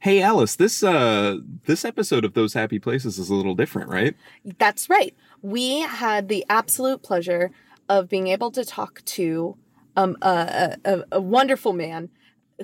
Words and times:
Hey 0.00 0.22
Alice, 0.22 0.56
this 0.56 0.82
uh 0.82 1.36
this 1.66 1.84
episode 1.84 2.24
of 2.24 2.32
Those 2.32 2.54
Happy 2.54 2.78
Places 2.78 3.18
is 3.18 3.28
a 3.28 3.34
little 3.34 3.54
different, 3.54 3.90
right? 3.90 4.16
That's 4.58 4.88
right. 4.88 5.14
We 5.42 5.80
had 5.80 6.28
the 6.28 6.42
absolute 6.48 7.02
pleasure 7.02 7.50
of 7.86 8.08
being 8.08 8.28
able 8.28 8.50
to 8.52 8.64
talk 8.64 9.04
to 9.04 9.58
um, 9.96 10.16
a, 10.22 10.78
a, 10.86 11.02
a 11.12 11.20
wonderful 11.20 11.74
man 11.74 12.08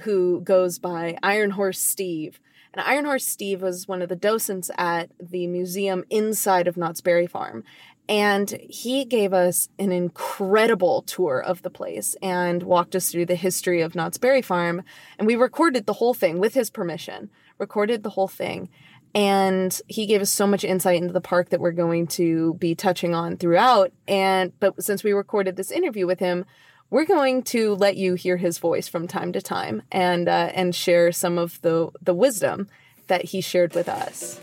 who 0.05 0.41
goes 0.41 0.79
by 0.79 1.19
Iron 1.23 1.51
Horse 1.51 1.79
Steve. 1.79 2.41
And 2.73 2.83
Iron 2.87 3.05
Horse 3.05 3.27
Steve 3.27 3.61
was 3.61 3.87
one 3.87 4.01
of 4.01 4.09
the 4.09 4.17
docents 4.17 4.71
at 4.79 5.11
the 5.21 5.47
museum 5.47 6.05
inside 6.09 6.67
of 6.67 6.79
Knott's 6.79 7.03
Berry 7.03 7.27
Farm. 7.27 7.65
And 8.09 8.51
he 8.69 9.05
gave 9.05 9.33
us 9.33 9.69
an 9.79 9.91
incredible 9.91 11.03
tour 11.03 11.43
of 11.43 11.63
the 11.63 11.71
place 11.71 12.15
and 12.23 12.63
walked 12.63 12.95
us 12.95 13.11
through 13.11 13.27
the 13.27 13.35
history 13.35 13.81
of 13.81 13.95
Knott's 13.95 14.19
Berry 14.19 14.43
Farm. 14.43 14.83
And 15.19 15.27
we 15.27 15.35
recorded 15.35 15.87
the 15.87 15.95
whole 15.95 16.15
thing 16.15 16.39
with 16.39 16.55
his 16.55 16.71
permission, 16.71 17.31
recorded 17.59 18.03
the 18.03 18.11
whole 18.11 18.29
thing. 18.29 18.69
And 19.15 19.81
he 19.89 20.07
gave 20.07 20.21
us 20.21 20.31
so 20.31 20.47
much 20.47 20.63
insight 20.63 21.01
into 21.01 21.13
the 21.13 21.21
park 21.21 21.49
that 21.49 21.61
we're 21.61 21.73
going 21.73 22.07
to 22.09 22.55
be 22.55 22.75
touching 22.75 23.15
on 23.15 23.39
throughout. 23.39 23.93
And 24.07 24.53
but 24.61 24.81
since 24.83 25.03
we 25.03 25.13
recorded 25.13 25.57
this 25.57 25.71
interview 25.71 26.07
with 26.07 26.21
him, 26.21 26.45
we're 26.91 27.07
going 27.07 27.43
to 27.45 27.75
let 27.75 27.97
you 27.97 28.15
hear 28.15 28.37
his 28.37 28.59
voice 28.59 28.87
from 28.87 29.09
time 29.09 29.33
to 29.33 29.43
time 29.43 29.83
and 29.91 30.29
uh, 30.29 30.51
and 30.55 30.75
share 30.75 31.13
some 31.13 31.39
of 31.39 31.61
the 31.63 31.91
the 32.01 32.15
wisdom 32.15 32.69
that 33.07 33.25
he 33.27 33.41
shared 33.41 33.75
with 33.75 33.89
us. 33.89 34.39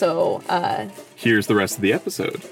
So 0.00 0.42
uh, 0.48 0.88
Here's 1.14 1.46
the 1.46 1.54
rest 1.54 1.76
of 1.76 1.82
the 1.82 1.92
episode. 1.92 2.42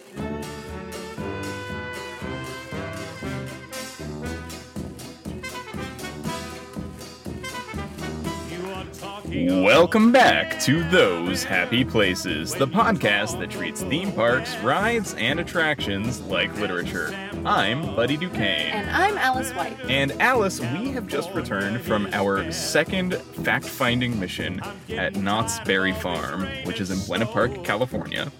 Welcome 9.30 10.10
back 10.10 10.58
to 10.60 10.82
Those 10.88 11.44
Happy 11.44 11.84
Places, 11.84 12.54
the 12.54 12.66
podcast 12.66 13.38
that 13.40 13.50
treats 13.50 13.82
theme 13.82 14.10
parks, 14.10 14.56
rides, 14.58 15.12
and 15.18 15.38
attractions 15.38 16.20
like 16.22 16.54
literature. 16.58 17.14
I'm 17.44 17.94
Buddy 17.94 18.16
Duquesne. 18.16 18.40
and 18.70 18.88
I'm 18.90 19.18
Alice 19.18 19.50
White. 19.52 19.76
And 19.90 20.12
Alice, 20.12 20.60
we 20.60 20.92
have 20.92 21.06
just 21.06 21.30
returned 21.34 21.82
from 21.82 22.08
our 22.12 22.50
second 22.50 23.16
fact 23.44 23.66
finding 23.66 24.18
mission 24.18 24.62
at 24.88 25.14
Knott's 25.16 25.58
Berry 25.60 25.92
Farm, 25.92 26.46
which 26.64 26.80
is 26.80 26.90
in 26.90 26.98
Buena 27.06 27.26
Park, 27.26 27.62
California. 27.64 28.32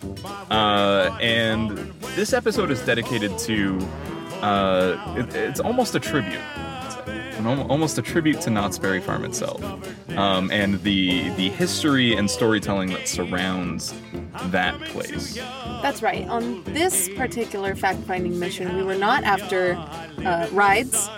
Uh, 0.51 1.15
and 1.21 1.77
this 2.17 2.33
episode 2.33 2.71
is 2.71 2.81
dedicated 2.87 3.37
to, 3.41 3.79
uh, 4.41 5.15
it- 5.19 5.35
it's 5.35 5.61
almost 5.61 5.95
a 5.95 6.01
tribute. 6.01 6.41
An 7.39 7.47
almost 7.47 7.99
a 7.99 8.03
tribute 8.03 8.41
to 8.43 8.51
Knott's 8.51 8.79
Berry 8.79 9.01
Farm 9.01 9.25
itself, 9.25 9.63
um, 10.17 10.51
and 10.51 10.83
the 10.83 11.31
the 11.31 11.49
history 11.51 12.15
and 12.17 12.29
storytelling 12.29 12.91
that 12.91 13.07
surrounds 13.07 13.95
that 14.47 14.81
place. 14.87 15.35
That's 15.35 16.03
right. 16.03 16.27
On 16.29 16.65
this 16.65 17.09
particular 17.11 17.77
fact 17.77 18.01
finding 18.01 18.39
mission, 18.39 18.77
we 18.77 18.83
were 18.83 18.97
not 18.97 19.23
after 19.23 19.75
uh, 20.25 20.49
rides 20.51 21.09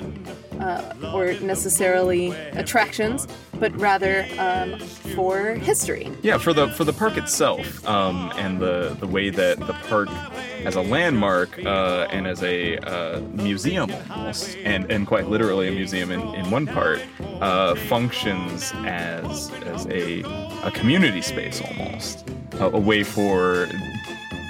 uh, 0.61 1.13
or 1.15 1.33
necessarily 1.41 2.31
attractions, 2.53 3.27
but 3.59 3.75
rather 3.79 4.27
um, 4.39 4.79
for 5.15 5.55
history. 5.55 6.11
Yeah, 6.23 6.39
for 6.39 6.53
the 6.53 6.69
for 6.69 6.85
the 6.85 6.93
park 6.93 7.17
itself, 7.17 7.87
um, 7.87 8.33
and 8.37 8.61
the 8.61 8.97
the 9.01 9.07
way 9.07 9.31
that 9.31 9.59
the 9.59 9.73
park 9.89 10.09
as 10.65 10.77
a 10.77 10.83
landmark 10.83 11.59
uh, 11.65 12.07
and 12.11 12.27
as 12.27 12.43
a 12.43 12.79
uh, 12.79 13.21
museum 13.33 13.91
almost, 14.11 14.57
and 14.59 14.91
and 14.91 15.07
quite 15.07 15.29
literally 15.29 15.69
a 15.69 15.73
museum 15.73 16.11
in, 16.11 16.21
in 16.35 16.51
one 16.51 16.67
part, 16.67 17.01
uh, 17.41 17.75
functions 17.75 18.73
as 18.85 19.51
as 19.65 19.87
a 19.87 20.23
a 20.65 20.71
community 20.73 21.23
space 21.23 21.63
almost, 21.63 22.29
a, 22.55 22.67
a 22.67 22.79
way 22.79 23.03
for 23.03 23.67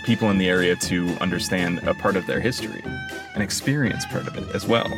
people 0.05 0.31
in 0.31 0.39
the 0.39 0.49
area 0.49 0.75
to 0.75 1.07
understand 1.21 1.79
a 1.87 1.95
part 1.95 2.17
of 2.17 2.27
their 2.27 2.41
history 2.41 2.83
and 3.35 3.43
experience 3.43 4.05
part 4.07 4.27
of 4.27 4.37
it 4.37 4.55
as 4.55 4.67
well. 4.67 4.91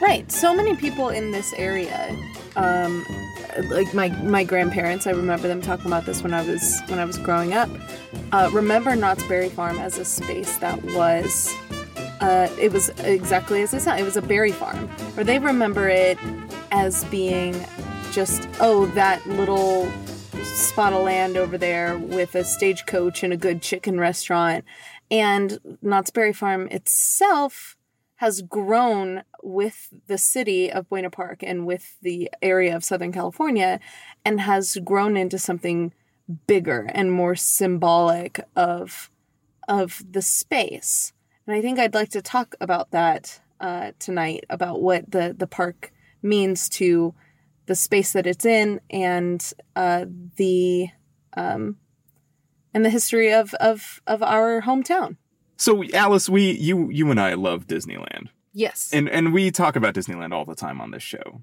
Right. 0.00 0.30
So 0.32 0.54
many 0.54 0.74
people 0.76 1.10
in 1.10 1.30
this 1.30 1.52
area, 1.52 2.16
um, 2.56 3.04
like 3.68 3.92
my 3.92 4.08
my 4.22 4.44
grandparents, 4.44 5.06
I 5.06 5.10
remember 5.10 5.46
them 5.46 5.60
talking 5.60 5.86
about 5.86 6.06
this 6.06 6.22
when 6.22 6.32
I 6.32 6.42
was 6.42 6.80
when 6.86 6.98
I 6.98 7.04
was 7.04 7.18
growing 7.18 7.52
up. 7.52 7.68
Uh, 8.32 8.48
remember 8.52 8.96
Knott's 8.96 9.22
Berry 9.24 9.50
Farm 9.50 9.78
as 9.78 9.98
a 9.98 10.04
space 10.04 10.56
that 10.58 10.82
was, 10.82 11.54
uh, 12.20 12.48
it 12.58 12.72
was 12.72 12.88
exactly 13.00 13.60
as 13.62 13.74
it 13.74 13.80
sounded. 13.80 14.02
It 14.02 14.04
was 14.04 14.16
a 14.16 14.22
berry 14.22 14.52
farm, 14.52 14.88
or 15.16 15.24
they 15.24 15.38
remember 15.38 15.88
it 15.88 16.18
as 16.72 17.04
being 17.04 17.54
just 18.10 18.48
oh 18.58 18.86
that 18.94 19.24
little 19.26 19.90
spot 20.42 20.92
of 20.92 21.02
land 21.02 21.36
over 21.36 21.58
there 21.58 21.98
with 21.98 22.34
a 22.34 22.42
stagecoach 22.42 23.22
and 23.22 23.32
a 23.32 23.36
good 23.36 23.60
chicken 23.60 24.00
restaurant, 24.00 24.64
and 25.10 25.58
Knott's 25.82 26.10
Berry 26.10 26.32
Farm 26.32 26.68
itself 26.68 27.76
has 28.20 28.42
grown 28.42 29.22
with 29.42 29.88
the 30.06 30.18
city 30.18 30.70
of 30.70 30.86
Buena 30.90 31.08
Park 31.08 31.42
and 31.42 31.64
with 31.64 31.96
the 32.02 32.30
area 32.42 32.76
of 32.76 32.84
Southern 32.84 33.12
California 33.12 33.80
and 34.26 34.42
has 34.42 34.76
grown 34.84 35.16
into 35.16 35.38
something 35.38 35.94
bigger 36.46 36.90
and 36.92 37.10
more 37.10 37.34
symbolic 37.34 38.38
of 38.54 39.10
of 39.66 40.02
the 40.10 40.20
space. 40.20 41.14
And 41.46 41.56
I 41.56 41.62
think 41.62 41.78
I'd 41.78 41.94
like 41.94 42.10
to 42.10 42.20
talk 42.20 42.54
about 42.60 42.90
that 42.90 43.40
uh, 43.58 43.92
tonight 43.98 44.44
about 44.50 44.82
what 44.82 45.10
the 45.10 45.34
the 45.34 45.46
park 45.46 45.90
means 46.22 46.68
to 46.68 47.14
the 47.64 47.74
space 47.74 48.12
that 48.12 48.26
it's 48.26 48.44
in 48.44 48.82
and 48.90 49.50
uh, 49.74 50.04
the 50.36 50.88
um, 51.38 51.78
and 52.74 52.84
the 52.84 52.90
history 52.90 53.32
of 53.32 53.54
of 53.54 54.02
of 54.06 54.22
our 54.22 54.60
hometown. 54.60 55.16
So, 55.60 55.84
Alice, 55.92 56.28
we 56.28 56.52
you 56.52 56.88
you 56.90 57.10
and 57.10 57.20
I 57.20 57.34
love 57.34 57.66
Disneyland. 57.66 58.28
Yes. 58.52 58.90
and 58.92 59.08
and 59.08 59.32
we 59.32 59.50
talk 59.50 59.76
about 59.76 59.94
Disneyland 59.94 60.32
all 60.32 60.44
the 60.44 60.54
time 60.56 60.80
on 60.80 60.90
this 60.90 61.02
show. 61.02 61.42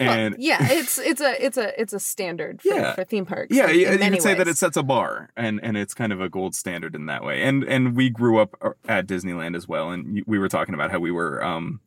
Well, 0.00 0.10
And 0.10 0.36
yeah, 0.38 0.58
it's 0.72 0.98
it's 0.98 1.20
a 1.20 1.42
it's 1.44 1.56
a 1.56 1.80
it's 1.80 1.92
a 1.92 2.00
standard 2.00 2.60
for, 2.60 2.68
Yeah. 2.74 2.94
for 2.94 3.04
theme 3.04 3.24
parks. 3.24 3.54
yeah, 3.56 3.68
in- 3.68 3.78
you, 3.78 3.86
in 3.86 4.02
you 4.02 4.10
could 4.10 4.22
say 4.22 4.34
that 4.34 4.48
it 4.48 4.56
sets 4.58 4.76
a 4.76 4.82
bar, 4.82 5.30
and 5.36 5.60
and 5.62 5.76
it's 5.76 5.94
kind 5.94 6.12
of 6.12 6.20
a 6.20 6.28
gold 6.28 6.54
standard 6.56 6.94
in 6.96 7.06
that 7.06 7.22
way. 7.24 7.42
And 7.42 7.62
and 7.64 7.94
we 7.96 8.10
grew 8.10 8.38
up 8.38 8.56
uh, 8.60 8.70
at 8.88 9.06
Disneyland 9.06 9.54
as 9.56 9.68
well, 9.68 9.90
and 9.90 10.22
we 10.26 10.38
were 10.38 10.48
talking 10.48 10.74
about 10.74 10.90
how 10.90 10.98
we 10.98 11.12
were 11.12 11.42
um, 11.44 11.80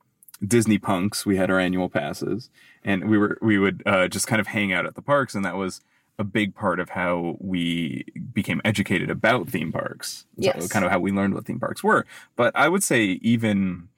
Disney 0.46 0.78
punks. 0.78 1.26
We 1.26 1.36
had 1.36 1.52
our 1.52 1.60
annual 1.60 1.90
passes, 1.90 2.50
and 2.86 3.10
we 3.10 3.18
were 3.18 3.38
we 3.42 3.60
would 3.60 3.84
uh, 3.86 4.08
just 4.08 4.28
kind 4.28 4.40
of 4.40 4.48
hang 4.48 4.72
out 4.72 4.86
at 4.86 4.96
the 4.96 5.02
parks, 5.02 5.36
and 5.36 5.44
that 5.44 5.58
was 5.58 5.82
a 6.18 6.24
big 6.24 6.56
part 6.56 6.80
of 6.80 6.90
how 6.90 7.36
we 7.40 8.06
became 8.34 8.62
educated 8.64 9.10
about 9.10 9.50
theme 9.50 9.72
parks. 9.72 10.26
So 10.38 10.44
Yes. 10.44 10.68
kind 10.68 10.86
of 10.86 10.92
how 10.92 11.00
we 11.00 11.12
learned 11.12 11.34
what 11.34 11.46
theme 11.46 11.60
parks 11.60 11.84
were. 11.84 12.06
But 12.36 12.56
I 12.56 12.70
would 12.70 12.84
say 12.84 13.20
even 13.22 13.90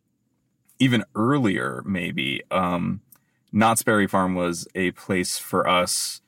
even 0.80 1.04
earlier, 1.16 1.82
maybe, 1.86 2.44
um, 2.52 3.02
Knott's 3.52 3.82
Berry 3.82 4.06
Farm 4.08 4.36
was 4.36 4.68
a 4.76 4.92
place 4.92 5.40
for 5.40 5.68
us 5.68 6.22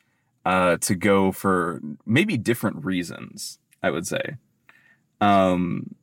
uh, 0.45 0.77
to 0.77 0.95
go 0.95 1.31
for 1.31 1.81
maybe 2.05 2.35
different 2.37 2.83
reasons, 2.83 3.59
I 3.83 3.91
would 3.91 4.07
say. 4.07 4.37
Um, 5.21 5.95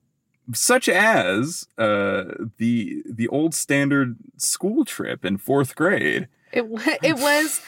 such 0.52 0.88
as 0.88 1.66
uh, 1.78 2.24
the 2.58 3.02
the 3.04 3.26
old 3.28 3.54
standard 3.54 4.16
school 4.36 4.84
trip 4.84 5.24
in 5.24 5.38
fourth 5.38 5.74
grade. 5.74 6.28
It 6.52 6.64
it 7.02 7.16
was 7.16 7.60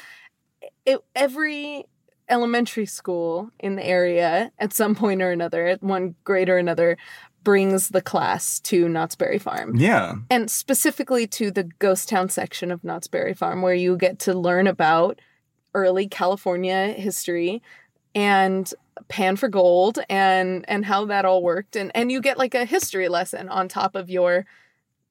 it 0.87 1.01
every 1.17 1.87
elementary 2.29 2.87
school 2.87 3.51
in 3.59 3.77
the 3.77 3.85
area 3.85 4.53
at 4.59 4.73
some 4.73 4.95
point 4.95 5.23
or 5.23 5.31
another, 5.31 5.67
at 5.67 5.83
one 5.83 6.15
grade 6.25 6.49
or 6.49 6.59
another, 6.59 6.97
brings 7.45 7.89
the 7.89 8.03
class 8.03 8.61
to 8.61 8.89
Knott's 8.89 9.15
Berry 9.15 9.39
Farm. 9.39 9.77
Yeah, 9.77 10.17
and 10.31 10.51
specifically 10.51 11.27
to 11.29 11.51
the 11.51 11.65
ghost 11.65 12.09
town 12.09 12.29
section 12.29 12.71
of 12.71 12.85
Knott's 12.85 13.09
Berry 13.09 13.35
Farm, 13.35 13.63
where 13.63 13.75
you 13.75 13.97
get 13.97 14.19
to 14.21 14.35
learn 14.35 14.67
about 14.67 15.21
early 15.75 16.09
California 16.09 16.89
history 16.89 17.63
and 18.15 18.73
pan 19.09 19.37
for 19.37 19.49
gold 19.49 19.99
and 20.09 20.65
and 20.69 20.85
how 20.85 21.05
that 21.05 21.25
all 21.25 21.43
worked 21.43 21.77
and 21.77 21.93
and 21.95 22.11
you 22.11 22.21
get 22.21 22.37
like 22.37 22.55
a 22.55 22.65
history 22.65 23.09
lesson 23.09 23.49
on 23.49 23.69
top 23.69 23.95
of 23.95 24.11
your 24.11 24.45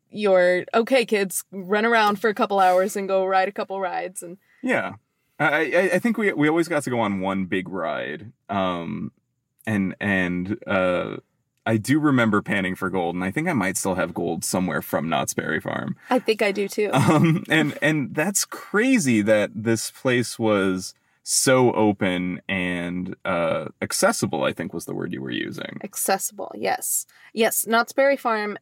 your 0.09 0.65
okay 0.73 1.05
kids 1.05 1.45
run 1.51 1.85
around 1.85 2.19
for 2.19 2.29
a 2.29 2.33
couple 2.33 2.59
hours 2.59 2.97
and 2.97 3.07
go 3.07 3.25
ride 3.25 3.47
a 3.47 3.51
couple 3.51 3.79
rides 3.79 4.21
and 4.21 4.37
yeah. 4.61 4.93
I, 5.39 5.45
I 5.45 5.89
I 5.93 5.99
think 5.99 6.17
we 6.17 6.33
we 6.33 6.49
always 6.49 6.67
got 6.67 6.83
to 6.83 6.89
go 6.89 6.99
on 6.99 7.19
one 7.19 7.45
big 7.45 7.69
ride. 7.69 8.31
Um, 8.49 9.11
and 9.65 9.95
and 9.99 10.57
uh, 10.65 11.17
I 11.65 11.77
do 11.77 11.99
remember 11.99 12.41
panning 12.41 12.75
for 12.75 12.89
gold, 12.89 13.15
and 13.15 13.23
I 13.23 13.31
think 13.31 13.47
I 13.47 13.53
might 13.53 13.77
still 13.77 13.95
have 13.95 14.13
gold 14.13 14.43
somewhere 14.45 14.81
from 14.81 15.09
Knott's 15.09 15.33
Berry 15.33 15.59
Farm. 15.59 15.95
I 16.09 16.19
think 16.19 16.41
I 16.41 16.51
do 16.51 16.67
too. 16.67 16.89
Um, 16.93 17.43
and 17.49 17.77
and 17.81 18.15
that's 18.15 18.45
crazy 18.45 19.21
that 19.21 19.51
this 19.53 19.91
place 19.91 20.39
was 20.39 20.93
so 21.23 21.73
open 21.73 22.41
and 22.47 23.15
uh, 23.25 23.65
accessible. 23.81 24.43
I 24.45 24.53
think 24.53 24.73
was 24.73 24.85
the 24.85 24.95
word 24.95 25.11
you 25.11 25.21
were 25.21 25.29
using. 25.31 25.79
accessible 25.83 26.51
yes 26.55 27.05
yes 27.33 27.67
knott's 27.67 27.91
berry 27.91 28.15
farm 28.17 28.57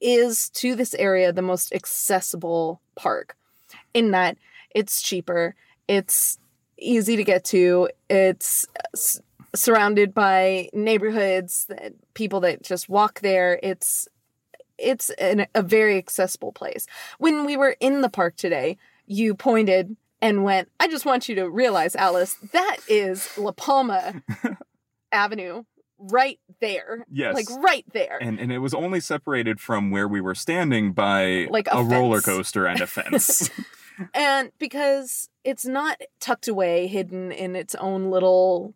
is 0.00 0.48
to 0.50 0.74
this 0.74 0.94
area 0.94 1.32
the 1.32 1.42
most 1.42 1.72
accessible 1.74 2.80
park 2.96 3.36
in 3.94 4.10
that 4.10 4.36
it's 4.74 5.02
cheaper 5.02 5.54
it's 5.90 6.38
easy 6.78 7.16
to 7.16 7.24
get 7.24 7.44
to. 7.46 7.88
It's 8.08 8.64
uh, 8.78 8.82
s- 8.94 9.20
surrounded 9.56 10.14
by 10.14 10.68
neighborhoods, 10.72 11.66
that, 11.68 11.94
people 12.14 12.38
that 12.40 12.62
just 12.62 12.88
walk 12.88 13.20
there. 13.20 13.58
It's 13.60 14.06
it's 14.78 15.10
an, 15.10 15.46
a 15.54 15.62
very 15.62 15.98
accessible 15.98 16.52
place. 16.52 16.86
When 17.18 17.44
we 17.44 17.56
were 17.56 17.76
in 17.80 18.02
the 18.02 18.08
park 18.08 18.36
today, 18.36 18.78
you 19.06 19.34
pointed 19.34 19.96
and 20.22 20.44
went, 20.44 20.70
"I 20.78 20.86
just 20.86 21.04
want 21.04 21.28
you 21.28 21.34
to 21.34 21.50
realize, 21.50 21.96
Alice, 21.96 22.36
that 22.52 22.76
is 22.88 23.28
La 23.36 23.50
Palma 23.50 24.22
Avenue 25.12 25.64
right 25.98 26.38
there. 26.60 27.04
Yes. 27.10 27.34
Like 27.34 27.50
right 27.62 27.84
there." 27.92 28.18
and 28.20 28.38
and 28.38 28.52
it 28.52 28.58
was 28.58 28.74
only 28.74 29.00
separated 29.00 29.60
from 29.60 29.90
where 29.90 30.08
we 30.08 30.20
were 30.20 30.34
standing 30.34 30.92
by 30.92 31.46
Like 31.50 31.68
a 31.70 31.82
roller 31.82 32.20
coaster 32.20 32.66
and 32.66 32.80
a 32.80 32.86
fence. 32.86 33.50
and 34.14 34.50
because 34.58 35.28
it's 35.44 35.66
not 35.66 36.00
tucked 36.20 36.48
away 36.48 36.86
hidden 36.86 37.32
in 37.32 37.54
its 37.56 37.74
own 37.74 38.10
little 38.10 38.74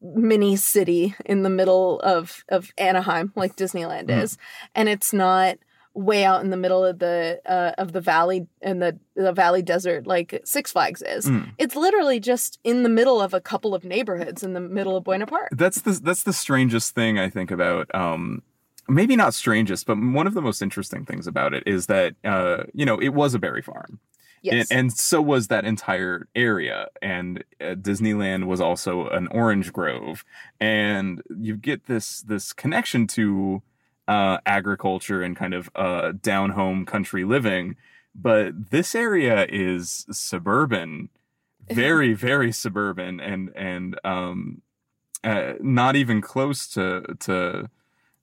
mini 0.00 0.54
city 0.56 1.14
in 1.24 1.42
the 1.42 1.50
middle 1.50 1.98
of 2.00 2.44
of 2.48 2.72
Anaheim 2.78 3.32
like 3.36 3.56
Disneyland 3.56 4.08
Mm. 4.08 4.22
is 4.22 4.38
and 4.74 4.88
it's 4.88 5.12
not 5.12 5.56
way 5.94 6.24
out 6.24 6.42
in 6.42 6.50
the 6.50 6.56
middle 6.56 6.84
of 6.84 6.98
the 6.98 7.40
uh, 7.46 7.72
of 7.78 7.92
the 7.92 8.00
valley 8.00 8.46
in 8.60 8.80
the 8.80 8.98
the 9.14 9.32
valley 9.32 9.62
desert 9.62 10.06
like 10.06 10.40
Six 10.44 10.72
Flags 10.72 11.02
is 11.02 11.26
Mm. 11.26 11.52
it's 11.58 11.76
literally 11.76 12.18
just 12.20 12.58
in 12.64 12.82
the 12.82 12.88
middle 12.88 13.20
of 13.20 13.32
a 13.32 13.40
couple 13.40 13.74
of 13.74 13.84
neighborhoods 13.84 14.42
in 14.42 14.52
the 14.54 14.60
middle 14.60 14.96
of 14.96 15.04
Buena 15.04 15.26
Park 15.26 15.50
that's 15.52 15.80
the 15.82 15.92
that's 16.02 16.24
the 16.24 16.32
strangest 16.32 16.94
thing 16.94 17.18
I 17.18 17.30
think 17.30 17.50
about 17.50 17.94
um 17.94 18.42
maybe 18.88 19.16
not 19.16 19.32
strangest, 19.34 19.86
but 19.86 19.96
one 19.96 20.26
of 20.26 20.34
the 20.34 20.42
most 20.42 20.60
interesting 20.60 21.06
things 21.06 21.26
about 21.26 21.54
it 21.54 21.62
is 21.66 21.86
that 21.86 22.14
uh 22.24 22.64
you 22.74 22.84
know, 22.84 22.98
it 23.00 23.10
was 23.10 23.32
a 23.34 23.38
berry 23.38 23.62
farm. 23.62 24.00
yes 24.42 24.70
And, 24.70 24.78
and 24.78 24.92
so 24.92 25.22
was 25.22 25.46
that 25.48 25.64
entire 25.64 26.26
area. 26.34 26.88
And 27.00 27.44
uh, 27.60 27.76
Disneyland 27.76 28.44
was 28.46 28.60
also 28.60 29.08
an 29.08 29.26
orange 29.28 29.72
grove. 29.72 30.24
And 30.60 31.22
you 31.40 31.56
get 31.56 31.86
this 31.86 32.20
this 32.22 32.52
connection 32.52 33.06
to 33.16 33.62
uh, 34.08 34.38
agriculture 34.46 35.22
and 35.22 35.36
kind 35.36 35.54
of 35.54 35.70
uh, 35.74 36.12
down 36.20 36.50
home 36.50 36.84
country 36.86 37.24
living. 37.24 37.76
But 38.14 38.70
this 38.70 38.94
area 38.94 39.46
is 39.48 40.06
suburban, 40.10 41.08
very 41.70 42.14
very 42.14 42.52
suburban, 42.52 43.20
and 43.20 43.50
and 43.56 43.98
um, 44.04 44.62
uh, 45.24 45.54
not 45.60 45.96
even 45.96 46.20
close 46.20 46.68
to 46.68 47.16
to 47.20 47.70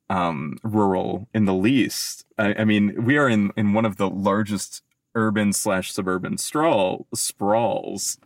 um, 0.10 0.58
rural 0.64 1.28
in 1.34 1.46
the 1.46 1.54
least. 1.54 2.26
I, 2.38 2.54
I 2.60 2.66
mean, 2.66 3.04
we 3.06 3.18
are 3.18 3.28
in 3.30 3.52
in 3.58 3.74
one 3.74 3.86
of 3.86 3.98
the 3.98 4.10
largest 4.10 4.84
urban 5.14 5.52
slash 5.52 5.92
suburban 5.92 6.38
sprawl 6.38 7.06
sprawls 7.14 8.18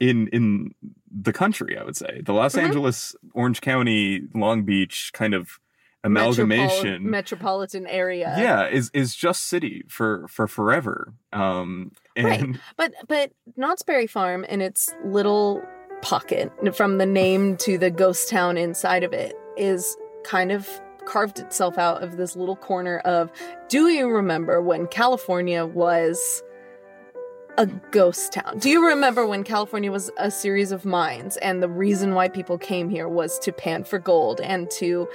in 0.00 0.28
in 0.28 0.74
the 1.10 1.32
country. 1.32 1.76
I 1.76 1.84
would 1.84 1.96
say 1.96 2.22
the 2.24 2.32
Los 2.32 2.54
Mhm. 2.54 2.62
Angeles, 2.62 3.14
Orange 3.34 3.60
County, 3.60 4.22
Long 4.34 4.62
Beach 4.62 5.10
kind 5.12 5.34
of 5.34 5.58
Metropol- 6.04 6.08
amalgamation. 6.08 7.10
metropolitan 7.10 7.86
area 7.86 8.34
yeah, 8.36 8.66
is 8.66 8.90
is 8.92 9.14
just 9.14 9.44
city 9.44 9.84
for 9.88 10.26
for 10.28 10.48
forever. 10.48 11.14
Um, 11.32 11.92
and 12.16 12.26
Right. 12.26 12.60
But 12.76 12.94
but 13.06 13.32
Knott's 13.56 13.82
Berry 13.82 14.06
Farm 14.06 14.44
and 14.48 14.62
its 14.62 14.90
little 15.04 15.62
pocket 16.02 16.50
from 16.74 16.98
the 16.98 17.06
name 17.06 17.56
to 17.58 17.78
the 17.78 17.90
ghost 17.90 18.28
town 18.28 18.56
inside 18.56 19.04
of 19.04 19.12
it 19.12 19.36
is 19.56 19.96
kind 20.24 20.50
of 20.50 20.68
carved 21.06 21.38
itself 21.38 21.78
out 21.78 22.02
of 22.02 22.16
this 22.16 22.36
little 22.36 22.56
corner 22.56 22.98
of 23.00 23.30
do 23.68 23.88
you 23.88 24.08
remember 24.08 24.60
when 24.60 24.86
California 24.88 25.64
was 25.64 26.42
a 27.58 27.66
ghost 27.90 28.32
town? 28.32 28.58
Do 28.58 28.70
you 28.70 28.86
remember 28.86 29.26
when 29.26 29.44
California 29.44 29.92
was 29.92 30.10
a 30.16 30.30
series 30.30 30.72
of 30.72 30.84
mines 30.84 31.36
and 31.38 31.62
the 31.62 31.68
reason 31.68 32.14
why 32.14 32.28
people 32.28 32.58
came 32.58 32.88
here 32.88 33.08
was 33.08 33.38
to 33.40 33.52
pan 33.52 33.84
for 33.84 33.98
gold 33.98 34.40
and 34.40 34.70
to 34.72 35.08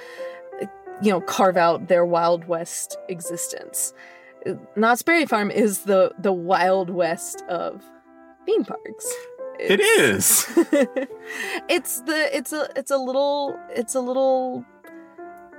you 1.01 1.11
know 1.11 1.21
carve 1.21 1.57
out 1.57 1.87
their 1.87 2.05
wild 2.05 2.47
west 2.47 2.97
existence? 3.09 3.93
Knott's 4.75 5.01
Berry 5.01 5.25
Farm 5.25 5.51
is 5.51 5.79
the 5.83 6.11
the 6.19 6.33
wild 6.33 6.89
west 6.89 7.43
of 7.49 7.83
theme 8.45 8.63
parks. 8.63 9.13
it 9.59 9.79
is. 9.79 10.45
it's 11.69 12.01
the 12.01 12.35
it's 12.35 12.53
a 12.53 12.69
it's 12.75 12.91
a 12.91 12.97
little 12.97 13.57
it's 13.69 13.95
a 13.95 14.01
little 14.01 14.65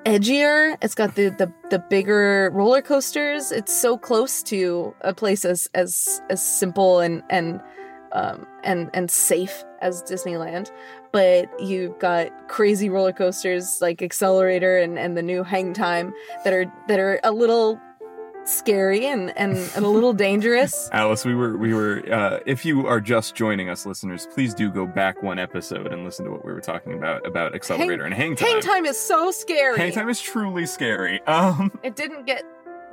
edgier. 0.04 0.76
It's 0.82 0.94
got 0.94 1.14
the 1.14 1.28
the 1.30 1.52
the 1.70 1.78
bigger 1.78 2.50
roller 2.52 2.82
coasters. 2.82 3.52
It's 3.52 3.74
so 3.74 3.98
close 3.98 4.42
to 4.44 4.94
a 5.02 5.12
place 5.12 5.44
as 5.44 5.68
as 5.74 6.20
as 6.30 6.42
simple 6.42 7.00
and 7.00 7.22
and 7.30 7.60
um 8.12 8.46
and 8.64 8.90
and 8.94 9.10
safe 9.10 9.64
as 9.80 10.02
Disneyland. 10.02 10.70
But 11.12 11.48
you've 11.60 11.98
got 11.98 12.30
crazy 12.48 12.88
roller 12.88 13.12
coasters 13.12 13.78
like 13.80 13.98
Xcelerator 13.98 14.82
and 14.82 14.98
and 14.98 15.16
the 15.16 15.22
new 15.22 15.42
Hang 15.42 15.72
Time 15.72 16.12
that 16.44 16.52
are 16.52 16.70
that 16.88 17.00
are 17.00 17.18
a 17.24 17.32
little 17.32 17.80
scary 18.44 19.04
and 19.06 19.36
and, 19.36 19.56
and 19.76 19.84
a 19.84 19.88
little 19.88 20.12
dangerous. 20.12 20.88
Alice, 20.92 21.24
we 21.24 21.34
were 21.34 21.56
we 21.56 21.74
were 21.74 22.02
uh, 22.12 22.40
if 22.46 22.64
you 22.64 22.86
are 22.86 23.00
just 23.00 23.34
joining 23.34 23.68
us, 23.68 23.84
listeners, 23.86 24.26
please 24.34 24.54
do 24.54 24.70
go 24.70 24.86
back 24.86 25.22
one 25.22 25.38
episode 25.38 25.92
and 25.92 26.04
listen 26.04 26.24
to 26.24 26.30
what 26.30 26.44
we 26.44 26.52
were 26.52 26.60
talking 26.60 26.94
about 26.94 27.26
about 27.26 27.52
Xcelerator 27.52 28.04
and 28.04 28.14
hang 28.14 28.36
time. 28.36 28.48
Hang 28.48 28.60
Time 28.60 28.86
is 28.86 28.98
so 28.98 29.30
scary. 29.30 29.78
Hang 29.78 29.92
time 29.92 30.08
is 30.08 30.20
truly 30.20 30.66
scary. 30.66 31.20
Um, 31.28 31.70
It 31.82 31.94
didn't 31.94 32.26
get 32.26 32.42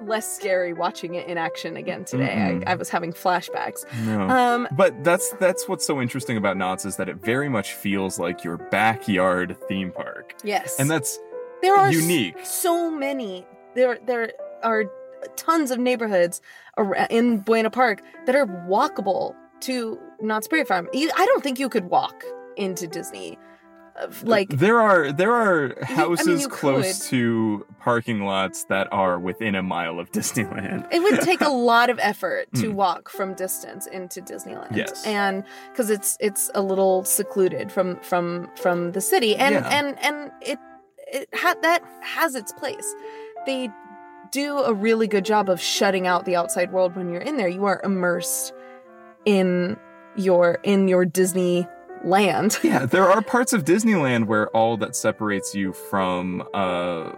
less 0.04 0.36
scary 0.36 0.74
watching 0.74 1.16
it 1.16 1.28
in 1.28 1.38
action 1.38 1.78
again 1.78 2.06
today. 2.06 2.36
Mm-mm. 2.36 2.68
I, 2.68 2.74
I 2.74 2.76
was 2.76 2.90
having 2.90 3.14
flashbacks. 3.14 3.86
no. 4.06 4.30
Um, 4.30 4.68
but 4.72 5.04
that's 5.04 5.32
that's 5.40 5.68
what's 5.68 5.86
so 5.86 6.02
interesting 6.02 6.38
about 6.38 6.58
Knott's 6.58 6.86
is 6.86 6.98
that 6.98 7.10
it 7.10 7.18
very 7.18 7.50
much 7.50 7.74
feels 7.74 8.20
like 8.20 8.44
your 8.44 8.58
backyard 8.58 9.56
theme 9.68 9.92
park, 9.92 10.36
yes, 10.44 10.80
and 10.80 10.90
that's 10.90 11.20
there 11.62 11.76
are 11.76 11.92
unique. 11.92 12.38
So 12.44 12.92
many. 12.92 13.46
There 13.76 14.00
there 14.06 14.32
are 14.64 14.86
tons 15.36 15.72
of 15.72 15.80
neighborhoods 15.80 16.42
in 17.10 17.40
Buena 17.40 17.70
Park 17.70 18.02
that 18.26 18.36
are 18.36 18.46
walkable 18.46 19.36
to 19.62 20.00
Knott's 20.22 20.48
Berry 20.48 20.66
Farm. 20.66 20.88
I 20.94 21.26
don't 21.26 21.44
think 21.44 21.60
you 21.60 21.70
could 21.70 21.86
walk 21.86 22.24
into 22.58 22.88
Disney. 22.88 23.38
Like 24.24 24.50
there 24.50 24.82
are 24.82 25.12
there 25.14 25.32
are 25.34 25.66
I 25.82 25.88
mean, 25.90 25.98
houses 25.98 26.48
close 26.48 27.00
could. 27.04 27.10
to 27.12 27.66
parking 27.80 28.24
lots 28.26 28.66
that 28.66 28.90
are 28.92 29.18
within 29.18 29.56
a 29.56 29.64
mile 29.64 30.00
of 30.00 30.12
Disneyland. 30.18 30.86
it 30.92 31.02
would 31.02 31.22
take 31.22 31.40
a 31.40 31.50
lot 31.50 31.90
of 31.90 31.98
effort 32.00 32.48
to 32.56 32.72
Hmm. 32.72 32.76
walk 32.76 33.10
from 33.10 33.36
distance 33.36 33.88
into 33.88 34.22
Disneyland. 34.22 34.76
Yes. 34.76 35.06
and 35.06 35.44
because 35.72 35.90
it's 35.90 36.18
it's 36.20 36.52
a 36.56 36.62
little 36.62 37.06
secluded 37.06 37.72
from 37.72 37.96
from 38.02 38.50
from 38.56 38.92
the 38.92 39.00
city, 39.02 39.36
and 39.38 39.56
Yeah. 39.56 39.70
and 39.72 39.98
and 40.04 40.32
it 40.42 40.60
it 41.08 41.30
ha- 41.34 41.56
that 41.62 41.82
has 42.02 42.36
its 42.36 42.52
place. 42.52 42.94
They 43.46 43.70
do 44.32 44.58
a 44.58 44.74
really 44.74 45.08
good 45.08 45.24
job 45.24 45.50
of 45.50 45.62
shutting 45.62 46.06
out 46.06 46.26
the 46.26 46.36
outside 46.36 46.74
world 46.74 46.98
when 46.98 47.10
you're 47.12 47.22
in 47.22 47.38
there. 47.38 47.48
You 47.48 47.64
are 47.66 47.80
immersed 47.84 48.52
in 49.24 49.78
your 50.18 50.60
in 50.64 50.88
your 50.90 51.06
Disney 51.06 51.66
land. 52.06 52.58
Yeah, 52.64 52.86
there 52.86 53.10
are 53.10 53.22
parts 53.22 53.52
of 53.54 53.64
Disneyland 53.66 54.28
where 54.28 54.48
all 54.50 54.78
that 54.78 54.96
separates 54.96 55.54
you 55.56 55.74
from 55.74 56.44
uh 56.54 57.12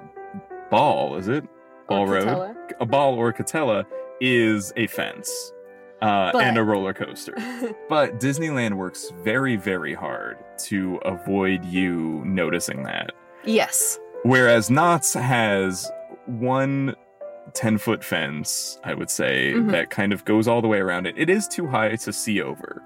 Ball, 0.69 1.15
is 1.17 1.27
it? 1.27 1.45
Ball 1.87 2.07
Road? 2.07 2.23
Katella. 2.27 2.55
A 2.81 2.85
ball 2.85 3.15
or 3.15 3.31
Katella 3.31 3.85
is 4.19 4.73
a 4.75 4.87
fence. 4.87 5.53
Uh, 6.01 6.31
But- 6.33 6.43
and 6.43 6.57
a 6.57 6.63
roller 6.63 6.93
coaster. 6.93 7.33
But 7.89 8.19
Disneyland 8.19 8.73
works 8.73 9.11
very, 9.23 9.55
very 9.55 9.93
hard 9.93 10.37
to 10.65 10.97
avoid 11.05 11.63
you 11.65 12.21
noticing 12.25 12.83
that. 12.83 13.11
yes. 13.45 13.99
Whereas 14.23 14.69
Knott's 14.69 15.13
has 15.13 15.89
one 16.25 16.95
10 17.53 17.77
foot 17.77 18.03
fence, 18.03 18.77
I 18.83 18.93
would 18.93 19.09
say, 19.09 19.53
Mhm. 19.55 19.71
that 19.71 19.89
kind 19.89 20.11
of 20.11 20.25
goes 20.25 20.47
all 20.49 20.61
the 20.61 20.67
way 20.67 20.79
around 20.79 21.05
it. 21.07 21.15
It 21.17 21.29
is 21.29 21.47
too 21.47 21.65
high 21.67 21.95
to 21.95 22.11
see 22.11 22.41
over. 22.41 22.81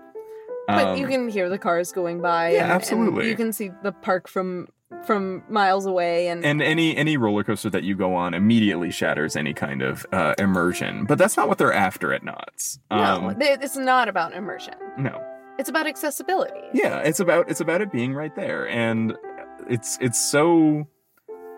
But 0.76 0.88
Um, 0.88 0.98
you 0.98 1.08
can 1.08 1.30
hear 1.30 1.50
the 1.50 1.58
cars 1.58 1.92
going 1.92 2.22
by. 2.22 2.50
Yeah, 2.50 2.56
and- 2.64 2.64
and 2.64 2.72
absolutely. 2.74 3.30
you 3.30 3.36
can 3.36 3.54
see 3.54 3.72
the 3.84 3.92
park 3.92 4.28
from 4.28 4.68
from 5.06 5.42
miles 5.50 5.86
away, 5.86 6.28
and, 6.28 6.44
and 6.46 6.62
any 6.62 6.96
any 6.98 7.16
roller 7.16 7.44
coaster 7.46 7.70
that 7.70 7.84
you 7.84 7.96
go 7.96 8.14
on 8.14 8.34
immediately 8.34 8.92
shatters 8.92 9.36
any 9.38 9.54
kind 9.54 9.82
of 9.82 10.06
uh, 10.12 10.34
immersion. 10.38 11.06
But 11.06 11.18
that's 11.18 11.38
not 11.38 11.48
what 11.48 11.58
they're 11.58 11.72
after 11.74 12.14
at 12.14 12.24
Knott's. 12.24 12.78
no, 12.92 12.98
Um, 12.98 13.40
th- 13.40 13.60
it's 13.62 13.78
not 13.78 14.10
about 14.10 14.34
immersion. 14.34 14.74
no. 14.98 15.24
It's 15.58 15.70
about 15.70 15.88
accessibility. 15.88 16.60
Yeah, 16.74 16.98
it's 17.00 17.20
about 17.22 17.50
it's 17.50 17.62
about 17.62 17.82
it 17.82 17.92
being 17.92 18.14
right 18.14 18.36
there, 18.36 18.68
and 18.68 19.16
it's 19.70 19.98
it's 20.02 20.20
so 20.20 20.88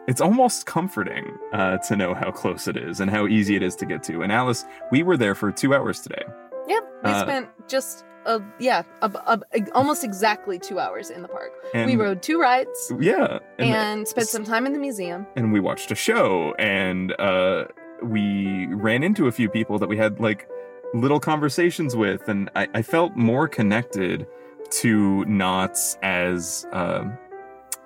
it's 0.07 0.19
almost 0.21 0.65
comforting 0.67 1.25
uh, 1.53 1.77
to 1.77 1.95
know 1.95 2.13
how 2.13 2.29
close 2.29 2.67
it 2.67 2.75
is 2.77 2.99
and 2.99 3.09
how 3.09 3.25
easy 3.27 3.55
it 3.55 3.63
is 3.63 3.75
to 3.77 3.85
get 3.85 4.03
to. 4.03 4.21
And 4.21 4.31
Alice, 4.31 4.65
we 4.91 5.01
were 5.01 5.15
there 5.17 5.33
for 5.35 5.51
two 5.51 5.73
hours 5.73 6.01
today. 6.01 6.23
Yep, 6.67 6.83
we 7.05 7.09
Uh, 7.11 7.21
spent 7.21 7.47
just 7.67 8.03
yeah, 8.59 8.83
a, 9.01 9.07
a, 9.07 9.41
a- 9.53 9.71
almost 9.73 10.03
exactly 10.03 10.59
two 10.59 10.79
hours 10.79 11.09
in 11.09 11.21
the 11.21 11.27
park. 11.27 11.51
And 11.73 11.89
we 11.89 11.95
rode 11.95 12.21
two 12.21 12.39
rides 12.39 12.91
yeah, 12.99 13.39
and, 13.59 13.69
and, 13.69 14.07
spent 14.07 14.27
some 14.27 14.43
time 14.43 14.65
in 14.65 14.73
the 14.73 14.79
museum. 14.79 15.25
and 15.35 15.51
we 15.51 15.59
watched 15.59 15.91
a 15.91 15.95
show, 15.95 16.53
and 16.59 17.13
uh, 17.19 17.65
we 18.01 18.67
ran 18.67 19.03
into 19.03 19.27
a 19.27 19.31
few 19.31 19.49
people 19.49 19.79
that 19.79 19.87
we 19.87 19.97
had 19.97 20.19
like 20.19 20.47
little 20.93 21.19
conversations 21.19 21.95
with, 21.95 22.27
and 22.27 22.49
I, 22.55 22.67
I 22.73 22.81
felt 22.81 23.15
more 23.15 23.47
connected 23.47 24.27
to 24.81 25.25
Knott's 25.25 25.97
as 26.01 26.65
uh, 26.71 27.05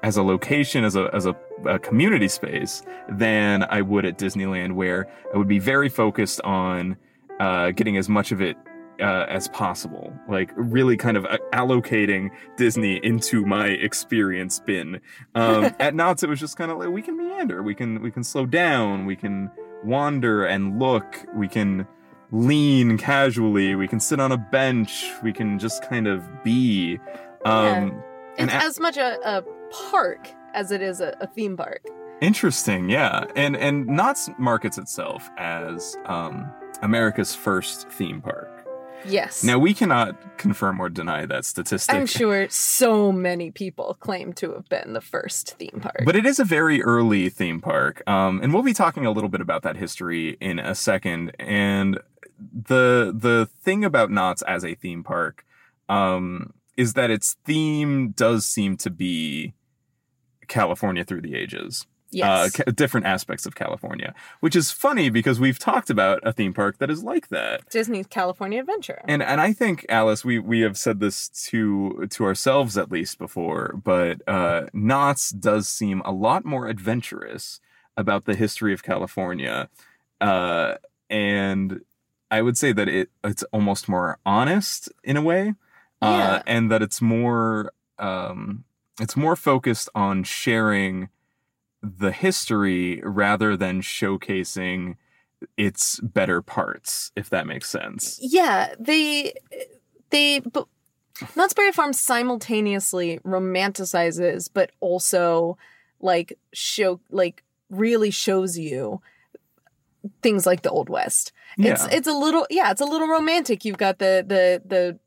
as 0.03 0.17
a 0.17 0.23
location, 0.23 0.83
as 0.83 0.95
a 0.95 1.09
as 1.13 1.25
a, 1.25 1.35
a 1.65 1.79
community 1.79 2.27
space, 2.27 2.83
than 3.09 3.63
I 3.69 3.81
would 3.81 4.05
at 4.05 4.17
Disneyland, 4.17 4.73
where 4.73 5.07
I 5.33 5.37
would 5.37 5.47
be 5.47 5.59
very 5.59 5.89
focused 5.89 6.41
on 6.41 6.97
uh, 7.39 7.71
getting 7.71 7.97
as 7.97 8.09
much 8.09 8.31
of 8.31 8.41
it 8.41 8.57
uh, 8.99 9.25
as 9.29 9.47
possible. 9.49 10.13
Like 10.29 10.51
really 10.55 10.97
kind 10.97 11.17
of 11.17 11.25
uh, 11.25 11.37
allocating 11.53 12.29
Disney 12.55 12.99
into 13.03 13.45
my 13.45 13.67
experience 13.67 14.59
bin. 14.59 14.99
Um, 15.35 15.75
at 15.79 15.95
Knott's, 15.95 16.23
it 16.23 16.29
was 16.29 16.39
just 16.39 16.57
kind 16.57 16.71
of 16.71 16.77
like 16.77 16.89
we 16.89 17.01
can 17.01 17.17
meander, 17.17 17.63
we 17.63 17.75
can 17.75 18.01
we 18.01 18.11
can 18.11 18.23
slow 18.23 18.45
down, 18.45 19.05
we 19.05 19.15
can 19.15 19.51
wander 19.83 20.45
and 20.45 20.79
look, 20.79 21.25
we 21.35 21.47
can 21.47 21.87
lean 22.31 22.97
casually, 22.97 23.75
we 23.75 23.87
can 23.87 23.99
sit 23.99 24.19
on 24.19 24.31
a 24.31 24.37
bench, 24.37 25.05
we 25.23 25.31
can 25.31 25.59
just 25.59 25.81
kind 25.87 26.07
of 26.07 26.43
be. 26.43 26.99
Um, 27.45 28.03
It's 28.31 28.39
and 28.39 28.49
a- 28.49 28.55
as 28.55 28.79
much 28.79 28.97
a, 28.97 29.17
a 29.23 29.43
park 29.91 30.29
as 30.53 30.71
it 30.71 30.81
is 30.81 31.01
a, 31.01 31.15
a 31.21 31.27
theme 31.27 31.55
park. 31.55 31.85
Interesting, 32.19 32.89
yeah, 32.89 33.25
and 33.35 33.55
and 33.55 33.85
Knott's 33.85 34.29
markets 34.39 34.79
itself 34.79 35.29
as 35.37 35.95
um, 36.05 36.51
America's 36.81 37.35
first 37.35 37.87
theme 37.91 38.21
park. 38.21 38.56
Yes. 39.05 39.43
Now 39.43 39.57
we 39.59 39.73
cannot 39.73 40.37
confirm 40.37 40.79
or 40.79 40.89
deny 40.89 41.25
that 41.25 41.45
statistic. 41.45 41.95
I'm 41.95 42.05
sure 42.05 42.47
so 42.49 43.11
many 43.11 43.51
people 43.51 43.95
claim 43.99 44.33
to 44.33 44.53
have 44.53 44.67
been 44.69 44.93
the 44.93 45.01
first 45.01 45.55
theme 45.57 45.79
park. 45.81 46.03
But 46.05 46.15
it 46.15 46.25
is 46.25 46.39
a 46.39 46.43
very 46.43 46.81
early 46.83 47.29
theme 47.29 47.61
park, 47.61 48.01
um, 48.07 48.41
and 48.41 48.53
we'll 48.53 48.63
be 48.63 48.73
talking 48.73 49.05
a 49.05 49.11
little 49.11 49.29
bit 49.29 49.41
about 49.41 49.63
that 49.63 49.77
history 49.77 50.37
in 50.41 50.59
a 50.59 50.75
second. 50.75 51.31
And 51.39 51.99
the 52.39 53.13
the 53.15 53.49
thing 53.61 53.83
about 53.83 54.11
Knott's 54.11 54.41
as 54.43 54.63
a 54.63 54.75
theme 54.75 55.03
park 55.03 55.45
um, 55.89 56.53
is 56.75 56.93
that 56.93 57.09
its 57.09 57.35
theme 57.45 58.11
does 58.11 58.45
seem 58.45 58.77
to 58.77 58.89
be 58.89 59.53
California 60.47 61.03
through 61.03 61.21
the 61.21 61.35
ages. 61.35 61.85
Yes. 62.11 62.59
uh, 62.59 62.71
different 62.71 63.05
aspects 63.05 63.45
of 63.45 63.55
California, 63.55 64.13
which 64.39 64.55
is 64.55 64.71
funny 64.71 65.09
because 65.09 65.39
we've 65.39 65.59
talked 65.59 65.89
about 65.89 66.19
a 66.23 66.31
theme 66.33 66.53
park 66.53 66.77
that 66.79 66.89
is 66.89 67.03
like 67.03 67.29
that. 67.29 67.69
Disney's 67.69 68.07
California 68.07 68.59
Adventure. 68.59 69.01
And 69.05 69.21
and 69.23 69.41
I 69.41 69.53
think 69.53 69.85
Alice, 69.89 70.23
we 70.25 70.39
we 70.39 70.61
have 70.61 70.77
said 70.77 70.99
this 70.99 71.29
to 71.49 72.07
to 72.09 72.23
ourselves 72.25 72.77
at 72.77 72.91
least 72.91 73.17
before, 73.17 73.79
but 73.83 74.21
uh, 74.27 74.67
Knott's 74.73 75.29
does 75.31 75.67
seem 75.67 76.01
a 76.05 76.11
lot 76.11 76.45
more 76.45 76.67
adventurous 76.67 77.59
about 77.95 78.25
the 78.25 78.35
history 78.35 78.73
of 78.73 78.83
California, 78.83 79.69
uh, 80.21 80.75
and 81.09 81.81
I 82.29 82.41
would 82.41 82.57
say 82.57 82.73
that 82.73 82.87
it 82.87 83.09
it's 83.23 83.43
almost 83.51 83.89
more 83.89 84.19
honest 84.25 84.91
in 85.03 85.17
a 85.17 85.21
way, 85.21 85.55
uh, 86.01 86.05
Yeah. 86.05 86.43
and 86.45 86.71
that 86.71 86.81
it's 86.81 87.01
more 87.01 87.71
um, 87.99 88.65
it's 88.99 89.15
more 89.17 89.35
focused 89.35 89.89
on 89.95 90.23
sharing 90.23 91.09
the 91.81 92.11
history 92.11 93.01
rather 93.03 93.55
than 93.57 93.81
showcasing 93.81 94.95
its 95.55 95.99
better 95.99 96.41
parts, 96.41 97.11
if 97.15 97.29
that 97.29 97.45
makes 97.47 97.69
sense. 97.69 98.17
yeah, 98.21 98.73
they 98.79 99.33
they 100.09 100.39
but 100.39 100.67
Knott's 101.35 101.53
Berry 101.53 101.71
Farm 101.71 101.93
simultaneously 101.93 103.19
romanticizes 103.25 104.49
but 104.51 104.71
also 104.79 105.57
like 105.99 106.37
show 106.53 106.99
like 107.11 107.43
really 107.69 108.09
shows 108.11 108.57
you 108.57 109.01
things 110.21 110.45
like 110.45 110.61
the 110.61 110.69
old 110.71 110.89
west. 110.89 111.31
It's 111.57 111.83
Yeah. 111.83 111.89
it's 111.91 112.07
a 112.07 112.13
little 112.13 112.47
yeah, 112.49 112.71
it's 112.71 112.81
a 112.81 112.85
little 112.85 113.07
romantic. 113.07 113.65
You've 113.65 113.77
got 113.77 113.99
the 113.99 114.23
the 114.27 114.61
the 114.65 114.99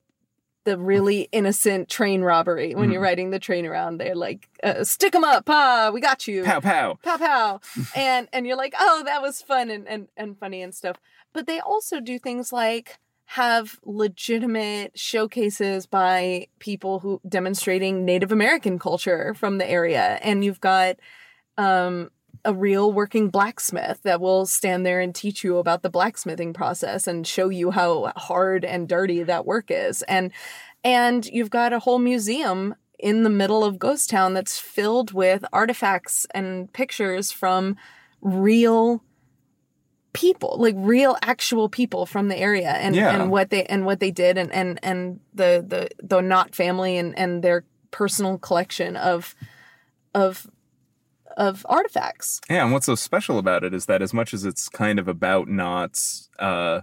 the 0.64 0.76
really 0.78 1.22
innocent 1.32 1.88
train 1.88 2.22
robbery 2.22 2.74
when 2.74 2.90
you're 2.90 3.00
Mhm. 3.00 3.04
riding 3.04 3.30
the 3.30 3.38
train 3.38 3.64
around. 3.66 3.96
They're 3.98 4.14
like, 4.14 4.48
uh, 4.62 4.84
"Stick 4.84 5.14
'em 5.14 5.24
up, 5.24 5.44
ah, 5.48 5.90
we 5.92 6.00
got 6.00 6.26
you." 6.28 6.44
Pow 6.44 6.60
pow. 6.60 6.98
pow 7.02 7.16
pow 7.16 7.60
and 7.96 8.28
and 8.32 8.46
you're 8.46 8.56
like 8.56 8.74
oh 8.78 9.02
that 9.04 9.22
was 9.22 9.40
fun 9.42 9.70
and, 9.70 9.88
and 9.88 10.08
and 10.16 10.38
funny 10.38 10.60
and 10.62 10.74
stuff 10.74 10.96
but 11.32 11.46
they 11.46 11.60
also 11.60 12.00
do 12.00 12.18
things 12.18 12.52
like 12.52 12.98
have 13.24 13.78
legitimate 13.84 14.98
showcases 14.98 15.86
by 15.86 16.46
people 16.58 16.98
who 16.98 17.20
demonstrating 17.28 18.04
native 18.04 18.32
american 18.32 18.78
culture 18.78 19.32
from 19.34 19.58
the 19.58 19.68
area 19.70 20.18
and 20.22 20.44
you've 20.44 20.60
got 20.60 20.96
um 21.56 22.10
a 22.44 22.54
real 22.54 22.92
working 22.92 23.28
blacksmith 23.28 24.02
that 24.02 24.20
will 24.20 24.46
stand 24.46 24.84
there 24.86 25.00
and 25.00 25.14
teach 25.14 25.44
you 25.44 25.58
about 25.58 25.82
the 25.82 25.90
blacksmithing 25.90 26.52
process 26.52 27.06
and 27.06 27.26
show 27.26 27.48
you 27.48 27.70
how 27.70 28.12
hard 28.16 28.64
and 28.64 28.88
dirty 28.88 29.22
that 29.22 29.46
work 29.46 29.66
is 29.68 30.02
and 30.02 30.32
and 30.82 31.26
you've 31.26 31.50
got 31.50 31.72
a 31.72 31.78
whole 31.80 31.98
museum 31.98 32.74
in 32.98 33.22
the 33.22 33.30
middle 33.30 33.64
of 33.64 33.78
Ghost 33.78 34.10
Town 34.10 34.34
that's 34.34 34.58
filled 34.58 35.12
with 35.12 35.44
artifacts 35.52 36.26
and 36.32 36.72
pictures 36.72 37.30
from 37.32 37.76
real 38.20 39.02
people 40.12 40.56
like 40.58 40.74
real 40.76 41.16
actual 41.22 41.68
people 41.68 42.04
from 42.04 42.28
the 42.28 42.36
area 42.36 42.70
and 42.70 42.96
Yeah. 42.96 43.10
and 43.14 43.30
what 43.30 43.50
they 43.50 43.64
and 43.66 43.86
what 43.86 44.00
they 44.00 44.10
did 44.10 44.36
and 44.36 44.52
and 44.52 44.80
and 44.82 45.20
the 45.34 45.64
the 45.66 45.88
the 46.02 46.20
Knott 46.20 46.54
family 46.54 46.96
and 46.98 47.16
and 47.18 47.42
their 47.44 47.64
personal 47.90 48.36
collection 48.38 48.96
of 48.96 49.34
of 50.14 50.46
of 51.40 51.66
artifacts 51.68 52.40
Yeah, 52.48 52.64
and 52.64 52.72
what's 52.72 52.86
so 52.86 52.94
special 52.94 53.38
about 53.38 53.64
it 53.64 53.74
is 53.74 53.86
that 53.86 54.02
as 54.02 54.12
much 54.12 54.34
as 54.34 54.44
it's 54.44 54.68
kind 54.68 54.98
of 54.98 55.08
about 55.08 55.48
Knott's 55.48 56.28
uh 56.38 56.82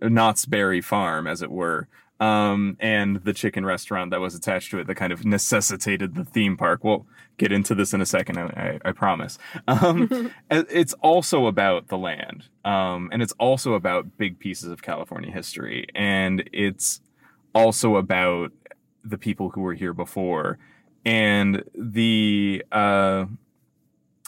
Knott's 0.00 0.46
Berry 0.46 0.80
Farm, 0.80 1.26
as 1.26 1.42
it 1.42 1.50
were, 1.50 1.88
um, 2.20 2.76
and 2.80 3.16
the 3.24 3.32
chicken 3.32 3.64
restaurant 3.64 4.10
that 4.10 4.20
was 4.20 4.34
attached 4.34 4.70
to 4.70 4.78
it 4.78 4.86
that 4.86 4.94
kind 4.94 5.12
of 5.12 5.24
necessitated 5.24 6.14
the 6.14 6.24
theme 6.24 6.56
park. 6.56 6.84
We'll 6.84 7.06
get 7.38 7.52
into 7.52 7.74
this 7.74 7.92
in 7.92 8.00
a 8.00 8.06
second, 8.06 8.38
I, 8.38 8.78
I, 8.84 8.88
I 8.88 8.92
promise. 8.92 9.38
Um, 9.68 10.30
it's 10.50 10.94
also 10.94 11.46
about 11.46 11.88
the 11.88 11.98
land, 11.98 12.44
um, 12.64 13.10
and 13.12 13.22
it's 13.22 13.34
also 13.38 13.74
about 13.74 14.16
big 14.16 14.38
pieces 14.38 14.70
of 14.70 14.82
California 14.82 15.30
history, 15.30 15.86
and 15.94 16.48
it's 16.52 17.00
also 17.54 17.96
about 17.96 18.52
the 19.04 19.18
people 19.18 19.50
who 19.50 19.60
were 19.60 19.74
here 19.74 19.92
before, 19.92 20.58
and 21.04 21.62
the 21.74 22.64
uh, 22.72 23.26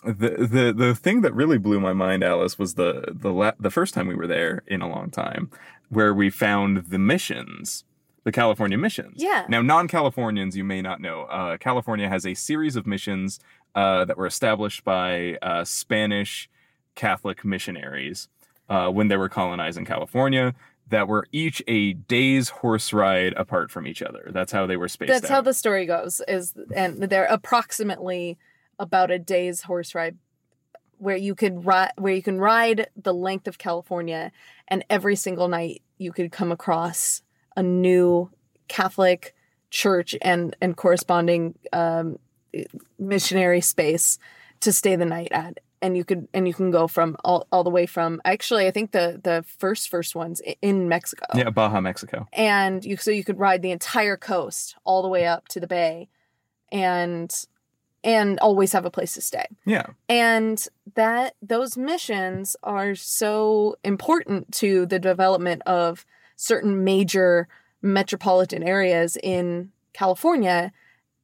the 0.04 0.46
the 0.50 0.74
the 0.76 0.94
thing 0.94 1.22
that 1.22 1.34
really 1.34 1.58
blew 1.58 1.80
my 1.80 1.92
mind, 1.92 2.22
Alice, 2.22 2.58
was 2.58 2.74
the 2.74 3.12
the 3.12 3.32
la- 3.32 3.52
the 3.58 3.70
first 3.70 3.94
time 3.94 4.06
we 4.06 4.14
were 4.14 4.26
there 4.26 4.62
in 4.66 4.82
a 4.82 4.88
long 4.88 5.10
time, 5.10 5.50
where 5.88 6.14
we 6.14 6.30
found 6.30 6.86
the 6.86 6.98
missions, 6.98 7.84
the 8.24 8.32
California 8.32 8.78
missions. 8.78 9.22
Yeah. 9.22 9.46
Now, 9.48 9.62
non-Californians, 9.62 10.56
you 10.56 10.64
may 10.64 10.82
not 10.82 11.00
know, 11.00 11.22
uh, 11.22 11.56
California 11.56 12.08
has 12.08 12.26
a 12.26 12.34
series 12.34 12.76
of 12.76 12.86
missions 12.86 13.40
uh, 13.74 14.04
that 14.04 14.16
were 14.16 14.26
established 14.26 14.84
by 14.84 15.36
uh, 15.42 15.64
Spanish 15.64 16.48
Catholic 16.94 17.44
missionaries 17.44 18.28
uh, 18.68 18.88
when 18.90 19.08
they 19.08 19.16
were 19.16 19.28
colonizing 19.28 19.84
California. 19.84 20.54
That 20.90 21.06
were 21.06 21.26
each 21.32 21.62
a 21.68 21.92
day's 21.92 22.48
horse 22.48 22.94
ride 22.94 23.34
apart 23.34 23.70
from 23.70 23.86
each 23.86 24.00
other. 24.00 24.30
That's 24.32 24.52
how 24.52 24.64
they 24.64 24.78
were 24.78 24.88
spaced 24.88 25.12
that's 25.12 25.24
out. 25.26 25.30
how 25.30 25.40
the 25.42 25.52
story 25.52 25.84
goes 25.84 26.22
is 26.26 26.54
and 26.74 27.02
they're 27.02 27.26
approximately 27.26 28.38
about 28.78 29.10
a 29.10 29.18
day's 29.18 29.62
horse 29.62 29.94
ride 29.94 30.16
where 30.98 31.16
you 31.16 31.34
could 31.34 31.64
ride 31.64 31.92
where 31.96 32.14
you 32.14 32.22
can 32.22 32.38
ride 32.38 32.88
the 32.96 33.14
length 33.14 33.46
of 33.46 33.58
California 33.58 34.32
and 34.68 34.84
every 34.90 35.16
single 35.16 35.48
night 35.48 35.82
you 35.96 36.12
could 36.12 36.32
come 36.32 36.52
across 36.52 37.22
a 37.56 37.62
new 37.62 38.30
Catholic 38.68 39.34
church 39.70 40.16
and 40.22 40.56
and 40.60 40.76
corresponding 40.76 41.54
um, 41.72 42.18
missionary 42.98 43.60
space 43.60 44.18
to 44.60 44.72
stay 44.72 44.96
the 44.96 45.04
night 45.04 45.28
at. 45.30 45.58
And 45.80 45.96
you 45.96 46.04
could 46.04 46.26
and 46.34 46.48
you 46.48 46.54
can 46.54 46.72
go 46.72 46.88
from 46.88 47.16
all, 47.24 47.46
all 47.52 47.62
the 47.62 47.70
way 47.70 47.86
from 47.86 48.20
actually 48.24 48.66
I 48.66 48.72
think 48.72 48.90
the 48.90 49.20
the 49.22 49.44
first 49.58 49.88
first 49.88 50.16
ones 50.16 50.42
in 50.60 50.88
Mexico. 50.88 51.26
Yeah, 51.36 51.50
Baja, 51.50 51.80
Mexico. 51.80 52.26
and 52.32 52.84
you 52.84 52.96
so 52.96 53.12
you 53.12 53.22
could 53.22 53.38
ride 53.38 53.62
the 53.62 53.70
entire 53.70 54.16
coast 54.16 54.74
all 54.82 55.02
the 55.02 55.08
way 55.08 55.26
up 55.26 55.46
to 55.48 55.60
the 55.60 55.68
bay. 55.68 56.08
And 56.72 57.32
and 58.04 58.38
always 58.40 58.72
have 58.72 58.84
a 58.84 58.90
place 58.90 59.14
to 59.14 59.20
stay 59.20 59.44
Yeah. 59.64 59.86
and 60.08 60.66
that 60.94 61.34
those 61.42 61.76
missions 61.76 62.56
are 62.62 62.94
so 62.94 63.76
important 63.84 64.52
to 64.54 64.86
the 64.86 64.98
development 64.98 65.62
of 65.66 66.04
certain 66.36 66.84
major 66.84 67.48
metropolitan 67.82 68.62
areas 68.62 69.16
in 69.22 69.70
California 69.92 70.72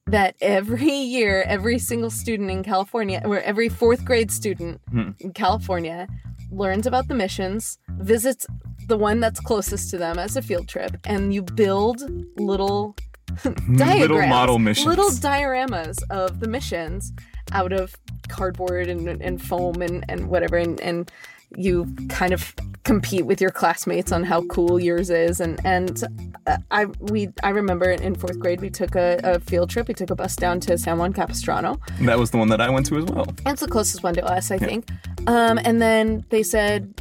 that 0.06 0.34
every 0.40 0.90
year 1.16 1.42
every 1.46 1.78
single 1.78 2.10
student 2.10 2.50
in 2.50 2.62
California 2.62 3.22
or 3.24 3.40
every 3.40 3.68
4th 3.68 4.04
grade 4.04 4.30
student 4.30 4.80
Hmm. 4.90 5.10
in 5.20 5.32
California 5.32 6.08
learns 6.50 6.86
about 6.86 7.08
the 7.08 7.14
missions 7.14 7.78
visits 7.88 8.46
the 8.86 8.98
one 8.98 9.18
that's 9.20 9.40
closest 9.40 9.90
to 9.90 9.98
them 9.98 10.18
as 10.18 10.36
a 10.36 10.42
field 10.42 10.68
trip 10.68 10.98
and 11.04 11.32
you 11.34 11.42
build 11.42 12.02
little 12.38 12.94
diagrams, 13.76 14.00
Little 14.00 14.26
model 14.26 14.58
missions. 14.58 14.86
little 14.86 15.10
dioramas 15.10 16.02
of 16.10 16.40
the 16.40 16.48
missions 16.48 17.12
out 17.52 17.72
of 17.72 17.94
cardboard 18.28 18.88
and, 18.88 19.08
and 19.08 19.42
foam 19.42 19.82
and, 19.82 20.04
and 20.08 20.28
whatever. 20.28 20.56
And, 20.56 20.80
and 20.80 21.10
you 21.56 21.86
kind 22.08 22.32
of 22.32 22.54
compete 22.84 23.24
with 23.24 23.40
your 23.40 23.50
classmates 23.50 24.10
on 24.12 24.24
how 24.24 24.42
cool 24.46 24.80
yours 24.80 25.08
is. 25.08 25.40
And 25.40 25.60
and 25.64 26.02
uh, 26.46 26.56
I 26.70 26.86
we 27.00 27.28
I 27.42 27.50
remember 27.50 27.90
in 27.90 28.14
fourth 28.16 28.38
grade 28.40 28.60
we 28.60 28.70
took 28.70 28.96
a, 28.96 29.20
a 29.22 29.38
field 29.40 29.70
trip. 29.70 29.86
We 29.88 29.94
took 29.94 30.10
a 30.10 30.16
bus 30.16 30.34
down 30.36 30.58
to 30.60 30.76
San 30.76 30.98
Juan 30.98 31.12
Capistrano. 31.12 31.78
That 32.00 32.18
was 32.18 32.30
the 32.32 32.38
one 32.38 32.48
that 32.48 32.60
I 32.60 32.70
went 32.70 32.86
to 32.86 32.96
as 32.98 33.04
well. 33.04 33.26
it's 33.46 33.60
the 33.60 33.68
closest 33.68 34.02
one 34.02 34.14
to 34.14 34.24
us 34.24 34.50
I 34.50 34.58
think. 34.58 34.88
Um, 35.26 35.58
and 35.64 35.80
then 35.80 36.24
they 36.30 36.42
said 36.42 36.92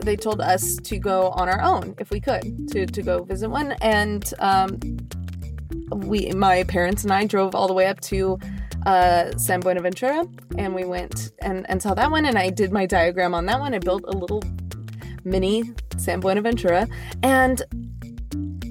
they 0.00 0.14
told 0.16 0.40
us 0.40 0.76
to 0.76 0.96
go 0.98 1.30
on 1.30 1.48
our 1.48 1.60
own 1.60 1.96
if 1.98 2.10
we 2.10 2.20
could 2.20 2.68
to 2.70 2.86
to 2.86 3.02
go 3.02 3.24
visit 3.24 3.48
one. 3.50 3.72
And 3.80 4.32
um, 4.38 4.78
we 5.90 6.30
my 6.32 6.64
parents 6.64 7.02
and 7.04 7.12
I 7.12 7.26
drove 7.26 7.54
all 7.54 7.66
the 7.66 7.74
way 7.74 7.86
up 7.86 8.00
to 8.02 8.38
uh, 8.86 9.36
San 9.36 9.60
Buenaventura 9.60 10.26
and 10.56 10.74
we 10.74 10.84
went 10.84 11.32
and, 11.40 11.68
and 11.68 11.82
saw 11.82 11.94
that 11.94 12.10
one 12.10 12.24
and 12.24 12.38
I 12.38 12.50
did 12.50 12.72
my 12.72 12.86
diagram 12.86 13.34
on 13.34 13.46
that 13.46 13.60
one. 13.60 13.74
I 13.74 13.78
built 13.78 14.04
a 14.06 14.16
little 14.16 14.42
mini 15.24 15.64
San 15.96 16.20
Buenaventura 16.20 16.88
and 17.22 17.62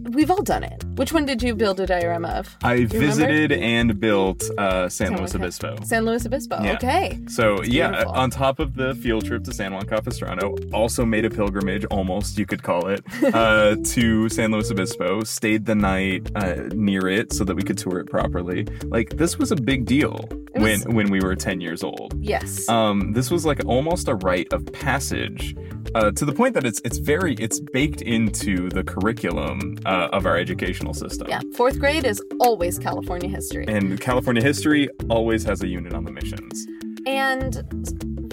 we've 0.09 0.31
all 0.31 0.43
done 0.43 0.63
it. 0.63 0.83
Which 0.95 1.13
one 1.13 1.25
did 1.25 1.43
you 1.43 1.55
build 1.55 1.79
a 1.79 1.85
diorama 1.85 2.29
of? 2.29 2.57
I 2.63 2.73
you 2.73 2.87
remember? 2.87 3.05
visited 3.05 3.51
and 3.51 3.99
built 3.99 4.43
uh, 4.57 4.89
San 4.89 5.09
Luis 5.15 5.19
Juan 5.19 5.27
Cap- 5.29 5.41
Obispo. 5.41 5.77
San 5.83 6.05
Luis 6.05 6.25
Obispo. 6.25 6.61
Yeah. 6.63 6.73
Okay. 6.73 7.19
So 7.27 7.61
yeah, 7.63 7.89
beautiful. 7.89 8.11
on 8.13 8.29
top 8.29 8.59
of 8.59 8.75
the 8.75 8.95
field 8.95 9.25
trip 9.25 9.43
to 9.45 9.53
San 9.53 9.73
Juan 9.73 9.85
Capistrano, 9.85 10.55
also 10.73 11.05
made 11.05 11.25
a 11.25 11.29
pilgrimage, 11.29 11.85
almost 11.85 12.37
you 12.37 12.45
could 12.45 12.63
call 12.63 12.87
it, 12.87 13.03
uh, 13.33 13.75
to 13.83 14.29
San 14.29 14.51
Luis 14.51 14.71
Obispo. 14.71 15.23
Stayed 15.23 15.65
the 15.65 15.75
night 15.75 16.29
uh, 16.35 16.55
near 16.73 17.07
it 17.07 17.33
so 17.33 17.43
that 17.43 17.55
we 17.55 17.63
could 17.63 17.77
tour 17.77 17.99
it 17.99 18.09
properly. 18.09 18.65
Like 18.85 19.17
this 19.17 19.37
was 19.37 19.51
a 19.51 19.55
big 19.55 19.85
deal 19.85 20.27
when 20.61 20.81
when 20.95 21.09
we 21.11 21.19
were 21.21 21.35
ten 21.35 21.61
years 21.61 21.83
old. 21.83 22.13
Yes. 22.19 22.67
Um, 22.69 23.13
this 23.13 23.31
was 23.31 23.45
like 23.45 23.63
almost 23.65 24.07
a 24.07 24.15
rite 24.15 24.51
of 24.53 24.65
passage, 24.73 25.55
uh, 25.95 26.11
to 26.11 26.25
the 26.25 26.33
point 26.33 26.53
that 26.53 26.65
it's 26.65 26.81
it's 26.83 26.97
very 26.97 27.33
it's 27.35 27.59
baked 27.59 28.01
into 28.01 28.69
the 28.69 28.83
curriculum 28.83 29.77
uh, 29.85 30.09
of 30.11 30.25
our 30.25 30.37
educational 30.37 30.93
system. 30.93 31.27
yeah. 31.29 31.41
Fourth 31.55 31.79
grade 31.79 32.05
is 32.05 32.21
always 32.39 32.77
California 32.79 33.29
history. 33.29 33.65
And 33.67 33.99
California 33.99 34.43
history 34.43 34.89
always 35.09 35.43
has 35.43 35.61
a 35.63 35.67
unit 35.67 35.93
on 35.93 36.03
the 36.05 36.11
missions. 36.11 36.67
And 37.05 37.63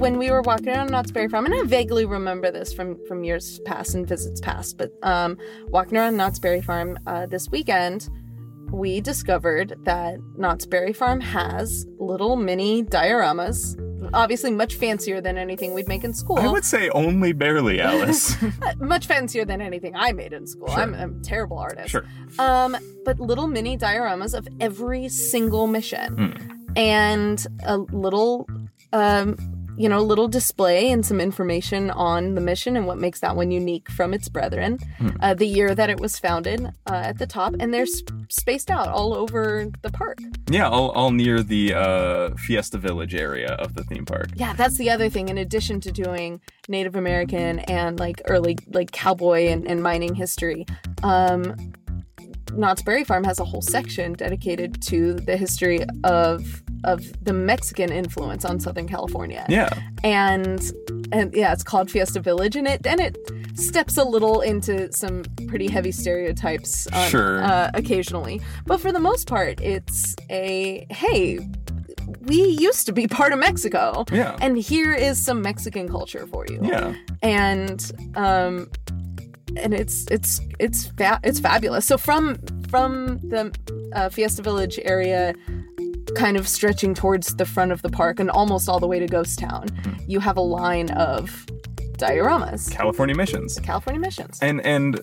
when 0.00 0.18
we 0.18 0.30
were 0.30 0.42
walking 0.42 0.68
around 0.68 0.90
Knott's 0.90 1.12
Berry 1.12 1.28
Farm, 1.28 1.44
and 1.46 1.54
I 1.54 1.62
vaguely 1.62 2.04
remember 2.04 2.50
this 2.50 2.72
from 2.72 2.98
from 3.06 3.22
years 3.22 3.60
past 3.64 3.94
and 3.94 4.06
visits 4.06 4.40
past, 4.40 4.76
but 4.76 4.92
um, 5.02 5.38
walking 5.68 5.96
around 5.96 6.16
Knott's 6.16 6.38
Berry 6.38 6.60
Farm 6.60 6.98
uh, 7.06 7.26
this 7.26 7.48
weekend, 7.50 8.08
we 8.74 9.00
discovered 9.00 9.76
that 9.84 10.18
Knott's 10.36 10.66
Berry 10.66 10.92
Farm 10.92 11.20
has 11.20 11.86
little 11.98 12.36
mini 12.36 12.82
dioramas, 12.82 13.78
obviously 14.12 14.50
much 14.50 14.74
fancier 14.74 15.20
than 15.20 15.38
anything 15.38 15.72
we'd 15.74 15.88
make 15.88 16.04
in 16.04 16.12
school. 16.12 16.38
I 16.38 16.48
would 16.48 16.64
say 16.64 16.88
only 16.90 17.32
barely, 17.32 17.80
Alice. 17.80 18.36
Much 18.78 19.06
fancier 19.06 19.44
than 19.44 19.60
anything 19.60 19.94
I 19.96 20.12
made 20.12 20.32
in 20.32 20.46
school. 20.46 20.68
Sure. 20.68 20.78
I'm, 20.80 20.94
I'm 20.94 21.20
a 21.20 21.22
terrible 21.22 21.58
artist. 21.58 21.90
sure. 21.90 22.04
Um, 22.38 22.76
but 23.04 23.18
little 23.20 23.46
mini 23.46 23.78
dioramas 23.78 24.34
of 24.36 24.46
every 24.60 25.08
single 25.08 25.66
mission, 25.66 26.14
Hmm. 26.16 26.68
and 26.76 27.46
a 27.64 27.78
little, 27.78 28.46
um, 28.92 29.36
you 29.76 29.88
know, 29.88 29.98
a 29.98 30.02
little 30.02 30.28
display 30.28 30.90
and 30.90 31.04
some 31.04 31.20
information 31.20 31.90
on 31.90 32.34
the 32.34 32.40
mission 32.40 32.76
and 32.76 32.86
what 32.86 32.98
makes 32.98 33.20
that 33.20 33.36
one 33.36 33.50
unique 33.50 33.90
from 33.90 34.14
its 34.14 34.28
brethren. 34.28 34.78
Hmm. 34.98 35.10
Uh, 35.20 35.34
the 35.34 35.46
year 35.46 35.74
that 35.74 35.90
it 35.90 36.00
was 36.00 36.18
founded 36.18 36.66
uh, 36.86 36.94
at 36.94 37.18
the 37.18 37.26
top, 37.26 37.54
and 37.58 37.72
they're 37.72 37.86
sp- 37.86 38.12
spaced 38.28 38.70
out 38.70 38.88
all 38.88 39.14
over 39.14 39.70
the 39.82 39.90
park. 39.90 40.18
Yeah, 40.48 40.68
all, 40.68 40.90
all 40.90 41.10
near 41.10 41.42
the 41.42 41.74
uh, 41.74 42.34
Fiesta 42.36 42.78
Village 42.78 43.14
area 43.14 43.52
of 43.54 43.74
the 43.74 43.84
theme 43.84 44.04
park. 44.04 44.28
Yeah, 44.34 44.52
that's 44.52 44.76
the 44.76 44.90
other 44.90 45.08
thing. 45.08 45.28
In 45.28 45.38
addition 45.38 45.80
to 45.80 45.92
doing 45.92 46.40
Native 46.68 46.96
American 46.96 47.60
and 47.60 47.98
like 47.98 48.22
early 48.26 48.58
like 48.72 48.92
cowboy 48.92 49.48
and, 49.48 49.66
and 49.66 49.82
mining 49.82 50.14
history, 50.14 50.66
um, 51.02 51.72
Knott's 52.52 52.82
Berry 52.82 53.04
Farm 53.04 53.24
has 53.24 53.40
a 53.40 53.44
whole 53.44 53.62
section 53.62 54.12
dedicated 54.12 54.80
to 54.82 55.14
the 55.14 55.36
history 55.36 55.84
of 56.04 56.62
of 56.84 57.02
the 57.24 57.32
Mexican 57.32 57.90
influence 57.92 58.44
on 58.44 58.60
Southern 58.60 58.86
California. 58.88 59.44
Yeah, 59.48 59.68
And 60.02 60.60
and 61.12 61.34
yeah, 61.34 61.52
it's 61.52 61.62
called 61.64 61.90
Fiesta 61.90 62.20
Village, 62.20 62.56
and 62.56 62.66
it 62.66 62.86
and 62.86 63.00
it 63.00 63.16
steps 63.54 63.96
a 63.96 64.04
little 64.04 64.40
into 64.40 64.92
some 64.92 65.22
pretty 65.48 65.68
heavy 65.68 65.92
stereotypes 65.92 66.86
on, 66.88 67.08
Sure. 67.10 67.42
uh, 67.42 67.70
occasionally, 67.74 68.40
but 68.66 68.80
for 68.80 68.90
the 68.92 69.00
most 69.00 69.26
part, 69.26 69.60
it's 69.60 70.14
a 70.30 70.86
hey. 70.90 71.38
We 72.22 72.42
used 72.42 72.86
to 72.86 72.92
be 72.92 73.06
part 73.06 73.32
of 73.32 73.38
Mexico, 73.38 74.04
yeah, 74.12 74.36
and 74.40 74.56
here 74.58 74.92
is 74.94 75.22
some 75.22 75.40
Mexican 75.42 75.88
culture 75.88 76.26
for 76.26 76.46
you. 76.48 76.58
yeah. 76.62 76.94
And 77.22 77.80
um 78.14 78.70
and 79.56 79.72
it's 79.72 80.06
it's 80.10 80.40
it's 80.58 80.86
fa- 80.98 81.20
it's 81.22 81.38
fabulous. 81.40 81.86
So 81.86 81.96
from 81.98 82.36
from 82.68 83.18
the 83.28 83.54
uh, 83.94 84.08
Fiesta 84.08 84.42
Village 84.42 84.78
area 84.84 85.34
kind 86.14 86.36
of 86.36 86.48
stretching 86.48 86.94
towards 86.94 87.36
the 87.36 87.44
front 87.44 87.72
of 87.72 87.82
the 87.82 87.90
park 87.90 88.20
and 88.20 88.30
almost 88.30 88.68
all 88.68 88.80
the 88.80 88.86
way 88.86 88.98
to 88.98 89.06
Ghost 89.06 89.38
Town, 89.38 89.68
mm-hmm. 89.68 90.10
you 90.10 90.20
have 90.20 90.36
a 90.36 90.42
line 90.42 90.90
of 90.90 91.46
dioramas. 91.96 92.70
California 92.70 93.14
missions. 93.14 93.58
California 93.60 94.00
missions. 94.00 94.38
And 94.42 94.60
and 94.62 95.00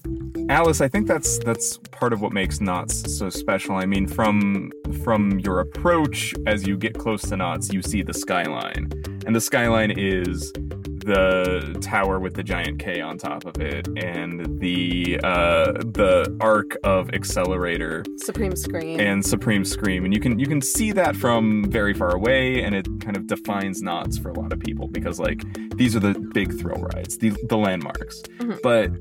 Alice, 0.50 0.82
I 0.82 0.88
think 0.88 1.08
that's 1.08 1.40
that's 1.40 1.78
part 1.92 2.14
of 2.14 2.22
what 2.22 2.34
makes 2.34 2.60
Knott's 2.60 3.18
so 3.18 3.30
special. 3.30 3.76
I 3.76 3.86
mean, 3.86 4.08
from 4.08 4.72
from 5.04 5.40
your 5.40 5.60
approach 5.60 6.34
as 6.48 6.68
you 6.68 6.78
get 6.78 6.98
close 6.98 7.22
to 7.24 7.38
Knott's, 7.38 7.74
you 7.74 7.82
see 7.82 8.02
the 8.02 8.14
skyline, 8.14 8.92
and 9.26 9.36
the 9.36 9.42
skyline 9.42 9.92
is 9.92 10.52
the 11.02 11.78
tower 11.82 12.20
with 12.20 12.34
the 12.36 12.44
giant 12.44 12.80
K 12.80 13.02
on 13.02 13.18
top 13.18 13.46
of 13.46 13.58
it, 13.62 13.88
and 13.98 14.60
the 14.60 15.20
uh, 15.24 15.72
the 15.74 16.36
arc 16.40 16.78
of 16.84 17.08
Xcelerator 17.10 18.06
Supreme 18.20 18.56
Scream. 18.56 19.00
and 19.00 19.26
Supreme 19.26 19.66
Scream, 19.66 20.06
and 20.06 20.14
you 20.14 20.20
can 20.20 20.40
you 20.40 20.48
can 20.48 20.62
see 20.62 20.92
that 20.92 21.16
from 21.16 21.66
very 21.70 21.94
far 21.94 22.12
away, 22.16 22.62
and 22.64 22.76
it 22.76 22.88
kind 23.02 23.18
of 23.18 23.28
defines 23.28 23.82
Knott's 23.82 24.18
for 24.18 24.30
a 24.30 24.40
lot 24.40 24.54
of 24.54 24.60
people 24.60 24.88
because 24.88 25.20
like 25.20 25.42
these 25.76 25.96
are 25.96 26.00
the 26.00 26.18
big 26.34 26.60
thrill 26.60 26.82
rides, 26.94 27.18
the 27.18 27.30
the 27.50 27.58
landmarks. 27.58 28.22
Mhm. 28.40 28.60
But 28.62 28.92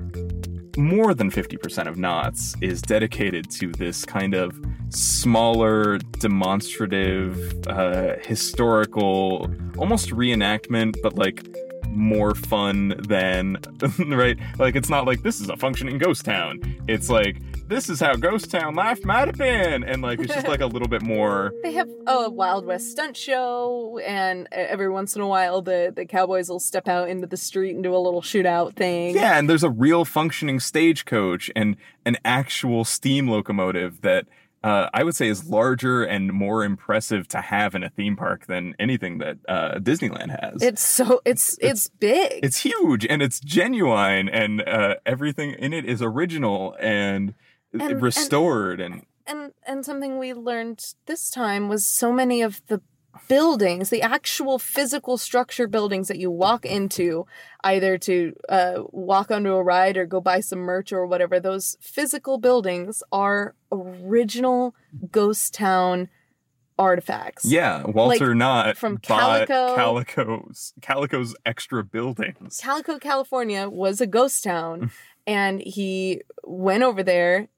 more 0.78 1.14
than 1.14 1.30
fifty 1.30 1.56
percent 1.56 1.88
of 1.88 1.96
Knott's 1.98 2.54
is 2.60 2.80
dedicated 2.80 3.50
to 3.52 3.72
this 3.72 4.04
kind 4.04 4.34
of 4.34 4.58
smaller, 4.90 5.98
demonstrative, 6.18 7.54
uh, 7.68 8.14
historical, 8.22 9.48
almost 9.78 10.10
reenactment, 10.10 10.96
but 11.02 11.16
like 11.16 11.44
more 11.90 12.35
fun 12.35 12.94
than 13.09 13.59
right? 14.09 14.38
Like 14.59 14.76
it's 14.76 14.88
not 14.88 15.07
like 15.07 15.22
this 15.22 15.40
is 15.40 15.48
a 15.48 15.57
functioning 15.57 15.98
ghost 15.98 16.24
town. 16.24 16.61
It's 16.88 17.09
like 17.11 17.37
this 17.68 17.88
is 17.88 18.00
how 18.00 18.14
ghost 18.14 18.50
town 18.50 18.74
life 18.74 19.05
might 19.05 19.29
have 19.29 19.37
been. 19.37 19.85
And 19.85 20.03
like 20.03 20.18
it's 20.20 20.35
just 20.35 20.48
like 20.48 20.61
a 20.61 20.66
little 20.66 20.88
bit 20.88 21.03
more 21.03 21.53
they 21.62 21.72
have 21.72 21.88
a 22.07 22.29
Wild 22.31 22.66
West 22.66 22.90
stunt 22.90 23.16
show, 23.16 23.98
and 24.05 24.48
every 24.53 24.88
once 24.90 25.14
in 25.16 25.22
a 25.22 25.26
while, 25.29 25.62
the, 25.62 25.92
the 25.94 26.05
cowboys 26.07 26.48
will 26.48 26.61
step 26.61 26.88
out 26.88 27.09
into 27.09 27.26
the 27.26 27.37
street 27.37 27.74
and 27.74 27.83
do 27.83 27.94
a 27.94 27.98
little 27.98 28.22
shootout 28.22 28.74
thing. 28.74 29.14
yeah 29.14 29.38
and 29.38 29.48
there's 29.48 29.64
a 29.64 29.70
real 29.70 30.05
functioning 30.05 30.59
stagecoach 30.61 31.50
and 31.55 31.76
an 32.05 32.16
actual 32.24 32.85
steam 32.85 33.29
locomotive 33.29 34.00
that 34.03 34.26
uh, 34.62 34.88
I 34.92 35.03
would 35.05 35.16
say 35.16 35.29
is 35.29 35.44
larger 35.49 36.05
and 36.05 36.33
more 36.33 36.64
impressive 36.64 37.27
to 37.29 37.40
have 37.40 37.75
in 37.75 37.83
a 37.83 37.88
theme 37.88 38.16
park 38.16 38.46
than 38.46 38.75
anything 38.79 39.18
that 39.18 39.38
uh, 39.49 39.79
Disneyland 39.79 40.31
has. 40.40 40.62
It's 40.62 40.83
so 40.83 41.20
it's 41.25 41.57
it's, 41.61 41.88
big. 41.88 42.40
it's 42.42 42.59
huge 42.59 43.07
and 43.07 43.23
it's 43.23 43.40
genuine 43.40 44.29
and 44.29 44.61
uh, 44.68 44.96
everything 45.07 45.53
in 45.53 45.73
it 45.73 45.85
is 45.87 46.03
original 46.03 46.77
and, 46.81 47.35
And- 47.73 47.83
and- 47.83 48.03
restored 48.03 48.81
and, 48.81 49.07
and 49.27 49.53
and 49.66 49.85
something 49.85 50.18
we 50.18 50.35
learned 50.35 50.85
this 51.07 51.31
time 51.31 51.68
was 51.68 51.87
so 51.87 52.12
many 52.12 52.42
of 52.42 52.61
the 52.66 52.81
buildings 53.29 53.90
the 53.90 54.03
actual 54.03 54.59
physical 54.59 55.16
structure 55.18 55.66
buildings 55.66 56.09
that 56.09 56.18
you 56.18 56.31
walk 56.31 56.64
into 56.64 57.27
either 57.62 57.99
to 57.99 58.35
uh, 58.49 58.83
walk 58.90 59.31
onto 59.31 59.53
a 59.53 59.62
ride 59.62 59.96
or 59.96 60.07
go 60.07 60.20
buy 60.20 60.40
some 60.40 60.61
merch 60.61 60.92
or 60.92 61.07
whatever 61.07 61.38
those 61.38 61.77
physical 61.81 62.38
buildings 62.38 63.03
are 63.12 63.55
original 63.73 64.75
ghost 65.12 65.55
town 65.55 66.09
artifacts. 66.79 67.44
Yeah 67.44 67.85
Walter 67.85 68.35
Knott 68.35 68.77
from 68.77 68.99
Calico- 68.99 69.75
Calico's 69.77 70.73
Calico's 70.81 71.37
extra 71.44 71.85
buildings. 71.85 72.59
Calico, 72.62 72.99
California 72.99 73.68
was 73.68 74.01
a 74.01 74.07
ghost 74.07 74.42
town, 74.42 74.90
and 75.27 75.61
he 75.61 76.23
went 76.42 76.83
over 76.83 77.03
there 77.03 77.49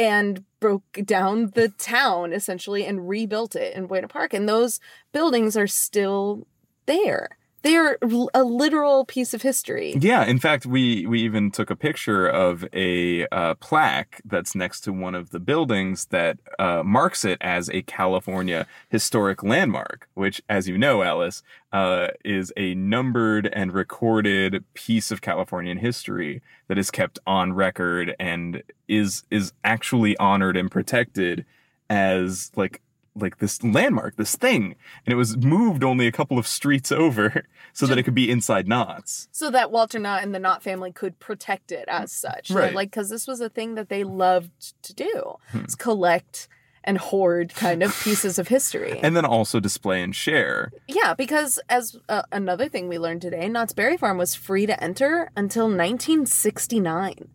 and 0.00 0.44
broke 0.60 0.98
down 1.04 1.50
the 1.50 1.68
town 1.68 2.32
essentially 2.32 2.86
and 2.86 3.06
rebuilt 3.06 3.54
it 3.54 3.76
in 3.76 3.86
Buena 3.86 4.08
Park. 4.08 4.32
And 4.32 4.48
those 4.48 4.80
buildings 5.12 5.58
are 5.58 5.66
still 5.66 6.46
there. 6.86 7.36
They 7.62 7.76
are 7.76 7.98
a 8.32 8.42
literal 8.42 9.04
piece 9.04 9.34
of 9.34 9.42
history. 9.42 9.94
Yeah, 9.98 10.24
in 10.24 10.38
fact, 10.38 10.64
we 10.64 11.06
we 11.06 11.20
even 11.22 11.50
took 11.50 11.70
a 11.70 11.76
picture 11.76 12.26
of 12.26 12.64
a 12.72 13.26
uh, 13.28 13.54
plaque 13.56 14.20
that's 14.24 14.54
next 14.54 14.80
to 14.82 14.92
one 14.92 15.14
of 15.14 15.30
the 15.30 15.40
buildings 15.40 16.06
that 16.06 16.38
uh, 16.58 16.82
marks 16.82 17.24
it 17.24 17.38
as 17.40 17.68
a 17.70 17.82
California 17.82 18.66
historic 18.88 19.42
landmark, 19.42 20.08
which, 20.14 20.40
as 20.48 20.68
you 20.68 20.78
know, 20.78 21.02
Alice, 21.02 21.42
uh, 21.72 22.08
is 22.24 22.52
a 22.56 22.74
numbered 22.74 23.46
and 23.52 23.72
recorded 23.72 24.64
piece 24.74 25.10
of 25.10 25.20
Californian 25.20 25.78
history 25.78 26.40
that 26.68 26.78
is 26.78 26.90
kept 26.90 27.18
on 27.26 27.52
record 27.52 28.14
and 28.18 28.62
is 28.88 29.24
is 29.30 29.52
actually 29.64 30.16
honored 30.16 30.56
and 30.56 30.70
protected 30.70 31.44
as 31.90 32.50
like 32.56 32.80
like 33.14 33.38
this 33.38 33.62
landmark, 33.62 34.16
this 34.16 34.36
thing, 34.36 34.76
and 35.04 35.12
it 35.12 35.16
was 35.16 35.36
moved 35.36 35.82
only 35.84 36.06
a 36.06 36.12
couple 36.12 36.38
of 36.38 36.46
streets 36.46 36.92
over 36.92 37.44
so 37.72 37.86
that 37.86 37.98
it 37.98 38.04
could 38.04 38.14
be 38.14 38.30
inside 38.30 38.68
Knott's. 38.68 39.28
So 39.32 39.50
that 39.50 39.70
Walter 39.70 39.98
Knott 39.98 40.22
and 40.22 40.34
the 40.34 40.38
Knott 40.38 40.62
family 40.62 40.92
could 40.92 41.18
protect 41.18 41.72
it 41.72 41.84
as 41.88 42.12
such. 42.12 42.50
Right. 42.50 42.74
Like, 42.74 42.90
because 42.90 43.10
this 43.10 43.26
was 43.26 43.40
a 43.40 43.48
thing 43.48 43.74
that 43.74 43.88
they 43.88 44.04
loved 44.04 44.82
to 44.82 44.94
do. 44.94 45.36
Hmm. 45.50 45.64
Collect 45.78 46.48
and 46.82 46.98
hoard 46.98 47.54
kind 47.54 47.82
of 47.82 47.94
pieces 48.02 48.38
of 48.38 48.48
history. 48.48 48.98
And 49.10 49.16
then 49.16 49.24
also 49.24 49.60
display 49.60 50.02
and 50.02 50.14
share. 50.14 50.72
yeah, 50.86 51.14
because 51.14 51.58
as 51.68 51.96
uh, 52.08 52.22
another 52.32 52.68
thing 52.68 52.88
we 52.88 52.98
learned 52.98 53.22
today, 53.22 53.48
Knott's 53.48 53.72
Berry 53.72 53.96
Farm 53.96 54.18
was 54.18 54.34
free 54.34 54.66
to 54.66 54.82
enter 54.82 55.30
until 55.36 55.64
1969. 55.64 57.28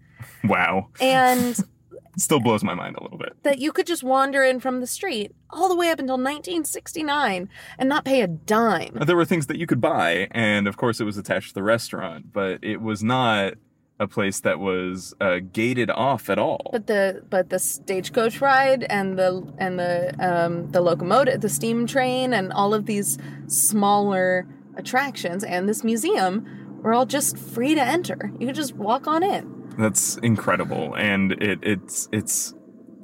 Wow. 0.46 0.90
And 1.00 1.58
Still 2.18 2.40
blows 2.40 2.64
my 2.64 2.74
mind 2.74 2.96
a 2.98 3.04
little 3.04 3.18
bit. 3.18 3.34
that 3.44 3.60
you 3.60 3.72
could 3.72 3.88
just 3.88 4.04
wander 4.04 4.44
in 4.44 4.60
from 4.60 4.80
the 4.80 4.88
street 4.88 5.32
all 5.50 5.68
the 5.70 5.76
way 5.76 5.90
up 5.90 6.00
until 6.00 6.16
1969 6.16 7.50
and 7.78 7.90
not 7.90 8.06
pay 8.06 8.22
a 8.22 8.28
dime. 8.28 8.98
There 9.06 9.16
were 9.16 9.26
things 9.26 9.48
that 9.48 9.58
you 9.58 9.68
could 9.68 9.82
buy, 9.82 10.28
and 10.32 10.68
of 10.68 10.78
course 10.78 11.00
it 11.00 11.04
was 11.04 11.18
attached 11.18 11.50
to 11.50 11.54
the 11.54 11.64
restaurant, 11.64 12.34
but 12.34 12.64
it 12.64 12.82
was 12.82 13.04
not 13.04 13.54
a 14.00 14.08
place 14.08 14.42
that 14.42 14.60
was 14.60 15.14
uh, 15.22 15.40
gated 15.54 15.90
off 15.90 16.30
at 16.30 16.38
all. 16.38 16.70
But 16.72 16.88
the 16.88 17.24
but 17.30 17.50
the 17.50 17.60
stagecoach 17.60 18.42
ride 18.42 18.84
and 18.84 19.18
the 19.18 19.54
and 19.58 19.80
the 19.80 20.14
um, 20.20 20.72
the 20.72 20.82
locomotive, 20.82 21.40
the 21.42 21.50
steam 21.50 21.88
train, 21.88 22.34
and 22.34 22.52
all 22.52 22.74
of 22.74 22.86
these 22.88 23.18
smaller 23.48 24.48
attractions 24.76 25.44
and 25.44 25.70
this 25.70 25.84
museum 25.84 26.46
were 26.82 26.94
all 26.94 27.06
just 27.06 27.38
free 27.38 27.74
to 27.76 27.82
enter. 27.82 28.32
You 28.38 28.48
could 28.48 28.56
just 28.56 28.76
walk 28.76 29.08
on 29.08 29.24
in. 29.24 29.55
That's 29.78 30.18
incredible, 30.18 30.96
and 30.96 31.34
it, 31.34 31.60
it's 31.62 32.10
it's 32.12 32.54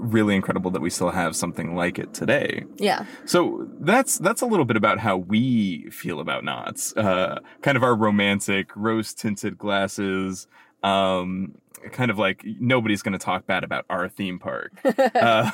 really 0.02 0.36
incredible 0.36 0.72
that 0.72 0.82
we 0.82 0.90
still 0.90 1.12
have 1.12 1.36
something 1.36 1.76
like 1.76 2.00
it 2.00 2.14
today. 2.14 2.66
Yeah, 2.78 3.06
So 3.26 3.68
that's 3.80 4.18
that's 4.18 4.42
a 4.42 4.46
little 4.46 4.66
bit 4.66 4.76
about 4.78 5.00
how 5.00 5.18
we 5.18 5.90
feel 5.92 6.20
about 6.20 6.44
Knott's. 6.44 6.96
Uh, 6.96 7.40
kind 7.62 7.78
of 7.78 7.84
our 7.84 7.96
romantic, 7.96 8.76
rose 8.76 9.14
tinted 9.14 9.58
glasses. 9.58 10.48
Um, 10.84 11.56
kind 11.92 12.12
of 12.12 12.18
like 12.18 12.44
nobody's 12.46 13.02
going 13.02 13.14
to 13.14 13.24
talk 13.24 13.46
bad 13.46 13.64
about 13.64 13.86
our 13.90 14.10
theme 14.10 14.40
park. 14.40 14.74
uh, 14.98 15.52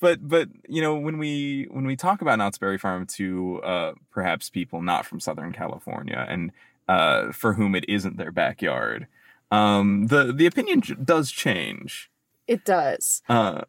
but 0.00 0.26
but 0.26 0.48
you 0.68 0.82
know 0.82 0.96
when 0.96 1.18
we 1.18 1.68
when 1.70 1.86
we 1.86 1.96
talk 1.96 2.20
about 2.20 2.38
Knott's 2.38 2.58
Berry 2.58 2.78
Farm 2.78 3.06
to 3.14 3.60
uh, 3.62 3.92
perhaps 4.10 4.50
people 4.50 4.82
not 4.82 5.06
from 5.06 5.20
Southern 5.20 5.52
California 5.52 6.26
and 6.28 6.52
uh, 6.88 7.32
for 7.32 7.54
whom 7.54 7.74
it 7.74 7.84
isn't 7.88 8.16
their 8.16 8.32
backyard, 8.32 9.06
um, 9.54 10.06
the 10.08 10.32
the 10.32 10.46
opinion 10.46 10.80
j- 10.80 10.94
does 11.02 11.30
change 11.30 12.10
it 12.46 12.64
does 12.64 13.22
uh, 13.28 13.62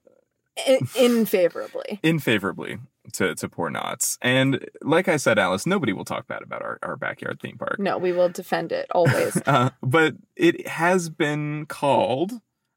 I- 0.57 0.79
unfavorably. 0.99 1.99
infavorably 2.03 2.79
to 3.13 3.35
to 3.35 3.47
poor 3.49 3.69
Knott's. 3.69 4.17
And 4.21 4.67
like 4.81 5.07
I 5.07 5.17
said, 5.17 5.37
Alice, 5.37 5.65
nobody 5.65 5.93
will 5.93 6.05
talk 6.05 6.27
bad 6.27 6.41
about 6.41 6.61
our, 6.61 6.79
our 6.81 6.95
backyard 6.95 7.39
theme 7.41 7.57
park. 7.57 7.77
No, 7.79 7.97
we 7.97 8.11
will 8.11 8.29
defend 8.29 8.71
it 8.71 8.87
always. 8.91 9.41
Uh, 9.45 9.69
but 9.81 10.15
it 10.35 10.67
has 10.67 11.09
been 11.09 11.65
called, 11.67 12.31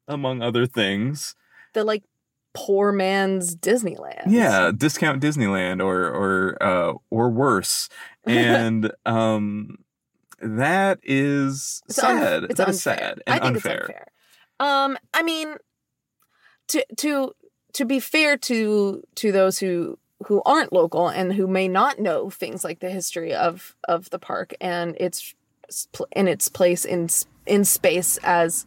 among 0.07 0.41
other 0.41 0.65
things, 0.67 1.35
the 1.73 1.83
like 1.83 2.03
poor 2.53 2.91
man's 2.91 3.55
Disneyland. 3.55 4.23
yeah, 4.27 4.71
discount 4.75 5.21
Disneyland 5.21 5.83
or 5.83 6.05
or 6.05 6.57
uh, 6.63 6.93
or 7.09 7.29
worse. 7.29 7.89
And 8.27 8.91
um, 9.05 9.77
that 10.41 10.99
is 11.03 11.81
It's 11.87 11.99
un- 11.99 12.19
sad. 12.19 12.43
it's 12.45 12.55
That 12.55 12.69
is 12.69 12.87
unfair. 12.87 12.97
sad 12.99 13.21
and 13.27 13.35
I 13.35 13.39
think 13.39 13.55
unfair. 13.55 13.73
it's 13.75 13.89
unfair. 13.89 14.05
Um, 14.59 14.97
I 15.13 15.23
mean, 15.23 15.55
to 16.67 16.85
to 16.97 17.33
to 17.73 17.85
be 17.85 17.99
fair 17.99 18.37
to 18.37 19.03
to 19.15 19.31
those 19.31 19.59
who 19.59 19.97
who 20.25 20.41
aren't 20.45 20.73
local 20.73 21.07
and 21.07 21.33
who 21.33 21.47
may 21.47 21.67
not 21.67 21.99
know 21.99 22.29
things 22.29 22.63
like 22.63 22.79
the 22.79 22.89
history 22.89 23.33
of 23.33 23.75
of 23.87 24.09
the 24.09 24.19
park 24.19 24.53
and 24.59 24.95
its 24.99 25.33
in 26.11 26.27
its 26.27 26.49
place 26.49 26.83
in 26.83 27.07
in 27.45 27.63
space 27.63 28.17
as 28.23 28.65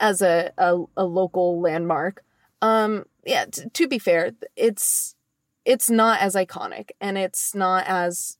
as 0.00 0.22
a 0.22 0.50
a, 0.56 0.78
a 0.96 1.04
local 1.04 1.60
landmark. 1.60 2.24
Um, 2.62 3.04
yeah, 3.26 3.44
t- 3.46 3.68
to 3.72 3.86
be 3.88 3.98
fair, 3.98 4.32
it's 4.56 5.14
it's 5.64 5.90
not 5.90 6.20
as 6.20 6.34
iconic 6.34 6.90
and 7.00 7.18
it's 7.18 7.54
not 7.54 7.84
as 7.86 8.38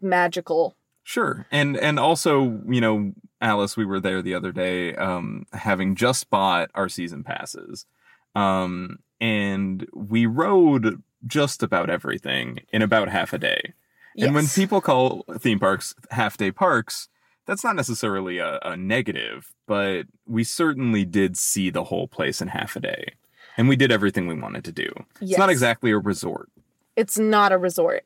magical. 0.00 0.76
Sure. 1.04 1.46
And 1.52 1.76
and 1.76 1.98
also, 1.98 2.60
you 2.66 2.80
know, 2.80 3.12
Alice, 3.40 3.76
we 3.76 3.84
were 3.84 4.00
there 4.00 4.22
the 4.22 4.34
other 4.34 4.52
day, 4.52 4.94
um, 4.96 5.44
having 5.52 5.94
just 5.94 6.30
bought 6.30 6.70
our 6.74 6.88
season 6.88 7.22
passes. 7.22 7.86
Um, 8.34 8.98
and 9.20 9.86
we 9.94 10.26
rode 10.26 11.02
just 11.26 11.62
about 11.62 11.88
everything 11.90 12.60
in 12.72 12.82
about 12.82 13.08
half 13.08 13.32
a 13.32 13.38
day. 13.38 13.74
And 14.18 14.34
when 14.34 14.46
people 14.46 14.80
call 14.80 15.24
theme 15.38 15.58
parks 15.58 15.94
half 16.10 16.36
day 16.36 16.50
parks, 16.50 17.08
that's 17.46 17.64
not 17.64 17.76
necessarily 17.76 18.38
a, 18.38 18.58
a 18.62 18.76
negative, 18.76 19.52
but 19.66 20.06
we 20.26 20.44
certainly 20.44 21.04
did 21.04 21.36
see 21.36 21.68
the 21.70 21.84
whole 21.84 22.08
place 22.08 22.40
in 22.40 22.48
half 22.48 22.76
a 22.76 22.80
day. 22.80 23.14
And 23.56 23.68
we 23.68 23.76
did 23.76 23.92
everything 23.92 24.26
we 24.26 24.34
wanted 24.34 24.64
to 24.64 24.72
do. 24.72 24.88
It's 25.20 25.38
not 25.38 25.50
exactly 25.50 25.90
a 25.90 25.98
resort. 25.98 26.48
it's 26.96 27.18
not 27.18 27.52
a 27.52 27.58
resort. 27.58 28.04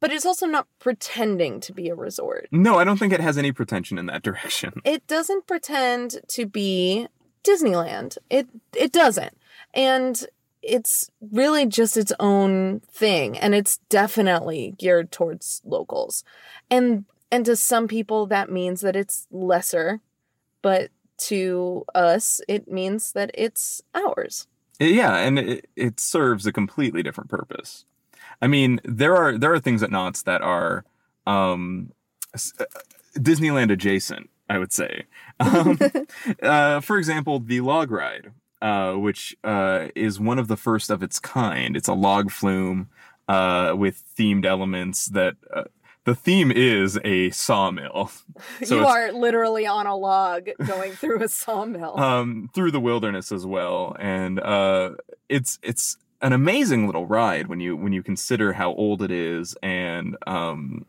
But 0.00 0.12
it's 0.12 0.24
also 0.24 0.46
not 0.46 0.66
pretending 0.78 1.60
to 1.60 1.72
be 1.72 1.88
a 1.88 1.94
resort. 1.94 2.48
No, 2.50 2.78
I 2.78 2.84
don't 2.84 2.96
think 2.98 3.12
it 3.12 3.20
has 3.20 3.36
any 3.36 3.52
pretension 3.52 3.98
in 3.98 4.06
that 4.06 4.22
direction. 4.24 4.80
It 4.84 5.06
doesn't 5.06 5.46
pretend 5.46 6.20
to 6.28 6.46
be 6.46 7.06
Disneyland. 7.44 8.18
It 8.28 8.48
it 8.74 8.92
doesn't. 8.92 9.36
And 9.74 10.26
it's 10.62 11.10
really 11.20 11.64
just 11.66 11.96
its 11.96 12.12
own 12.20 12.80
thing 12.80 13.38
and 13.38 13.54
it's 13.54 13.78
definitely 13.88 14.74
geared 14.78 15.10
towards 15.10 15.62
locals. 15.64 16.24
And 16.70 17.04
and 17.30 17.44
to 17.46 17.56
some 17.56 17.88
people 17.88 18.26
that 18.26 18.50
means 18.50 18.80
that 18.80 18.96
it's 18.96 19.26
lesser, 19.30 20.00
but 20.62 20.90
to 21.18 21.84
us 21.94 22.40
it 22.48 22.70
means 22.70 23.12
that 23.12 23.30
it's 23.34 23.82
ours. 23.94 24.46
Yeah, 24.78 25.16
and 25.16 25.38
it, 25.38 25.68
it 25.76 26.00
serves 26.00 26.46
a 26.46 26.52
completely 26.52 27.02
different 27.02 27.28
purpose. 27.28 27.84
I 28.42 28.46
mean, 28.46 28.80
there 28.84 29.16
are 29.16 29.36
there 29.38 29.52
are 29.52 29.60
things 29.60 29.82
at 29.82 29.90
Knott's 29.90 30.22
that 30.22 30.42
are 30.42 30.84
um, 31.26 31.92
uh, 32.34 32.64
Disneyland 33.16 33.70
adjacent. 33.70 34.30
I 34.48 34.58
would 34.58 34.72
say, 34.72 35.04
um, 35.40 35.78
uh, 36.42 36.80
for 36.80 36.98
example, 36.98 37.38
the 37.38 37.60
log 37.60 37.92
ride, 37.92 38.32
uh, 38.60 38.94
which 38.94 39.36
uh, 39.44 39.88
is 39.94 40.18
one 40.18 40.40
of 40.40 40.48
the 40.48 40.56
first 40.56 40.90
of 40.90 41.02
its 41.04 41.20
kind. 41.20 41.76
It's 41.76 41.86
a 41.86 41.94
log 41.94 42.32
flume 42.32 42.88
uh, 43.28 43.74
with 43.76 44.02
themed 44.18 44.44
elements 44.44 45.06
that. 45.06 45.36
Uh, 45.52 45.64
the 46.04 46.14
theme 46.14 46.50
is 46.50 46.98
a 47.04 47.28
sawmill. 47.30 48.10
So 48.64 48.80
you 48.80 48.86
are 48.86 49.12
literally 49.12 49.66
on 49.66 49.86
a 49.86 49.94
log 49.94 50.48
going 50.66 50.92
through 50.92 51.22
a 51.22 51.28
sawmill. 51.28 52.00
um, 52.00 52.48
through 52.54 52.70
the 52.70 52.80
wilderness 52.80 53.30
as 53.30 53.44
well, 53.44 53.94
and 54.00 54.40
uh, 54.40 54.92
it's 55.28 55.58
it's 55.62 55.98
an 56.22 56.32
amazing 56.32 56.86
little 56.86 57.06
ride 57.06 57.48
when 57.48 57.60
you 57.60 57.76
when 57.76 57.92
you 57.92 58.02
consider 58.02 58.52
how 58.52 58.74
old 58.74 59.02
it 59.02 59.10
is 59.10 59.56
and 59.62 60.16
um 60.26 60.84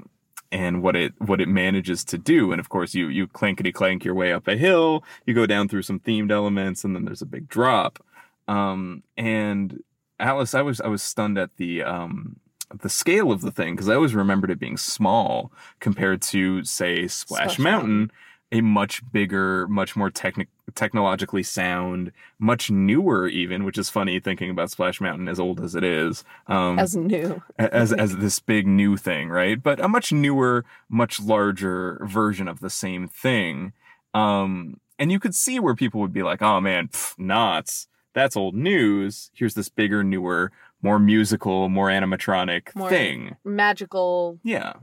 and 0.51 0.83
what 0.83 0.95
it 0.95 1.13
what 1.19 1.39
it 1.39 1.47
manages 1.47 2.03
to 2.05 2.17
do. 2.17 2.51
And 2.51 2.59
of 2.59 2.69
course, 2.69 2.93
you 2.93 3.07
you 3.07 3.27
clankety 3.27 3.73
clank 3.73 4.03
your 4.03 4.15
way 4.15 4.33
up 4.33 4.47
a 4.47 4.57
hill, 4.57 5.03
you 5.25 5.33
go 5.33 5.45
down 5.45 5.67
through 5.67 5.83
some 5.83 5.99
themed 5.99 6.31
elements, 6.31 6.83
and 6.83 6.95
then 6.95 7.05
there's 7.05 7.21
a 7.21 7.25
big 7.27 7.47
drop. 7.47 8.03
Um, 8.47 9.03
and 9.15 9.83
Alice, 10.19 10.53
I 10.53 10.61
was 10.61 10.81
I 10.81 10.87
was 10.87 11.01
stunned 11.01 11.37
at 11.37 11.55
the 11.57 11.83
um 11.83 12.37
the 12.81 12.89
scale 12.89 13.31
of 13.31 13.41
the 13.41 13.51
thing 13.51 13.75
because 13.75 13.89
I 13.89 13.95
always 13.95 14.15
remembered 14.15 14.51
it 14.51 14.59
being 14.59 14.77
small 14.77 15.51
compared 15.79 16.21
to 16.23 16.63
say 16.63 17.07
Splash, 17.07 17.53
Splash 17.53 17.59
Mountain, 17.59 18.11
a 18.51 18.61
much 18.61 19.01
bigger, 19.11 19.67
much 19.67 19.95
more 19.95 20.09
technic 20.09 20.49
technologically 20.75 21.43
sound, 21.43 22.11
much 22.39 22.69
newer 22.71 23.27
even, 23.27 23.63
which 23.63 23.77
is 23.77 23.89
funny 23.89 24.19
thinking 24.19 24.49
about 24.49 24.71
Splash 24.71 24.99
Mountain 25.01 25.27
as 25.27 25.39
old 25.39 25.59
as 25.61 25.75
it 25.75 25.83
is. 25.83 26.23
Um, 26.47 26.77
as 26.79 26.95
new. 26.95 27.41
as 27.57 27.93
as 28.05 28.17
this 28.17 28.39
big 28.39 28.67
new 28.67 28.97
thing, 28.97 29.29
right? 29.29 29.61
But 29.61 29.79
a 29.79 29.87
much 29.87 30.11
newer, 30.11 30.65
much 30.89 31.19
larger 31.21 32.01
version 32.05 32.47
of 32.47 32.59
the 32.59 32.69
same 32.69 33.07
thing. 33.07 33.73
Um, 34.13 34.79
and 34.99 35.11
you 35.11 35.19
could 35.19 35.35
see 35.35 35.59
where 35.59 35.75
people 35.75 36.01
would 36.01 36.13
be 36.13 36.23
like, 36.23 36.41
"Oh 36.41 36.59
man, 36.61 36.89
pff, 36.89 37.17
Knott's. 37.17 37.87
That's 38.13 38.35
old 38.35 38.55
news. 38.55 39.31
Here's 39.33 39.53
this 39.53 39.69
bigger, 39.69 40.03
newer, 40.03 40.51
more 40.81 40.99
musical, 40.99 41.69
more 41.69 41.87
animatronic 41.87 42.75
More- 42.75 42.89
thing." 42.89 43.37
Magical 43.45 44.39
Yeah. 44.43 44.73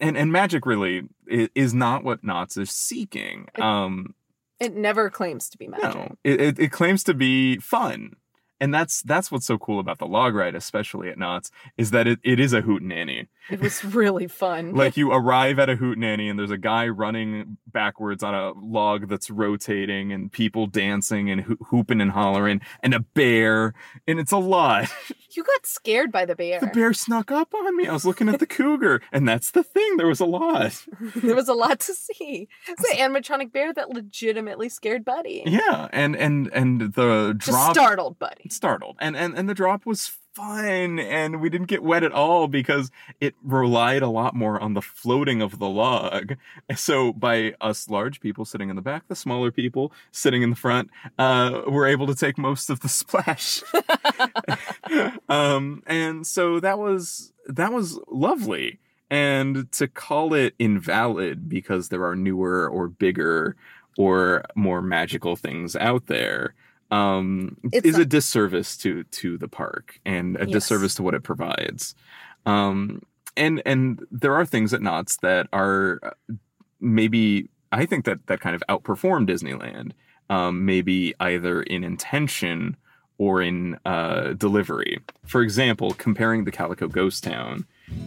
And 0.00 0.16
and 0.16 0.32
magic 0.32 0.66
really 0.66 1.02
is 1.26 1.74
not 1.74 2.04
what 2.04 2.22
Knott's 2.24 2.56
is 2.56 2.70
seeking. 2.70 3.48
Um, 3.60 4.14
It 4.60 4.74
never 4.74 5.10
claims 5.10 5.48
to 5.50 5.58
be 5.58 5.68
magic. 5.68 5.94
no, 5.94 6.16
it, 6.24 6.40
it 6.40 6.58
it 6.58 6.72
claims 6.72 7.04
to 7.04 7.14
be 7.14 7.58
fun, 7.58 8.16
and 8.64 8.72
that's 8.72 9.02
that's 9.02 9.30
what's 9.30 9.44
so 9.44 9.58
cool 9.58 9.78
about 9.78 9.98
the 9.98 10.06
log 10.06 10.34
ride, 10.34 10.54
especially 10.54 11.10
at 11.10 11.18
Knott's, 11.18 11.50
is 11.76 11.90
that 11.90 12.06
it, 12.06 12.18
it 12.24 12.40
is 12.40 12.54
a 12.54 12.62
hootenanny. 12.62 13.26
It 13.50 13.60
was 13.60 13.84
really 13.84 14.26
fun. 14.26 14.74
Like 14.84 14.96
you 14.96 15.12
arrive 15.12 15.58
at 15.58 15.70
a 15.70 15.76
hootenanny 15.76 16.28
and 16.28 16.38
there's 16.38 16.50
a 16.50 16.58
guy 16.58 16.88
running 16.88 17.58
backwards 17.66 18.22
on 18.22 18.34
a 18.34 18.52
log 18.52 19.08
that's 19.08 19.30
rotating 19.30 20.12
and 20.12 20.30
people 20.30 20.66
dancing 20.66 21.30
and 21.30 21.42
ho- 21.42 21.56
hooping 21.68 22.00
and 22.00 22.10
hollering 22.10 22.60
and 22.82 22.92
a 22.92 23.00
bear 23.00 23.72
and 24.06 24.18
it's 24.18 24.32
a 24.32 24.38
lot. 24.38 24.88
you 25.30 25.42
got 25.42 25.66
scared 25.66 26.10
by 26.12 26.24
the 26.24 26.34
bear. 26.34 26.60
The 26.60 26.66
bear 26.68 26.92
snuck 26.92 27.30
up 27.30 27.54
on 27.54 27.76
me. 27.76 27.86
I 27.86 27.92
was 27.92 28.04
looking 28.04 28.28
at 28.28 28.40
the 28.40 28.46
cougar 28.46 29.00
and 29.12 29.28
that's 29.28 29.50
the 29.50 29.62
thing. 29.62 29.96
There 29.96 30.06
was 30.06 30.20
a 30.20 30.26
lot. 30.26 30.84
there 31.16 31.36
was 31.36 31.48
a 31.48 31.54
lot 31.54 31.80
to 31.80 31.94
see. 31.94 32.48
It's 32.68 32.92
an 32.92 32.98
animatronic 32.98 33.52
bear 33.52 33.72
that 33.72 33.90
legitimately 33.90 34.68
scared 34.68 35.04
Buddy. 35.04 35.42
Yeah, 35.46 35.88
and 35.92 36.16
and 36.16 36.48
and 36.52 36.80
the 36.94 37.34
Just 37.36 37.50
drop 37.50 37.74
startled 37.74 38.18
Buddy. 38.18 38.48
Startled 38.54 38.96
and 39.00 39.16
and 39.16 39.36
and 39.36 39.48
the 39.48 39.54
drop 39.54 39.84
was 39.86 40.18
fun 40.34 40.98
and 40.98 41.40
we 41.40 41.48
didn't 41.48 41.68
get 41.68 41.82
wet 41.82 42.02
at 42.02 42.12
all 42.12 42.48
because 42.48 42.90
it 43.20 43.34
relied 43.42 44.02
a 44.02 44.08
lot 44.08 44.34
more 44.34 44.60
on 44.60 44.74
the 44.74 44.82
floating 44.82 45.40
of 45.40 45.58
the 45.58 45.68
log. 45.68 46.34
So 46.76 47.12
by 47.12 47.54
us 47.60 47.88
large 47.88 48.20
people 48.20 48.44
sitting 48.44 48.68
in 48.68 48.76
the 48.76 48.82
back 48.82 49.06
the 49.08 49.14
smaller 49.14 49.50
people 49.52 49.92
sitting 50.10 50.42
in 50.42 50.50
the 50.50 50.56
front 50.56 50.90
uh 51.18 51.62
were 51.66 51.86
able 51.86 52.06
to 52.06 52.14
take 52.14 52.36
most 52.36 52.68
of 52.70 52.80
the 52.80 52.88
splash. 53.00 53.62
Um 55.28 55.82
and 55.86 56.26
so 56.26 56.58
that 56.60 56.78
was 56.78 57.32
that 57.46 57.72
was 57.72 57.98
lovely. 58.08 58.80
And 59.10 59.70
to 59.72 59.86
call 59.86 60.34
it 60.34 60.54
invalid 60.58 61.48
because 61.48 61.88
there 61.88 62.04
are 62.04 62.16
newer 62.16 62.68
or 62.68 62.88
bigger 62.88 63.56
or 63.96 64.44
more 64.54 64.82
magical 64.82 65.36
things 65.36 65.76
out 65.76 66.06
there 66.06 66.54
um 66.94 67.56
is 67.72 67.98
a 67.98 68.04
disservice 68.04 68.76
to 68.76 69.04
to 69.04 69.36
the 69.38 69.48
park 69.48 70.00
and 70.04 70.36
a 70.36 70.46
Yes. 70.46 70.52
disservice 70.54 70.94
to 70.94 71.02
what 71.02 71.14
it 71.14 71.22
provides 71.22 71.94
um 72.46 73.00
and 73.36 73.62
and 73.66 74.04
there 74.10 74.34
are 74.34 74.46
things 74.46 74.72
at 74.74 74.82
knott's 74.82 75.16
that 75.18 75.48
are 75.52 75.98
uh, 76.02 76.10
maybe 76.80 77.48
i 77.72 77.84
think 77.86 78.04
that 78.04 78.18
that 78.28 78.40
kind 78.40 78.54
of 78.54 78.62
outperform 78.68 79.26
disneyland 79.28 79.92
um 80.30 80.64
maybe 80.64 81.14
either 81.20 81.62
in 81.62 81.82
intention 81.84 82.76
or 83.18 83.42
in 83.42 83.78
uh 83.84 84.32
delivery 84.34 84.98
for 85.26 85.42
example 85.42 85.92
comparing 85.94 86.44
the 86.44 86.52
calico 86.52 86.86
ghost 86.88 87.24
town 87.24 87.64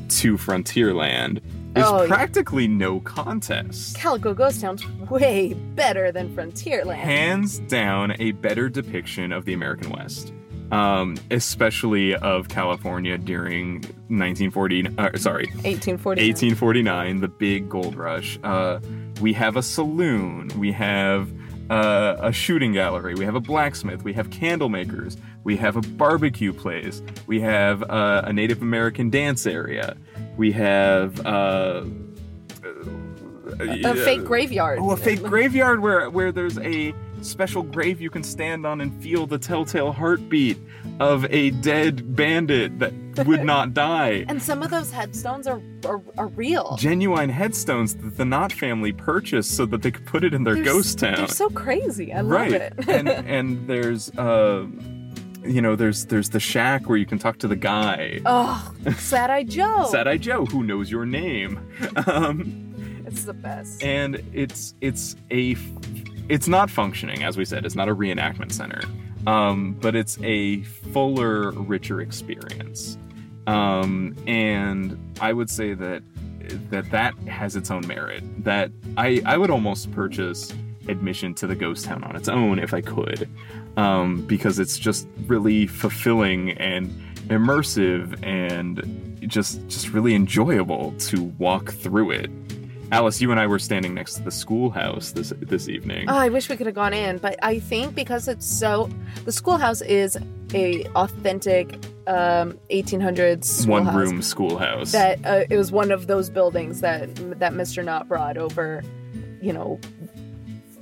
to 0.09 0.37
frontierland 0.37 1.37
is 1.75 1.83
Oh, 1.85 2.01
yeah. 2.01 2.07
practically 2.07 2.67
no 2.67 2.99
contest 3.01 3.95
Calico 3.97 4.33
Ghost 4.33 4.61
Town's 4.61 4.83
way 5.09 5.53
better 5.75 6.11
than 6.11 6.29
Frontierland. 6.35 6.95
hands 6.95 7.59
down 7.59 8.15
a 8.19 8.31
better 8.31 8.69
depiction 8.69 9.31
of 9.31 9.45
the 9.45 9.53
American 9.53 9.91
West, 9.91 10.33
um, 10.71 11.17
especially 11.31 12.15
of 12.15 12.47
California 12.49 13.17
during 13.17 13.81
1940. 14.09 14.87
Uh, 14.97 15.17
sorry, 15.17 15.45
1840. 15.63 16.21
1849, 16.21 17.21
the 17.21 17.27
big 17.27 17.69
gold 17.69 17.95
rush. 17.95 18.39
Uh, 18.43 18.79
we 19.21 19.33
have 19.33 19.55
a 19.55 19.61
saloon. 19.63 20.49
We 20.57 20.71
have 20.71 21.29
uh, 21.69 22.17
a 22.19 22.31
shooting 22.31 22.73
gallery. 22.73 23.15
We 23.15 23.25
have 23.25 23.35
a 23.35 23.39
blacksmith. 23.39 24.03
We 24.03 24.13
have 24.13 24.29
candle 24.29 24.69
makers. 24.69 25.17
We 25.43 25.57
have 25.57 25.75
a 25.75 25.81
barbecue 25.81 26.53
place. 26.53 27.01
We 27.25 27.39
have 27.41 27.83
uh, 27.83 28.23
a 28.25 28.33
Native 28.33 28.61
American 28.61 29.09
dance 29.09 29.45
area. 29.45 29.97
We 30.37 30.51
have. 30.53 31.25
Uh, 31.25 31.85
a 33.59 33.95
fake 33.95 34.25
graveyard. 34.25 34.79
Oh, 34.79 34.91
a 34.91 34.97
fake 34.97 35.23
graveyard 35.23 35.79
where 35.79 36.09
where 36.09 36.31
there's 36.31 36.59
a 36.59 36.93
special 37.21 37.63
grave 37.63 37.99
you 37.99 38.09
can 38.09 38.23
stand 38.23 38.65
on 38.65 38.81
and 38.81 39.01
feel 39.01 39.25
the 39.25 39.37
telltale 39.37 39.91
heartbeat 39.91 40.57
of 40.99 41.25
a 41.31 41.51
dead 41.51 42.15
bandit 42.15 42.79
that 42.79 42.93
would 43.27 43.43
not 43.53 43.73
die. 43.73 44.25
And 44.27 44.41
some 44.41 44.61
of 44.63 44.69
those 44.71 44.91
headstones 44.91 45.47
are 45.47 45.61
are, 45.85 46.01
are 46.17 46.27
real. 46.27 46.75
Genuine 46.77 47.29
headstones 47.29 47.95
that 47.95 48.17
the 48.17 48.25
Knott 48.25 48.51
family 48.51 48.91
purchased 48.91 49.55
so 49.55 49.65
that 49.67 49.81
they 49.81 49.91
could 49.91 50.05
put 50.05 50.23
it 50.23 50.33
in 50.33 50.43
their 50.43 50.55
They're 50.55 50.63
ghost 50.63 50.89
s- 50.89 50.95
town. 50.95 51.15
They're 51.17 51.27
so 51.27 51.49
crazy. 51.49 52.13
I 52.13 52.21
love 52.21 52.31
right. 52.31 52.51
it. 52.53 52.73
and 52.89 53.07
and 53.35 53.67
there's 53.67 54.09
uh 54.17 54.65
you 55.45 55.61
know, 55.61 55.75
there's 55.77 56.05
there's 56.07 56.31
the 56.31 56.39
shack 56.41 56.89
where 56.89 56.97
you 56.97 57.05
can 57.05 57.19
talk 57.19 57.37
to 57.39 57.47
the 57.47 57.55
guy. 57.55 58.19
oh, 58.25 58.73
Sad 58.97 59.29
Eye 59.29 59.43
Joe. 59.43 59.87
Sad 59.89 60.07
Eye 60.07 60.17
Joe, 60.17 60.45
who 60.45 60.61
knows 60.63 60.91
your 60.91 61.05
name. 61.05 61.59
Um, 62.07 62.73
It's 63.05 63.23
the 63.23 63.33
best. 63.33 63.81
and 63.83 64.21
it's 64.33 64.73
it's 64.81 65.15
a 65.31 65.55
it's 66.27 66.47
not 66.49 66.69
functioning 66.69 67.23
as 67.23 67.37
we 67.37 67.45
said 67.45 67.65
it's 67.65 67.75
not 67.75 67.87
a 67.87 67.95
reenactment 67.95 68.51
center 68.51 68.81
um, 69.27 69.73
but 69.79 69.95
it's 69.95 70.17
a 70.23 70.63
fuller 70.63 71.51
richer 71.51 72.01
experience. 72.01 72.97
Um, 73.45 74.15
and 74.27 74.97
i 75.21 75.31
would 75.31 75.49
say 75.49 75.73
that 75.73 76.03
that 76.69 76.89
that 76.91 77.17
has 77.19 77.55
its 77.55 77.71
own 77.71 77.85
merit 77.87 78.23
that 78.43 78.71
i 78.97 79.21
i 79.25 79.37
would 79.37 79.49
almost 79.49 79.91
purchase 79.91 80.53
admission 80.89 81.33
to 81.33 81.47
the 81.47 81.55
ghost 81.55 81.85
town 81.85 82.03
on 82.03 82.15
its 82.15 82.27
own 82.27 82.59
if 82.59 82.73
i 82.73 82.81
could. 82.81 83.29
Um, 83.77 84.25
because 84.25 84.57
it's 84.57 84.79
just 84.79 85.07
really 85.27 85.67
fulfilling 85.67 86.51
and 86.53 86.89
immersive 87.27 88.17
and 88.25 89.19
just 89.27 89.65
just 89.67 89.89
really 89.89 90.15
enjoyable 90.15 90.93
to 90.99 91.25
walk 91.37 91.71
through 91.73 92.11
it 92.11 92.31
Alice, 92.91 93.19
you 93.19 93.31
and 93.31 93.39
I 93.39 93.47
were 93.47 93.59
standing 93.59 93.93
next 93.93 94.15
to 94.15 94.23
the 94.23 94.31
schoolhouse 94.31 95.11
this 95.11 95.33
this 95.39 95.67
evening. 95.67 96.09
Oh, 96.09 96.15
I 96.15 96.29
wish 96.29 96.49
we 96.49 96.55
could 96.55 96.67
have 96.67 96.75
gone 96.75 96.93
in, 96.93 97.17
but 97.17 97.37
I 97.43 97.59
think 97.59 97.95
because 97.95 98.27
it's 98.27 98.45
so, 98.45 98.89
the 99.25 99.31
schoolhouse 99.31 99.81
is 99.81 100.17
a 100.53 100.85
authentic 100.95 101.75
um, 102.07 102.57
1800s 102.71 103.67
One 103.67 103.93
room 103.93 104.21
schoolhouse. 104.21 104.93
That 104.93 105.25
uh, 105.25 105.43
it 105.49 105.57
was 105.57 105.71
one 105.71 105.91
of 105.91 106.07
those 106.07 106.29
buildings 106.29 106.81
that 106.81 107.13
that 107.39 107.53
Mr. 107.53 107.83
Knott 107.83 108.07
brought 108.07 108.37
over, 108.37 108.83
you 109.41 109.51
know, 109.51 109.79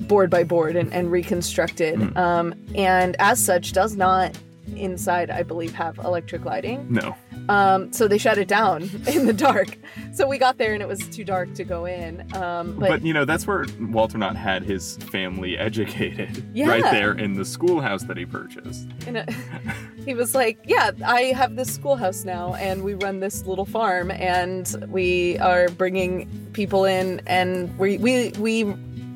board 0.01 0.29
by 0.29 0.43
board 0.43 0.75
and, 0.75 0.93
and 0.93 1.11
reconstructed. 1.11 1.95
Mm. 1.95 2.17
Um, 2.17 2.53
and 2.75 3.15
as 3.19 3.43
such, 3.43 3.73
does 3.73 3.95
not 3.95 4.37
inside, 4.75 5.29
I 5.29 5.43
believe, 5.43 5.73
have 5.73 5.97
electric 5.99 6.45
lighting. 6.45 6.85
no. 6.89 7.15
Um, 7.49 7.91
so 7.93 8.07
they 8.07 8.17
shut 8.17 8.37
it 8.37 8.47
down 8.47 8.83
in 9.07 9.25
the 9.27 9.33
dark. 9.33 9.77
So 10.13 10.27
we 10.27 10.37
got 10.37 10.57
there 10.57 10.73
and 10.73 10.81
it 10.81 10.87
was 10.87 10.99
too 11.09 11.23
dark 11.23 11.53
to 11.55 11.63
go 11.63 11.85
in. 11.85 12.21
Um, 12.35 12.77
But, 12.79 12.89
but, 12.89 13.01
you 13.05 13.13
know, 13.13 13.25
that's 13.25 13.45
where 13.45 13.65
Walter 13.79 14.17
Knott 14.17 14.35
had 14.35 14.63
his 14.63 14.97
family 14.97 15.57
educated. 15.69 16.43
Yeah. 16.53 16.69
Right 16.69 16.83
there 16.83 17.11
in 17.13 17.33
the 17.35 17.45
schoolhouse 17.45 18.03
that 18.03 18.17
he 18.17 18.25
purchased. 18.25 18.87
in 19.05 19.17
a, 19.17 19.25
he 20.05 20.13
was 20.13 20.33
like, 20.35 20.57
"Yeah, 20.65 20.91
I 21.05 21.21
have 21.35 21.55
this 21.55 21.73
schoolhouse 21.73 22.23
now, 22.25 22.53
and 22.55 22.83
we 22.83 22.93
run 22.95 23.19
this 23.19 23.45
little 23.45 23.65
farm, 23.65 24.11
and 24.11 24.67
we 24.89 25.37
are 25.39 25.67
bringing 25.69 26.27
people 26.53 26.85
in, 26.85 27.21
and 27.27 27.77
we 27.77 27.97
we 27.97 28.29
we 28.39 28.63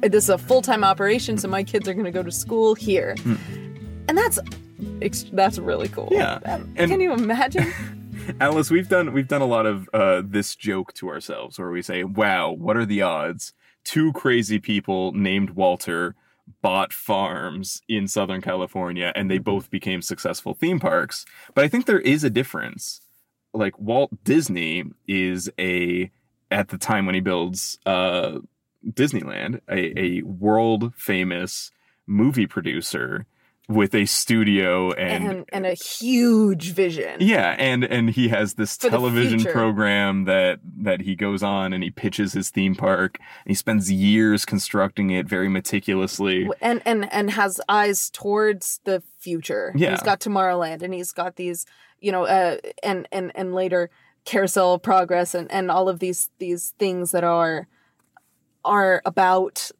this 0.01 0.25
is 0.25 0.29
a 0.29 0.37
full 0.37 0.61
time 0.61 0.83
operation, 0.83 1.37
so 1.37 1.47
my 1.47 1.63
kids 1.63 1.87
are 1.87 1.93
going 1.93 2.05
to 2.05 2.11
go 2.11 2.23
to 2.23 2.31
school 2.31 2.75
here, 2.75 3.15
and 4.07 4.17
that's 4.17 4.39
that's 5.33 5.59
really 5.59 5.89
cool. 5.89 6.09
Yeah, 6.11 6.39
That- 6.43 6.61
and- 6.75 6.91
can 6.91 6.99
you 7.01 7.13
imagine? 7.13 7.71
Alice, 8.39 8.69
we've 8.69 8.89
done 8.89 9.13
we've 9.13 9.27
done 9.27 9.41
a 9.41 9.45
lot 9.45 9.65
of 9.65 9.89
uh, 9.93 10.21
this 10.25 10.55
joke 10.55 10.93
to 10.93 11.09
ourselves 11.09 11.57
where 11.57 11.71
we 11.71 11.81
say, 11.81 12.03
"Wow, 12.03 12.51
what 12.51 12.77
are 12.77 12.85
the 12.85 13.01
odds? 13.01 13.53
Two 13.83 14.13
crazy 14.13 14.59
people 14.59 15.13
named 15.13 15.51
Walter 15.51 16.15
bought 16.61 16.91
farms 16.93 17.81
in 17.87 18.07
Southern 18.07 18.41
California, 18.41 19.11
and 19.15 19.29
they 19.29 19.37
both 19.37 19.69
became 19.69 20.01
successful 20.01 20.53
theme 20.53 20.79
parks." 20.79 21.25
But 21.53 21.63
I 21.63 21.67
think 21.67 21.85
there 21.85 21.99
is 21.99 22.23
a 22.23 22.29
difference. 22.29 23.01
Like 23.53 23.79
Walt 23.79 24.23
Disney 24.23 24.85
is 25.07 25.49
a 25.59 26.11
at 26.51 26.69
the 26.69 26.77
time 26.77 27.05
when 27.05 27.15
he 27.15 27.21
builds 27.21 27.79
uh, 27.85 28.39
Disneyland, 28.85 29.61
a, 29.69 29.99
a 29.99 30.21
world 30.23 30.93
famous 30.95 31.71
movie 32.05 32.47
producer 32.47 33.25
with 33.69 33.93
a 33.93 34.05
studio 34.08 34.91
and 34.93 35.27
and 35.27 35.45
and 35.53 35.65
a 35.65 35.75
huge 35.75 36.71
vision. 36.71 37.17
yeah, 37.19 37.55
and 37.60 37.84
and 37.84 38.10
he 38.10 38.27
has 38.29 38.55
this 38.55 38.75
television 38.75 39.43
program 39.43 40.25
that 40.25 40.60
that 40.63 41.01
he 41.01 41.15
goes 41.15 41.43
on 41.43 41.71
and 41.71 41.84
he 41.84 41.91
pitches 41.91 42.34
his 42.34 42.49
theme 42.49 42.75
park. 42.75 43.19
And 43.19 43.51
he 43.51 43.53
spends 43.53 43.91
years 43.91 44.43
constructing 44.43 45.12
it 45.12 45.27
very 45.27 45.47
meticulously. 45.47 46.49
and 46.60 46.82
and 46.84 47.12
and 47.13 47.32
has 47.32 47.62
eyes 47.69 48.10
towards 48.10 48.82
the 48.86 49.03
future. 49.19 49.71
Yeah. 49.75 49.91
He's 49.91 50.01
got 50.01 50.19
Tomorrowland 50.19 50.82
and 50.82 50.93
he's 50.93 51.12
got 51.12 51.36
these, 51.36 51.67
you 52.01 52.12
know, 52.12 52.25
uh 52.25 52.58
and 52.82 53.08
and 53.12 53.32
and 53.36 53.53
later 53.53 53.91
Carousel 54.25 54.73
of 54.73 54.82
Progress 54.82 55.36
and 55.36 55.49
and 55.51 55.69
all 55.69 55.88
of 55.88 55.99
these 55.99 56.32
these 56.39 56.73
things 56.79 57.12
that 57.12 57.23
are 57.23 57.67
are 58.65 59.01
about 59.05 59.71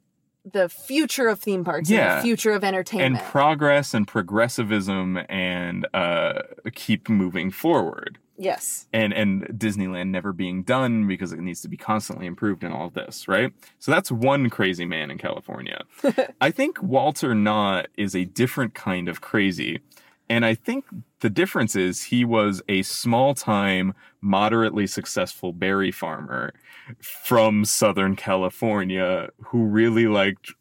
the 0.54 0.70
future 0.70 1.28
of 1.28 1.40
theme 1.40 1.64
parks 1.64 1.90
and 1.90 1.98
Yeah. 1.98 2.16
the 2.18 2.22
future 2.22 2.52
of 2.52 2.64
entertainment. 2.64 3.16
And 3.18 3.26
progress 3.26 3.94
and 3.94 4.08
progressivism 4.08 5.20
and 5.30 5.88
uh 5.94 6.42
keep 6.74 7.10
moving 7.10 7.52
forward. 7.52 8.18
Yes. 8.42 8.88
and 8.94 9.12
and 9.12 9.44
Disneyland 9.48 10.10
never 10.12 10.32
being 10.32 10.64
done 10.64 11.08
because 11.08 11.34
it 11.34 11.40
needs 11.40 11.62
to 11.62 11.68
be 11.68 11.76
constantly 11.76 12.26
improved 12.26 12.64
and 12.64 12.74
all 12.74 12.88
of 12.88 12.94
this, 12.94 13.28
right? 13.28 13.52
So 13.80 13.92
that's 13.92 14.12
one 14.12 14.50
crazy 14.50 14.86
man 14.86 15.12
in 15.12 15.18
California. 15.18 15.84
I 16.42 16.50
think 16.52 16.82
Walter 16.82 17.36
Knott 17.36 17.88
is 17.98 18.16
a 18.16 18.24
different 18.24 18.74
kind 18.74 19.10
of 19.10 19.20
crazy. 19.20 19.82
And 20.30 20.46
I 20.46 20.54
think 20.54 20.86
the 21.22 21.30
difference 21.30 21.76
is 21.76 22.04
he 22.04 22.24
was 22.24 22.62
a 22.70 22.84
small 22.84 23.34
time, 23.34 23.96
moderately 24.22 24.86
successful 24.86 25.54
berry 25.54 25.92
farmer 25.92 26.54
from 27.02 27.66
Southern 27.66 28.16
California 28.16 29.30
who 29.46 29.66
really 29.66 30.08
liked 30.08 30.54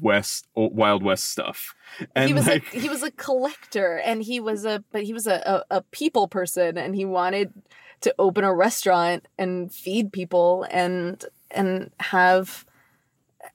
West, 0.00 0.46
Wild 0.54 1.02
West 1.02 1.24
stuff. 1.24 1.74
And 2.14 2.28
he 2.28 2.34
was 2.34 2.46
like, 2.46 2.72
a 2.72 2.78
he 2.78 2.88
was 2.88 3.02
a 3.02 3.10
collector 3.10 3.96
and 3.96 4.22
he 4.22 4.38
was 4.38 4.64
a 4.64 4.84
but 4.92 5.02
he 5.02 5.12
was 5.12 5.26
a, 5.26 5.64
a, 5.70 5.78
a 5.78 5.82
people 5.82 6.28
person 6.28 6.78
and 6.78 6.94
he 6.94 7.04
wanted 7.04 7.52
to 8.02 8.14
open 8.18 8.44
a 8.44 8.54
restaurant 8.54 9.26
and 9.38 9.72
feed 9.72 10.12
people 10.12 10.66
and 10.70 11.24
and 11.50 11.90
have 11.98 12.64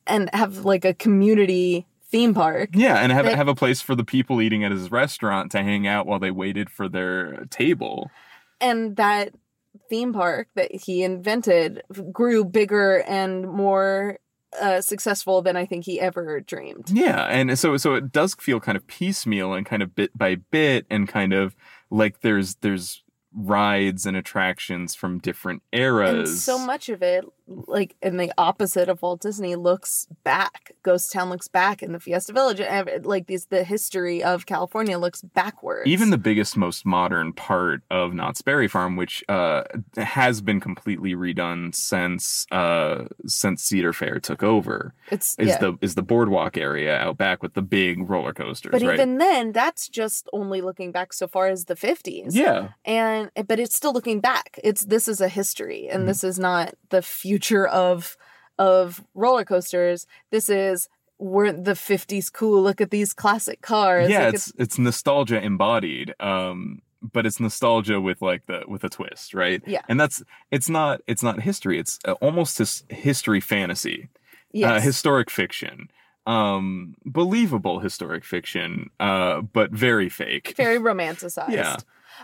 and 0.08 0.30
have 0.34 0.66
like 0.66 0.84
a 0.84 0.94
community 0.94 1.86
theme 2.12 2.34
park. 2.34 2.70
Yeah, 2.74 2.98
and 2.98 3.12
have 3.12 3.26
That- 3.26 3.36
have 3.38 3.48
a 3.48 3.56
place 3.56 3.82
for 3.82 3.96
the 3.96 4.04
people 4.04 4.42
eating 4.42 4.64
at 4.64 4.72
his 4.72 4.92
restaurant 4.92 5.52
to 5.52 5.64
hang 5.64 5.88
out 5.88 6.06
while 6.06 6.20
they 6.20 6.32
waited 6.32 6.70
for 6.70 6.88
their 6.90 7.46
table. 7.50 8.12
and 8.60 8.96
that 8.98 9.34
theme 9.90 10.12
park 10.14 10.50
that 10.56 10.70
he 10.76 11.02
invented 11.04 11.82
grew 12.12 12.44
bigger 12.46 12.98
and 13.08 13.48
more 13.48 14.20
uh, 14.62 14.82
successful 14.82 15.42
than 15.42 15.56
I 15.56 15.66
think 15.66 15.86
he 15.86 16.00
ever 16.00 16.42
dreamed. 16.42 16.90
Yeah, 16.92 17.24
and 17.24 17.58
so 17.58 17.78
so 17.78 17.96
it 17.96 18.12
does 18.12 18.36
feel 18.36 18.60
kind 18.60 18.76
of 18.76 18.86
piecemeal 18.86 19.54
and 19.54 19.66
kind 19.66 19.82
of 19.82 19.96
bit 19.96 20.16
by 20.18 20.36
bit 20.36 20.86
and 20.90 21.08
kind 21.08 21.32
of 21.34 21.56
like 21.90 22.20
there's 22.20 22.56
there's 22.56 23.02
rides 23.34 24.06
and 24.06 24.18
attractions 24.18 24.94
from 24.94 25.20
different 25.20 25.62
eras. 25.72 26.30
And 26.30 26.40
so 26.40 26.60
much 26.60 26.90
of 26.90 27.02
it, 27.02 27.24
like 27.48 27.96
in 28.02 28.18
the 28.18 28.32
opposite 28.38 28.88
of 28.90 29.02
Walt 29.02 29.22
Disney, 29.22 29.56
looks 29.56 30.08
back. 30.24 30.72
Ghost 30.84 31.12
Town 31.12 31.30
looks 31.30 31.48
back 31.48 31.84
in 31.84 31.92
the 31.92 32.00
Fiesta 32.00 32.34
Village. 32.34 32.60
and, 32.62 33.06
Like 33.06 33.28
these, 33.28 33.46
the 33.48 33.64
history 33.64 34.24
of 34.24 34.46
California 34.46 34.98
looks 34.98 35.22
backwards. 35.22 35.88
Even 35.88 36.10
the 36.10 36.18
biggest, 36.18 36.56
most 36.56 36.86
modern 36.86 37.34
part 37.34 37.82
of 37.90 38.14
Knott's 38.14 38.42
Berry 38.42 38.68
Farm, 38.68 38.96
which 38.96 39.24
uh, 39.30 39.64
has 39.98 40.42
been 40.42 40.60
completely 40.60 41.14
redone 41.16 41.74
since 41.76 42.46
uh, 42.52 43.06
since 43.26 43.64
Cedar 43.64 43.94
Fair 43.94 44.20
took 44.20 44.44
over, 44.44 44.94
it's 45.10 45.36
is 45.38 45.50
yeah. 45.50 45.58
the 45.58 45.78
is 45.82 45.96
the 45.96 46.04
boardwalk 46.04 46.58
area 46.58 46.98
out 46.98 47.18
back 47.18 47.44
with 47.44 47.54
the 47.54 47.62
big 47.62 48.10
roller 48.10 48.34
coasters, 48.34 48.72
but 48.72 48.82
right? 48.82 48.94
even 48.94 49.18
then, 49.18 49.52
that's 49.52 49.88
just 49.90 50.30
only 50.34 50.62
looking 50.62 50.92
back 50.92 51.14
so 51.14 51.28
far 51.28 51.48
as 51.48 51.66
the 51.66 51.76
fifties. 51.76 52.36
yeah, 52.36 52.70
and 52.86 53.30
but 53.48 53.60
it's 53.60 53.76
still 53.76 53.94
looking 53.94 54.20
back 54.20 54.60
it's 54.64 54.86
this 54.86 55.08
is 55.08 55.22
a 55.22 55.28
history 55.28 55.88
and 55.90 56.04
Mhm. 56.04 56.08
this 56.08 56.24
is 56.24 56.40
not 56.40 56.74
the 56.90 57.02
future 57.02 57.41
of 57.68 58.18
of 58.60 59.04
roller 59.14 59.46
coasters 59.46 60.06
this 60.30 60.50
is 60.50 60.88
weren't 61.18 61.66
the 61.66 61.74
50s 61.74 62.32
cool 62.32 62.62
look 62.62 62.82
at 62.82 62.90
these 62.90 63.14
classic 63.14 63.62
cars 63.62 64.10
yeah, 64.10 64.26
Look 64.26 64.36
it's 64.36 64.54
it's 64.58 64.80
nostalgia 64.80 65.42
embodied. 65.42 66.14
Um, 66.20 66.82
but 67.02 67.26
it's 67.26 67.40
nostalgia 67.40 68.00
with 68.00 68.22
like 68.22 68.46
the 68.46 68.64
with 68.68 68.84
a 68.84 68.90
twist, 68.90 69.34
right? 69.34 69.62
Yeah. 69.66 69.82
and 69.90 70.00
that's 70.00 70.24
it's 70.52 70.70
not 70.70 71.02
it's 71.08 71.24
not 71.24 71.42
history. 71.42 71.80
It's 71.80 72.00
uh, 72.06 72.14
almost 72.14 72.60
his, 72.60 72.84
history 72.90 73.40
fantasy, 73.40 74.10
yes. 74.52 74.72
uh, 74.72 74.80
historic 74.80 75.30
fiction, 75.30 75.90
um, 76.28 76.96
believable 77.06 77.80
historic 77.80 78.24
fiction, 78.24 78.90
uh, 79.00 79.42
but 79.42 79.72
very 79.72 80.10
fake. 80.10 80.54
very 80.58 80.78
romanticized 80.78 81.52
Yeah. 81.52 81.78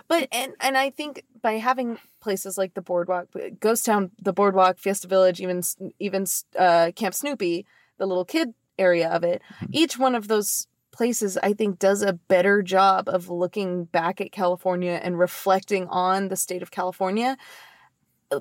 But 0.08 0.28
and 0.32 0.52
and 0.60 0.76
i 0.76 0.90
think 0.90 1.24
by 1.42 1.52
having 1.54 1.98
places 2.20 2.58
like 2.58 2.74
the 2.74 2.82
boardwalk 2.82 3.28
ghost 3.60 3.84
town 3.86 4.10
the 4.20 4.32
boardwalk 4.32 4.78
fiesta 4.78 5.08
village 5.08 5.40
even 5.40 5.62
even 5.98 6.26
uh 6.58 6.90
camp 6.94 7.14
snoopy 7.14 7.66
the 7.98 8.06
little 8.06 8.24
kid 8.24 8.54
area 8.78 9.08
of 9.08 9.24
it 9.24 9.42
Mhm. 9.60 9.68
each 9.72 9.98
one 9.98 10.14
of 10.14 10.28
those 10.28 10.66
places 10.92 11.38
i 11.42 11.52
think 11.52 11.78
does 11.78 12.02
a 12.02 12.12
better 12.12 12.62
job 12.62 13.08
of 13.08 13.28
looking 13.28 13.84
back 13.84 14.20
at 14.20 14.32
california 14.32 15.00
and 15.02 15.18
reflecting 15.18 15.86
on 15.88 16.28
the 16.28 16.36
state 16.36 16.62
of 16.62 16.70
california 16.70 17.36
uh, 18.30 18.40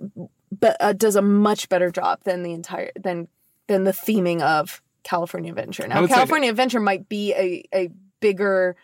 but 0.51 0.77
uh, 0.79 0.93
does 0.93 1.15
a 1.15 1.21
much 1.21 1.69
better 1.69 1.91
job 1.91 2.19
than 2.23 2.43
the 2.43 2.53
entire 2.53 2.91
than 2.99 3.27
than 3.67 3.83
the 3.83 3.91
theming 3.91 4.41
of 4.41 4.81
california 5.03 5.51
adventure 5.51 5.87
now 5.87 6.05
california 6.07 6.49
adventure 6.49 6.79
might 6.79 7.07
be 7.07 7.33
a 7.33 7.63
a 7.73 7.89
bigger 8.19 8.75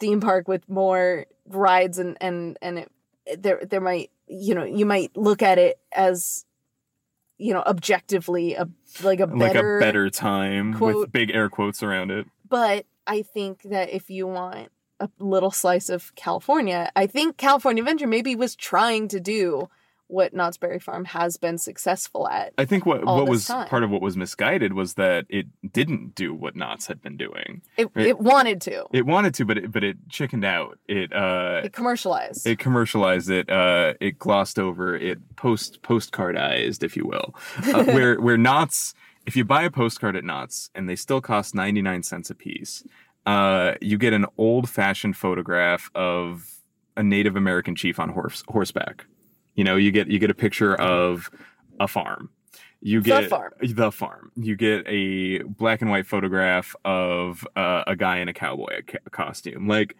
theme 0.00 0.20
park 0.20 0.48
with 0.48 0.68
more 0.68 1.26
rides 1.48 1.98
and 1.98 2.16
and 2.20 2.58
and 2.62 2.78
it, 2.78 2.92
there 3.42 3.62
there 3.68 3.80
might 3.80 4.10
you 4.26 4.54
know 4.54 4.64
you 4.64 4.86
might 4.86 5.16
look 5.16 5.42
at 5.42 5.58
it 5.58 5.78
as 5.92 6.44
you 7.38 7.52
know 7.52 7.62
objectively 7.66 8.54
a 8.54 8.68
like 9.02 9.20
a 9.20 9.26
like 9.26 9.52
better, 9.52 9.78
a 9.78 9.80
better 9.80 10.10
time 10.10 10.74
quote- 10.74 10.96
with 10.96 11.12
big 11.12 11.30
air 11.34 11.48
quotes 11.48 11.82
around 11.82 12.10
it. 12.10 12.26
but 12.48 12.86
i 13.06 13.22
think 13.22 13.62
that 13.62 13.90
if 13.90 14.10
you 14.10 14.26
want 14.26 14.70
a 15.00 15.08
little 15.18 15.50
slice 15.50 15.88
of 15.88 16.14
california 16.14 16.90
i 16.96 17.06
think 17.06 17.36
california 17.36 17.82
adventure 17.82 18.06
maybe 18.06 18.34
was 18.34 18.56
trying 18.56 19.08
to 19.08 19.20
do 19.20 19.68
what 20.08 20.32
knott's 20.32 20.56
berry 20.56 20.78
farm 20.78 21.04
has 21.04 21.36
been 21.36 21.58
successful 21.58 22.28
at 22.28 22.52
I 22.58 22.64
think 22.64 22.86
what 22.86 23.04
what 23.04 23.28
was 23.28 23.46
time. 23.46 23.66
part 23.68 23.82
of 23.82 23.90
what 23.90 24.00
was 24.00 24.16
misguided 24.16 24.72
was 24.72 24.94
that 24.94 25.26
it 25.28 25.46
didn't 25.72 26.14
do 26.14 26.32
what 26.32 26.54
Knott's 26.54 26.86
had 26.86 27.02
been 27.02 27.16
doing. 27.16 27.62
it, 27.76 27.90
Right. 27.94 28.06
it 28.06 28.18
wanted 28.20 28.60
to 28.62 28.86
It 28.92 29.04
wanted 29.06 29.34
to, 29.34 29.44
but 29.44 29.58
it 29.58 29.72
but 29.72 29.82
it 29.82 29.96
chickened 30.08 30.44
out. 30.44 30.78
It 30.88 31.12
uh 31.12 31.62
it 31.64 31.72
commercialized 31.72 32.46
it 32.46 32.58
commercialized 32.58 33.30
it. 33.30 33.50
Uh, 33.50 33.94
it 34.00 34.18
glossed 34.18 34.58
over 34.58 34.94
it. 34.96 35.18
Post 35.36 35.82
postcardized, 35.82 36.82
if 36.82 36.96
you 36.96 37.04
will. 37.06 37.34
Uh, 37.66 37.84
where 37.96 38.20
where 38.20 38.36
Knott's, 38.38 38.94
if 39.26 39.36
you 39.36 39.44
buy 39.44 39.62
a 39.64 39.70
postcard 39.70 40.16
at 40.16 40.24
Knott's 40.24 40.70
and 40.74 40.88
they 40.88 40.96
still 40.96 41.20
cost 41.20 41.54
ninety 41.54 41.82
nine 41.82 42.02
cents 42.02 42.30
a 42.30 42.34
piece, 42.34 42.84
uh, 43.26 43.74
you 43.80 43.98
get 43.98 44.12
an 44.12 44.26
old 44.38 44.68
fashioned 44.70 45.16
photograph 45.16 45.90
of 45.94 46.48
a 46.96 47.02
Native 47.02 47.36
American 47.36 47.74
chief 47.74 47.98
on 47.98 48.10
horse 48.10 48.42
horseback. 48.48 49.06
You 49.56 49.64
know, 49.64 49.76
you 49.76 49.90
get 49.90 50.08
you 50.08 50.18
get 50.18 50.30
a 50.30 50.34
picture 50.34 50.74
of 50.76 51.30
a 51.80 51.88
farm. 51.88 52.30
You 52.82 53.00
The 53.00 53.08
get 53.08 53.30
farm. 53.30 53.52
the 53.60 53.90
farm. 53.90 54.30
You 54.36 54.54
get 54.54 54.84
a 54.86 55.42
black 55.42 55.80
and 55.82 55.90
white 55.90 56.06
photograph 56.06 56.76
of 56.84 57.46
uh, 57.56 57.82
a 57.86 57.96
guy 57.96 58.18
in 58.18 58.28
a 58.28 58.32
cowboy 58.34 58.82
ca- 58.86 58.98
costume. 59.10 59.66
Like, 59.66 59.96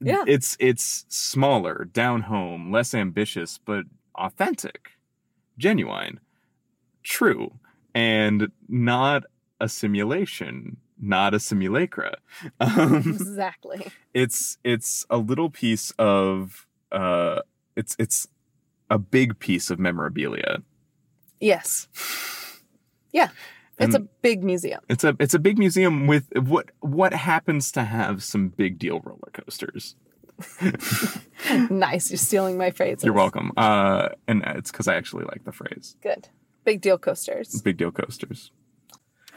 Yeah. 0.00 0.24
it's 0.26 0.56
it's 0.60 1.06
smaller, 1.08 1.88
down 1.92 2.22
home, 2.22 2.70
less 2.72 2.94
ambitious, 2.94 3.58
but 3.64 3.84
authentic, 4.16 4.90
genuine, 5.56 6.20
true, 7.04 7.52
and 7.94 8.48
not 8.68 9.22
a 9.60 9.68
simulation, 9.68 10.76
not 11.00 11.32
a 11.32 11.38
simulacra. 11.40 12.16
Um, 12.60 12.96
exactly 12.96 13.86
it's 14.14 14.58
it's 14.64 15.06
a 15.10 15.16
little 15.18 15.48
piece 15.48 15.92
of 15.98 16.66
uh, 16.92 17.40
it's 17.76 17.94
it's 17.98 18.26
a 18.90 18.98
big 18.98 19.38
piece 19.38 19.70
of 19.70 19.78
memorabilia. 19.78 20.58
yes 21.40 21.88
yeah 23.12 23.28
it's 23.78 23.94
And- 23.94 24.04
a 24.04 24.08
big 24.22 24.44
museum 24.44 24.80
It's 24.88 25.02
a 25.04 25.16
it's 25.18 25.34
a 25.34 25.38
big 25.38 25.58
museum 25.58 26.06
with 26.06 26.26
what 26.36 26.70
what 26.80 27.12
happens 27.12 27.72
to 27.72 27.82
have 27.84 28.22
some 28.22 28.48
big 28.48 28.78
deal 28.78 29.00
roller 29.00 29.30
coasters. 29.32 29.96
nice 31.70 32.10
you're 32.10 32.18
stealing 32.18 32.58
my 32.58 32.70
phrase. 32.70 33.04
You're 33.04 33.12
welcome. 33.14 33.52
Uh, 33.56 34.08
and 34.26 34.42
it's 34.46 34.70
because 34.70 34.88
I 34.88 34.94
actually 34.96 35.24
like 35.24 35.44
the 35.44 35.52
phrase 35.52 35.96
good 36.02 36.28
big 36.64 36.80
deal 36.80 36.98
coasters 36.98 37.60
big 37.62 37.76
deal 37.76 37.90
coasters. 37.92 38.50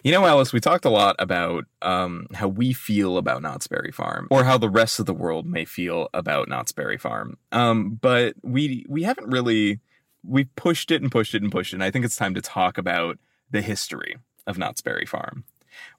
You 0.07 0.13
know, 0.13 0.25
Alice, 0.25 0.53
we 0.53 0.61
talked 0.61 0.85
a 0.85 0.89
lot 0.89 1.17
about 1.19 1.65
um, 1.81 2.27
how 2.33 2.47
we 2.47 2.71
feel 2.71 3.17
about 3.17 3.41
Knott's 3.41 3.67
Berry 3.67 3.91
Farm, 3.91 4.29
or 4.31 4.45
how 4.45 4.57
the 4.57 4.69
rest 4.69 5.01
of 5.01 5.05
the 5.05 5.13
world 5.13 5.45
may 5.45 5.65
feel 5.65 6.07
about 6.13 6.47
Knott's 6.47 6.71
Berry 6.71 6.97
Farm. 6.97 7.37
Um, 7.51 7.99
but 8.01 8.35
we 8.41 8.85
we 8.87 9.03
haven't 9.03 9.27
really 9.27 9.81
we've 10.23 10.47
pushed 10.55 10.91
it 10.91 11.01
and 11.01 11.11
pushed 11.11 11.35
it 11.35 11.41
and 11.41 11.51
pushed 11.51 11.73
it. 11.73 11.75
And 11.75 11.83
I 11.83 11.91
think 11.91 12.05
it's 12.05 12.15
time 12.15 12.33
to 12.35 12.41
talk 12.41 12.77
about 12.77 13.17
the 13.51 13.61
history 13.61 14.15
of 14.45 14.57
Knott's 14.57 14.79
Berry 14.79 15.05
Farm, 15.05 15.43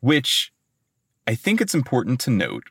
which 0.01 0.55
I 1.27 1.35
think 1.35 1.61
it's 1.61 1.75
important 1.75 2.19
to 2.21 2.31
note 2.31 2.71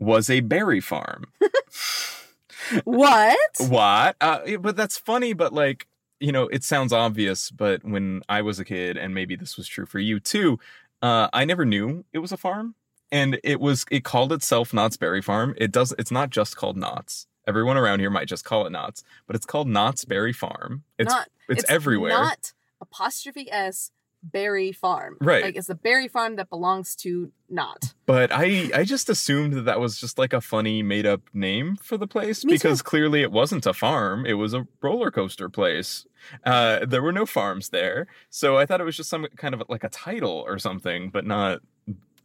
was 0.00 0.28
a 0.28 0.40
berry 0.40 0.80
farm. 0.80 1.26
what 2.82 3.38
What? 3.60 4.16
Uh, 4.20 4.40
but 4.58 4.74
that's 4.74 4.98
funny. 4.98 5.34
But 5.34 5.52
like, 5.52 5.86
you 6.20 6.32
know, 6.32 6.48
it 6.48 6.64
sounds 6.64 6.92
obvious. 6.92 7.50
But 7.50 7.84
when 7.84 8.22
I 8.28 8.42
was 8.42 8.58
a 8.58 8.64
kid, 8.64 8.96
and 8.96 9.14
maybe 9.14 9.36
this 9.36 9.56
was 9.56 9.68
true 9.68 9.86
for 9.86 9.98
you 9.98 10.20
too, 10.20 10.58
uh, 11.02 11.28
I 11.32 11.44
never 11.44 11.64
knew 11.64 12.04
it 12.12 12.18
was 12.18 12.32
a 12.32 12.36
farm, 12.36 12.74
and 13.10 13.38
it 13.44 13.60
was 13.60 13.84
it 13.90 14.04
called 14.04 14.32
itself 14.32 14.72
Knott's 14.72 14.96
Berry 14.96 15.22
Farm. 15.22 15.54
It 15.56 15.72
does. 15.72 15.94
It's 15.98 16.10
not 16.10 16.30
just 16.30 16.56
called 16.56 16.76
Knott's. 16.76 17.26
Everyone 17.46 17.78
around 17.78 18.00
here 18.00 18.10
might 18.10 18.28
just 18.28 18.44
call 18.44 18.66
it 18.66 18.72
Knott's, 18.72 19.02
but 19.26 19.34
it's 19.34 19.46
called 19.46 19.68
Knott's 19.68 20.04
Berry 20.04 20.34
Farm. 20.34 20.84
It's 20.98 21.10
not 21.10 21.28
it's, 21.48 21.64
everywhere. 21.68 22.10
Not 22.10 22.52
apostrophe 22.80 23.50
s 23.50 23.90
Berry 24.22 24.72
Farm. 24.72 25.16
Right. 25.20 25.42
Like 25.42 25.56
it's 25.56 25.68
a 25.68 25.74
berry 25.74 26.08
farm 26.08 26.36
that 26.36 26.50
belongs 26.50 26.96
to 26.96 27.32
Knott. 27.48 27.94
But 28.06 28.30
I 28.32 28.70
I 28.74 28.84
just 28.84 29.08
assumed 29.08 29.54
that 29.54 29.62
that 29.62 29.80
was 29.80 29.98
just 29.98 30.18
like 30.18 30.32
a 30.32 30.40
funny 30.40 30.82
made 30.82 31.06
up 31.06 31.22
name 31.32 31.76
for 31.76 31.96
the 31.96 32.06
place 32.06 32.44
Me 32.44 32.52
because 32.52 32.78
too. 32.80 32.84
clearly 32.84 33.22
it 33.22 33.32
wasn't 33.32 33.66
a 33.66 33.74
farm; 33.74 34.26
it 34.26 34.34
was 34.34 34.54
a 34.54 34.66
roller 34.82 35.10
coaster 35.10 35.48
place. 35.48 36.06
Uh, 36.44 36.84
there 36.84 37.02
were 37.02 37.12
no 37.12 37.26
farms 37.26 37.68
there, 37.70 38.06
so 38.28 38.58
I 38.58 38.66
thought 38.66 38.80
it 38.80 38.84
was 38.84 38.96
just 38.96 39.10
some 39.10 39.26
kind 39.36 39.54
of 39.54 39.62
like 39.68 39.84
a 39.84 39.88
title 39.88 40.44
or 40.46 40.58
something, 40.58 41.10
but 41.10 41.24
not 41.24 41.60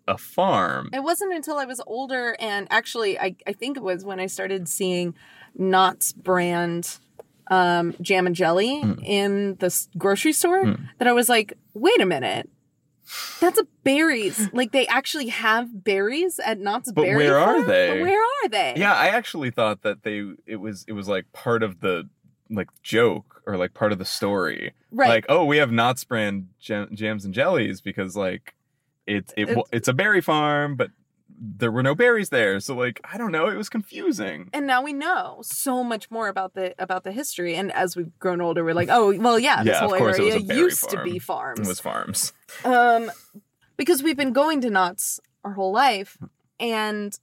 a 0.08 0.18
farm. 0.18 0.90
It 0.94 1.04
wasn't 1.04 1.34
until 1.34 1.58
I 1.58 1.66
was 1.66 1.82
older, 1.88 2.36
and 2.40 2.68
actually, 2.70 3.20
I, 3.20 3.36
I 3.48 3.54
think 3.54 3.78
it 3.78 3.84
was 3.84 4.04
when 4.04 4.20
I 4.20 4.26
started 4.26 4.68
seeing 4.68 5.16
Knott's 5.56 6.12
brand 6.12 6.98
um, 7.48 7.94
jam 8.02 8.26
and 8.28 8.36
jelly 8.36 8.82
Mm. 8.84 9.04
in 9.06 9.56
the 9.56 9.88
grocery 9.98 10.34
store 10.34 10.64
Mm. 10.66 10.88
that 11.00 11.08
I 11.08 11.14
was 11.14 11.30
like, 11.30 11.54
wait 11.74 12.00
a 12.02 12.06
minute. 12.06 12.50
That's 13.42 13.60
a 13.60 13.68
berries. 13.84 14.50
like 14.54 14.72
they 14.72 14.88
actually 14.88 15.28
have 15.28 15.84
berries 15.84 16.40
at 16.40 16.60
Knott's 16.60 16.92
But 16.92 17.02
Berry 17.04 17.18
where 17.18 17.38
are 17.38 17.62
they? 17.64 17.90
But 17.90 18.02
where 18.02 18.22
are 18.22 18.50
they? 18.50 18.74
Yeah, 18.78 18.94
I 18.94 19.08
actually 19.08 19.52
thought 19.52 19.82
that 19.84 20.04
they 20.04 20.24
it 20.46 20.56
was 20.58 20.86
it 20.88 20.94
was 20.94 21.08
like 21.10 21.32
part 21.34 21.64
of 21.64 21.82
the 21.82 22.08
like 22.50 22.70
joke 22.82 23.42
or 23.46 23.58
like 23.58 23.74
part 23.74 23.92
of 23.92 24.00
the 24.00 24.06
story. 24.06 24.72
right. 24.92 25.10
Like, 25.10 25.26
oh, 25.28 25.44
we 25.44 25.58
have 25.58 25.70
Knott's 25.72 26.04
brand 26.06 26.48
jam, 26.62 26.88
jams 26.94 27.26
and 27.26 27.34
jellies 27.34 27.82
because 27.82 28.16
like 28.16 28.56
it, 29.06 29.34
it 29.36 29.50
It's- 29.50 29.66
it's 29.74 29.88
a 29.90 29.94
berry 29.94 30.22
farm, 30.22 30.76
but 30.78 30.92
there 31.40 31.72
were 31.72 31.84
no 31.84 31.96
berries 31.96 32.30
there. 32.30 32.60
So 32.60 32.76
like, 32.76 33.00
I 33.04 33.18
don't 33.18 33.32
know, 33.32 33.48
it 33.48 33.56
was 33.56 33.70
confusing. 33.70 34.50
and 34.54 34.68
now 34.68 34.82
we 34.82 34.94
know 34.94 35.40
so 35.42 35.84
much 35.84 36.10
more 36.12 36.28
about 36.28 36.54
the 36.54 36.74
about 36.78 37.04
the 37.04 37.12
history. 37.12 37.56
And 37.56 37.72
as 37.74 37.96
we've 37.96 38.18
grown 38.20 38.42
older, 38.42 38.64
we're 38.64 38.74
like, 38.74 38.90
oh, 38.92 39.18
well, 39.18 39.40
yeah, 39.40 39.64
this 39.64 39.74
Yeah, 39.74 39.84
of 39.84 39.90
whole 39.90 40.00
course 40.00 40.20
area 40.20 40.38
used 40.38 40.90
to 40.90 41.04
be 41.04 41.20
farms. 41.20 41.60
It 41.60 41.68
was 41.68 41.80
farms. 41.80 42.34
Um, 42.64 43.12
because 43.78 44.04
we've 44.04 44.18
been 44.18 44.34
going 44.34 44.62
to 44.62 44.70
Knott's 44.70 45.20
our 45.44 45.54
whole 45.54 45.72
life, 45.74 46.18
and 46.60 47.18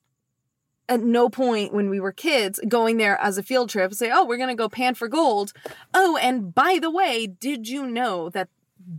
at 0.89 1.01
no 1.01 1.29
point 1.29 1.73
when 1.73 1.89
we 1.89 2.01
were 2.01 2.13
kids 2.13 2.61
going 2.67 2.97
there 2.97 3.17
as 3.21 3.39
a 3.39 3.43
field 3.43 3.71
trip 3.71 3.95
say, 3.95 4.11
"Oh, 4.13 4.25
we're 4.25 4.37
gonna 4.39 4.57
go 4.57 4.69
pan 4.69 4.95
for 4.95 5.09
gold." 5.09 5.53
Oh, 5.95 6.17
and 6.17 6.55
by 6.55 6.79
the 6.81 6.91
way, 6.91 7.27
did 7.27 7.69
you 7.69 7.87
know 7.87 8.29
that 8.31 8.49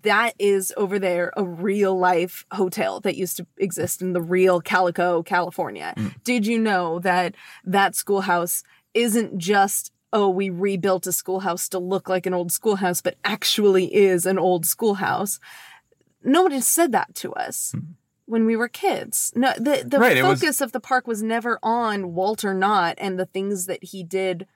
that 0.04 0.34
is 0.40 0.74
over 0.78 1.00
there 1.00 1.32
a 1.36 1.44
real 1.44 1.98
life 1.98 2.46
hotel 2.52 3.00
that 3.02 3.18
used 3.18 3.38
to 3.38 3.46
exist 3.58 4.02
in 4.02 4.14
the 4.14 4.22
real 4.22 4.62
Calico, 4.62 5.24
California? 5.24 5.94
Mm. 5.98 6.24
Did 6.24 6.46
you 6.48 6.60
know 6.60 7.00
that 7.00 7.36
that 7.64 7.96
schoolhouse 7.96 8.64
isn't 8.94 9.38
just 9.38 9.92
oh, 10.14 10.30
we 10.30 10.50
rebuilt 10.50 11.08
a 11.08 11.12
schoolhouse 11.14 11.70
to 11.70 11.80
look 11.80 12.10
like 12.10 12.26
an 12.26 12.34
old 12.34 12.52
schoolhouse, 12.52 13.00
but 13.02 13.16
actually 13.24 13.96
is 13.96 14.26
an 14.26 14.38
old 14.38 14.66
schoolhouse? 14.66 15.40
nobody 16.24 16.62
said 16.62 16.92
that 16.92 17.14
to 17.16 17.34
us 17.34 17.74
when 18.26 18.46
we 18.46 18.56
were 18.56 18.68
kids. 18.68 19.32
No, 19.36 19.54
the 19.58 19.84
the. 19.86 20.00
Right, 20.00 20.18
it 20.18 20.24
was- 20.24 20.40
focus 20.40 20.62
of 20.62 20.72
the 20.72 20.80
park 20.80 21.08
was 21.08 21.22
never 21.22 21.60
on 21.64 22.14
Walter 22.14 22.54
Knott 22.54 22.96
and 22.98 23.20
the 23.20 23.26
things 23.26 23.66
that 23.66 23.84
he 23.84 24.04
did 24.04 24.48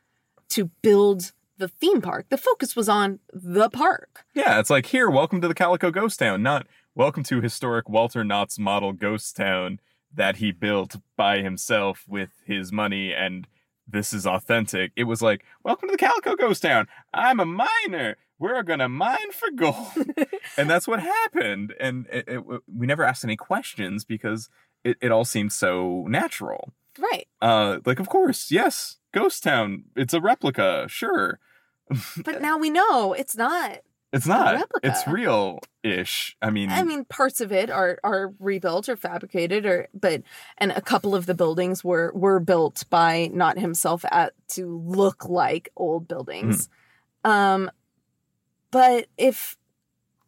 to 0.50 0.66
build 0.82 1.34
the 1.58 1.68
theme 1.68 2.02
park. 2.02 2.28
The 2.30 2.38
focus 2.38 2.76
was 2.76 2.90
on 2.90 3.20
the 3.32 3.70
park. 3.70 4.26
Yeah, 4.34 4.60
it's 4.60 4.70
like 4.70 4.88
here, 4.88 5.10
welcome 5.10 5.42
to 5.42 5.48
the 5.48 5.54
Calico 5.54 5.92
Ghost 5.92 6.20
Town, 6.20 6.44
not 6.44 6.68
welcome 6.94 7.24
to 7.24 7.42
historic 7.42 7.88
Walter 7.90 8.24
Knott's 8.24 8.60
model 8.60 8.94
ghost 8.94 9.36
town 9.36 9.80
that 10.14 10.38
he 10.38 10.52
built 10.52 10.98
by 11.18 11.40
himself 11.40 12.06
with 12.08 12.30
his 12.46 12.72
money 12.72 13.14
and 13.14 13.48
this 13.88 14.14
is 14.14 14.26
authentic. 14.26 14.92
It 14.96 15.04
was 15.04 15.22
like, 15.22 15.46
welcome 15.64 15.90
to 15.90 15.94
the 15.94 15.98
Calico 15.98 16.36
Ghost 16.36 16.64
Town. 16.64 16.88
I'm 17.14 17.40
a 17.40 17.46
miner. 17.46 18.18
We're 18.40 18.64
gonna 18.64 18.90
mine 18.90 19.32
for 19.32 19.50
gold, 19.52 20.10
and 20.58 20.70
that's 20.70 20.88
what 20.88 21.00
happened. 21.00 21.74
And 21.80 22.08
it, 22.12 22.26
it, 22.28 22.44
we 22.68 22.88
never 22.88 23.04
asked 23.04 23.24
any 23.24 23.38
questions 23.38 24.04
because 24.04 24.50
it, 24.84 24.98
it 25.02 25.12
all 25.12 25.24
seemed 25.24 25.54
so 25.54 26.06
natural. 26.10 26.74
Right. 26.98 27.28
Uh, 27.42 27.80
like, 27.86 28.00
of 28.00 28.10
course, 28.10 28.52
yes, 28.52 28.98
Ghost 29.16 29.44
Town. 29.44 29.86
It's 29.96 30.14
a 30.14 30.20
replica, 30.20 30.88
sure. 30.90 31.40
But 32.24 32.42
now 32.42 32.58
we 32.58 32.70
know 32.70 33.14
it's 33.14 33.38
Knott. 33.38 33.80
It's 34.12 34.28
not. 34.28 34.56
replica. 34.56 34.88
It's 34.88 35.08
real 35.08 35.60
ish. 35.84 36.36
I 36.42 36.50
mean, 36.50 36.70
I 36.70 36.84
mean, 36.84 37.06
parts 37.06 37.40
of 37.40 37.52
it 37.52 37.70
are 37.70 37.98
are 38.04 38.34
rebuilt 38.40 38.90
or 38.90 38.98
fabricated, 38.98 39.66
or 39.66 39.88
but 39.94 40.24
and 40.58 40.72
a 40.72 40.82
couple 40.82 41.16
of 41.16 41.28
the 41.28 41.34
buildings 41.34 41.84
were 41.84 42.12
were 42.14 42.42
built 42.42 42.84
by 42.90 43.30
not 43.34 43.58
himself 43.58 44.04
at 44.12 44.34
to 44.50 44.82
look 44.86 45.30
like 45.30 45.70
old 45.78 46.08
buildings. 46.08 46.70
Hmm. 47.24 47.32
Um, 47.32 47.72
but 48.72 49.08
if 49.18 49.58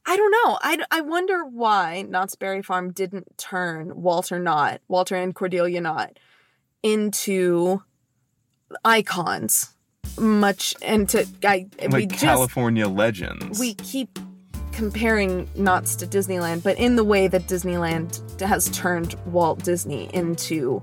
I 0.06 0.16
don't 0.16 0.32
know, 0.32 0.60
I 0.62 0.78
I 0.92 1.02
wonder 1.02 1.44
why 1.44 2.06
Knott's 2.08 2.36
Berry 2.36 2.62
Farm 2.62 2.94
didn't 2.94 3.38
turn 3.38 4.02
Walter 4.02 4.40
Knott, 4.40 4.80
Walter 4.88 5.16
and 5.16 5.36
Cordelia 5.36 5.82
Knott, 5.82 6.18
into 6.84 7.84
icons. 8.84 9.74
Much 10.20 10.74
and 10.82 11.08
to 11.10 11.28
I 11.44 11.68
we 11.82 11.88
like 11.88 12.10
just 12.10 12.24
California 12.24 12.88
legends. 12.88 13.60
we 13.60 13.76
keep 13.76 14.18
comparing 14.72 15.50
Knott's 15.56 15.96
to 15.98 16.08
Disneyland, 16.08 16.64
but 16.64 16.78
in 16.78 16.96
the 16.96 17.04
way 17.04 17.28
that 17.28 17.44
Disneyland 17.44 18.40
has 18.42 18.70
turned 18.70 19.16
Walt 19.26 19.64
Disney 19.64 20.10
into 20.14 20.82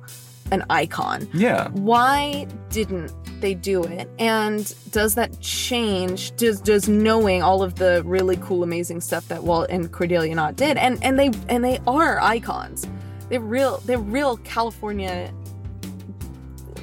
an 0.53 0.64
icon. 0.68 1.28
yeah. 1.32 1.68
Why 1.70 2.47
didn't 2.68 3.12
they 3.41 3.55
do 3.55 3.82
it? 3.85 4.09
And 4.18 4.72
does 4.91 5.14
that 5.14 5.41
change? 5.41 6.37
Does 6.37 6.61
does 6.61 6.89
knowing 6.89 7.43
all 7.43 7.62
of 7.62 7.76
the 7.76 8.03
really 8.05 8.37
cool, 8.37 8.62
amazing 8.62 9.01
stuff 9.01 9.26
that 9.28 9.43
Walt 9.43 9.68
and 9.70 9.91
Cordelia 9.91 10.35
Knott 10.35 10.57
did, 10.57 10.76
and 10.76 11.03
and 11.03 11.18
they 11.18 11.30
and 11.49 11.64
they 11.64 11.78
are 11.87 12.20
icons. 12.20 12.87
They're 13.30 13.41
real. 13.41 13.78
They're 13.87 13.99
real 13.99 14.37
California 14.39 15.32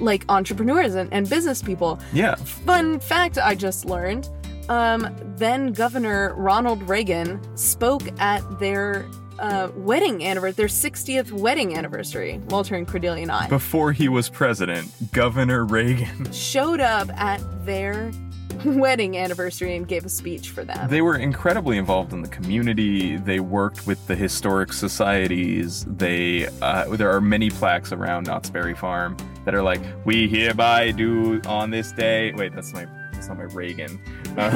like 0.01 0.25
entrepreneurs 0.29 0.95
and, 0.95 1.11
and 1.13 1.29
business 1.29 1.61
people. 1.61 1.99
Yeah. 2.13 2.35
Fun 2.35 2.99
fact 2.99 3.37
I 3.37 3.55
just 3.55 3.85
learned. 3.85 4.29
Um, 4.69 5.15
then 5.37 5.73
Governor 5.73 6.33
Ronald 6.35 6.87
Reagan 6.87 7.41
spoke 7.57 8.03
at 8.19 8.59
their 8.59 9.05
uh, 9.39 9.69
wedding 9.75 10.25
anniversary, 10.25 10.53
their 10.53 10.67
60th 10.67 11.31
wedding 11.31 11.75
anniversary, 11.75 12.39
Walter 12.49 12.75
and 12.75 12.87
Cordelia 12.87 13.23
and 13.23 13.31
I, 13.31 13.47
Before 13.47 13.91
he 13.91 14.07
was 14.07 14.29
president, 14.29 14.89
Governor 15.11 15.65
Reagan. 15.65 16.31
showed 16.31 16.79
up 16.79 17.09
at 17.19 17.41
their 17.65 18.11
wedding 18.65 19.17
anniversary 19.17 19.75
and 19.75 19.87
gave 19.87 20.05
a 20.05 20.09
speech 20.09 20.49
for 20.49 20.63
them. 20.63 20.89
They 20.89 21.01
were 21.01 21.17
incredibly 21.17 21.77
involved 21.77 22.13
in 22.13 22.21
the 22.21 22.29
community. 22.29 23.17
They 23.17 23.39
worked 23.39 23.87
with 23.87 24.05
the 24.07 24.15
historic 24.15 24.73
societies. 24.73 25.85
They 25.85 26.47
uh, 26.61 26.95
there 26.95 27.11
are 27.11 27.21
many 27.21 27.49
plaques 27.49 27.91
around 27.91 28.27
Knott's 28.27 28.49
Berry 28.49 28.75
Farm 28.75 29.17
that 29.45 29.53
are 29.55 29.63
like, 29.63 29.81
"We 30.05 30.27
hereby 30.27 30.91
do 30.91 31.41
on 31.47 31.69
this 31.71 31.91
day." 31.91 32.31
Wait, 32.33 32.53
that's 32.53 32.73
my 32.73 32.85
that's 33.13 33.27
not 33.27 33.37
my 33.37 33.43
Reagan. 33.45 33.99
Uh, 34.31 34.49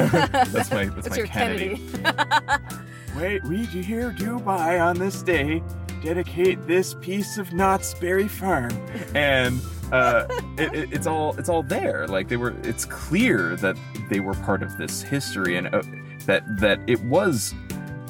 that's 0.46 0.70
my 0.70 0.86
that's, 0.86 0.94
That's 0.94 1.10
my 1.10 1.16
your 1.16 1.26
Kennedy. 1.26 1.76
Kennedy. 2.02 2.64
Wait, 3.18 3.44
we 3.44 3.64
here 3.66 4.10
do 4.10 4.38
by 4.40 4.78
on 4.80 4.98
this 4.98 5.20
day 5.22 5.62
dedicate 6.02 6.66
this 6.66 6.94
piece 6.94 7.36
of 7.36 7.52
Knott's 7.52 7.92
Berry 7.92 8.26
Farm, 8.26 8.70
and 9.14 9.60
uh, 9.92 10.26
it, 10.58 10.74
it- 10.74 10.92
it's 10.94 11.06
all 11.06 11.36
it's 11.38 11.50
all 11.50 11.62
there. 11.62 12.06
Like 12.06 12.28
they 12.28 12.38
were, 12.38 12.54
it's 12.62 12.86
clear 12.86 13.54
that 13.56 13.76
they 14.08 14.20
were 14.20 14.32
part 14.32 14.62
of 14.62 14.78
this 14.78 15.02
history, 15.02 15.58
and 15.58 15.66
uh, 15.74 15.82
that 16.24 16.42
that 16.58 16.80
it 16.86 17.02
was. 17.04 17.54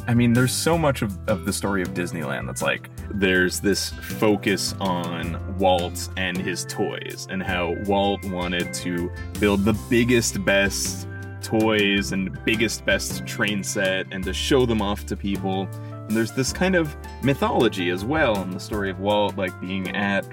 I 0.06 0.14
mean, 0.14 0.32
there's 0.34 0.52
so 0.52 0.78
much 0.78 1.02
of, 1.02 1.18
of 1.28 1.46
the 1.46 1.52
story 1.52 1.82
of 1.82 1.88
Disneyland 1.94 2.46
that's 2.46 2.62
like 2.62 2.88
there's 3.10 3.60
this 3.60 3.90
focus 3.90 4.74
on 4.80 5.58
Walt 5.58 6.08
and 6.16 6.36
his 6.36 6.64
toys, 6.66 7.26
and 7.30 7.42
how 7.42 7.74
Walt 7.84 8.24
wanted 8.26 8.72
to 8.74 9.10
build 9.40 9.64
the 9.64 9.74
biggest, 9.88 10.44
best 10.44 11.06
toys 11.46 12.10
and 12.10 12.36
biggest 12.44 12.84
best 12.84 13.24
train 13.24 13.62
set 13.62 14.06
and 14.10 14.24
to 14.24 14.32
show 14.32 14.66
them 14.66 14.82
off 14.82 15.06
to 15.06 15.16
people. 15.16 15.68
And 16.08 16.10
there's 16.10 16.32
this 16.32 16.52
kind 16.52 16.74
of 16.74 16.96
mythology 17.22 17.90
as 17.90 18.04
well 18.04 18.42
in 18.42 18.50
the 18.50 18.60
story 18.60 18.90
of 18.90 18.98
walt 18.98 19.36
like 19.36 19.58
being 19.60 19.94
at 19.94 20.26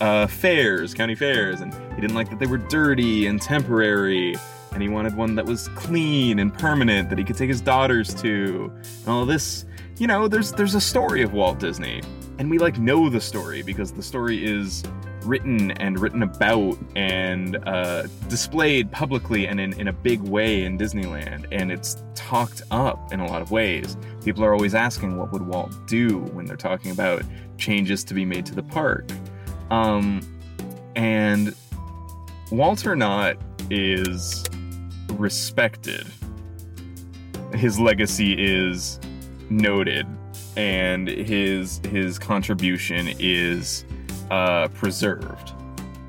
uh, 0.00 0.26
fairs 0.26 0.94
county 0.94 1.14
fairs 1.14 1.60
and 1.60 1.74
he 1.94 2.00
didn't 2.00 2.14
like 2.14 2.30
that 2.30 2.38
they 2.38 2.46
were 2.46 2.58
dirty 2.58 3.26
and 3.26 3.40
temporary 3.42 4.34
and 4.72 4.82
he 4.82 4.88
wanted 4.88 5.16
one 5.16 5.34
that 5.34 5.44
was 5.44 5.68
clean 5.68 6.38
and 6.38 6.54
permanent 6.54 7.08
that 7.10 7.18
he 7.18 7.24
could 7.24 7.36
take 7.36 7.48
his 7.48 7.60
daughters 7.60 8.14
to. 8.14 8.72
And 9.00 9.08
all 9.08 9.26
this 9.26 9.64
you 9.98 10.06
know 10.06 10.28
there's 10.28 10.52
there's 10.52 10.74
a 10.74 10.80
story 10.80 11.22
of 11.22 11.32
walt 11.32 11.58
disney 11.58 12.00
and 12.40 12.50
we 12.50 12.56
like 12.56 12.78
know 12.78 13.10
the 13.10 13.20
story 13.20 13.60
because 13.60 13.92
the 13.92 14.02
story 14.02 14.42
is 14.42 14.82
written 15.26 15.72
and 15.72 16.00
written 16.00 16.22
about 16.22 16.78
and 16.96 17.58
uh, 17.68 18.04
displayed 18.28 18.90
publicly 18.90 19.46
and 19.46 19.60
in, 19.60 19.78
in 19.78 19.88
a 19.88 19.92
big 19.92 20.22
way 20.22 20.64
in 20.64 20.78
Disneyland. 20.78 21.44
And 21.52 21.70
it's 21.70 22.02
talked 22.14 22.62
up 22.70 23.12
in 23.12 23.20
a 23.20 23.26
lot 23.26 23.42
of 23.42 23.50
ways. 23.50 23.94
People 24.24 24.42
are 24.42 24.54
always 24.54 24.74
asking 24.74 25.18
what 25.18 25.32
would 25.32 25.42
Walt 25.42 25.86
do 25.86 26.20
when 26.32 26.46
they're 26.46 26.56
talking 26.56 26.92
about 26.92 27.24
changes 27.58 28.04
to 28.04 28.14
be 28.14 28.24
made 28.24 28.46
to 28.46 28.54
the 28.54 28.62
park. 28.62 29.10
Um, 29.70 30.22
and 30.96 31.54
Walter 32.50 32.96
Knott 32.96 33.36
is 33.68 34.46
respected. 35.10 36.06
His 37.52 37.78
legacy 37.78 38.32
is 38.32 38.98
noted, 39.50 40.06
and 40.56 41.08
his 41.08 41.80
his 41.90 42.18
contribution 42.18 43.08
is 43.18 43.84
uh, 44.30 44.68
preserved, 44.68 45.52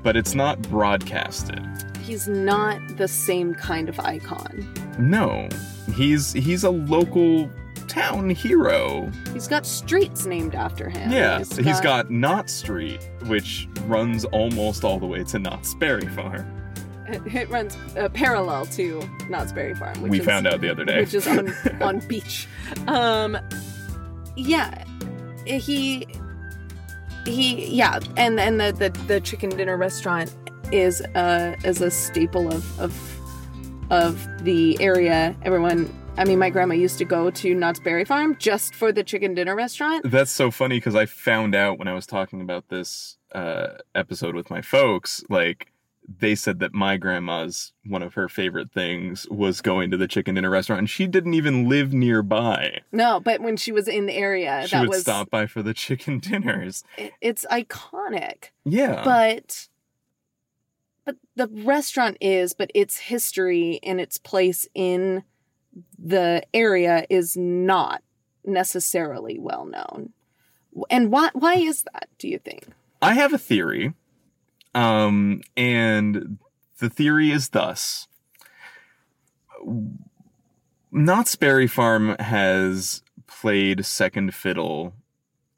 but 0.02 0.16
it's 0.16 0.34
not 0.34 0.60
broadcasted. 0.62 1.60
He's 2.02 2.26
not 2.28 2.80
the 2.96 3.08
same 3.08 3.54
kind 3.54 3.88
of 3.88 3.98
icon. 4.00 4.66
No, 4.98 5.48
he's 5.94 6.32
he's 6.32 6.64
a 6.64 6.70
local 6.70 7.48
town 7.88 8.30
hero. 8.30 9.10
He's 9.32 9.48
got 9.48 9.66
streets 9.66 10.24
named 10.26 10.54
after 10.54 10.88
him. 10.88 11.10
Yeah, 11.12 11.38
he's 11.38 11.80
got 11.80 12.10
Knott 12.10 12.48
Street, 12.50 13.08
which 13.26 13.68
runs 13.86 14.24
almost 14.26 14.82
all 14.84 14.98
the 14.98 15.06
way 15.06 15.24
to 15.24 15.38
Knott's 15.38 15.74
Berry 15.74 16.08
Farm. 16.08 16.46
It, 17.08 17.34
it 17.34 17.48
runs 17.50 17.76
uh, 17.98 18.08
parallel 18.08 18.64
to 18.66 19.02
Knott's 19.28 19.52
Berry 19.52 19.74
Farm. 19.74 20.00
Which 20.00 20.10
We 20.10 20.20
is, 20.20 20.26
found 20.26 20.46
out 20.46 20.60
the 20.60 20.70
other 20.70 20.84
day. 20.84 21.00
which 21.00 21.12
is 21.14 21.26
on 21.26 21.52
on 21.82 21.98
beach. 22.00 22.46
Um, 22.86 23.36
yeah, 24.36 24.84
he 25.44 26.06
he 27.26 27.66
yeah, 27.66 28.00
and 28.16 28.38
and 28.40 28.60
the 28.60 28.72
the, 28.72 28.88
the 29.06 29.20
chicken 29.20 29.50
dinner 29.50 29.76
restaurant 29.76 30.34
is 30.72 31.00
uh 31.14 31.54
is 31.64 31.80
a 31.80 31.90
staple 31.90 32.52
of 32.52 32.80
of 32.80 33.90
of 33.90 34.26
the 34.44 34.80
area. 34.80 35.36
Everyone. 35.42 35.98
I 36.18 36.24
mean, 36.24 36.38
my 36.38 36.50
grandma 36.50 36.74
used 36.74 36.98
to 36.98 37.06
go 37.06 37.30
to 37.30 37.54
Knott's 37.54 37.80
Berry 37.80 38.04
Farm 38.04 38.36
just 38.38 38.74
for 38.74 38.92
the 38.92 39.02
chicken 39.02 39.32
dinner 39.32 39.56
restaurant. 39.56 40.10
That's 40.10 40.30
so 40.30 40.50
funny 40.50 40.76
because 40.76 40.94
I 40.94 41.06
found 41.06 41.54
out 41.54 41.78
when 41.78 41.88
I 41.88 41.94
was 41.94 42.06
talking 42.06 42.42
about 42.42 42.68
this 42.68 43.16
uh, 43.34 43.78
episode 43.94 44.34
with 44.34 44.50
my 44.50 44.60
folks, 44.60 45.24
like 45.30 45.71
they 46.18 46.34
said 46.34 46.58
that 46.60 46.74
my 46.74 46.96
grandma's 46.96 47.72
one 47.86 48.02
of 48.02 48.14
her 48.14 48.28
favorite 48.28 48.72
things 48.72 49.26
was 49.30 49.60
going 49.60 49.90
to 49.90 49.96
the 49.96 50.08
chicken 50.08 50.34
dinner 50.34 50.50
restaurant, 50.50 50.80
and 50.80 50.90
she 50.90 51.06
didn't 51.06 51.34
even 51.34 51.68
live 51.68 51.92
nearby. 51.92 52.80
No, 52.90 53.20
but 53.20 53.40
when 53.40 53.56
she 53.56 53.72
was 53.72 53.88
in 53.88 54.06
the 54.06 54.14
area, 54.14 54.66
she 54.66 54.76
that 54.76 54.82
would 54.82 54.88
was 54.90 55.02
stop 55.02 55.30
by 55.30 55.46
for 55.46 55.62
the 55.62 55.74
chicken 55.74 56.18
dinners. 56.20 56.84
it's 57.20 57.46
iconic. 57.50 58.50
Yeah, 58.64 59.02
but 59.04 59.68
but 61.04 61.16
the 61.34 61.48
restaurant 61.48 62.16
is 62.20 62.52
but 62.52 62.70
its 62.74 62.98
history 62.98 63.80
and 63.82 64.00
its 64.00 64.18
place 64.18 64.66
in 64.74 65.24
the 65.98 66.42
area 66.52 67.06
is 67.08 67.36
not 67.36 68.02
necessarily 68.44 69.38
well 69.38 69.64
known 69.64 70.12
and 70.90 71.10
why 71.10 71.30
why 71.32 71.54
is 71.54 71.84
that 71.84 72.08
do 72.18 72.28
you 72.28 72.38
think 72.38 72.66
I 73.02 73.14
have 73.14 73.32
a 73.32 73.38
theory, 73.38 73.94
um, 74.74 75.40
and 75.56 76.38
the 76.78 76.90
theory 76.90 77.30
is 77.30 77.50
thus: 77.50 78.08
Knott's 80.90 81.36
Berry 81.36 81.66
Farm 81.66 82.16
has 82.18 83.02
played 83.26 83.84
second 83.86 84.34
fiddle. 84.34 84.94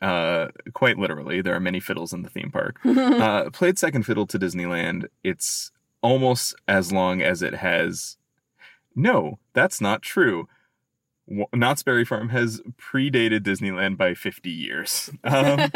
Uh, 0.00 0.48
quite 0.74 0.98
literally, 0.98 1.40
there 1.40 1.54
are 1.54 1.60
many 1.60 1.80
fiddles 1.80 2.12
in 2.12 2.22
the 2.22 2.30
theme 2.30 2.50
park. 2.50 2.78
uh, 2.84 3.50
played 3.50 3.78
second 3.78 4.04
fiddle 4.04 4.26
to 4.26 4.38
Disneyland. 4.38 5.06
It's 5.22 5.72
almost 6.02 6.54
as 6.68 6.92
long 6.92 7.22
as 7.22 7.42
it 7.42 7.54
has. 7.54 8.16
No, 8.94 9.38
that's 9.54 9.80
not 9.80 10.02
true. 10.02 10.46
W- 11.26 11.46
Knott's 11.54 11.82
Berry 11.82 12.04
Farm 12.04 12.28
has 12.28 12.60
predated 12.78 13.40
Disneyland 13.40 13.96
by 13.96 14.14
50 14.14 14.50
years. 14.50 15.10
Um, 15.24 15.70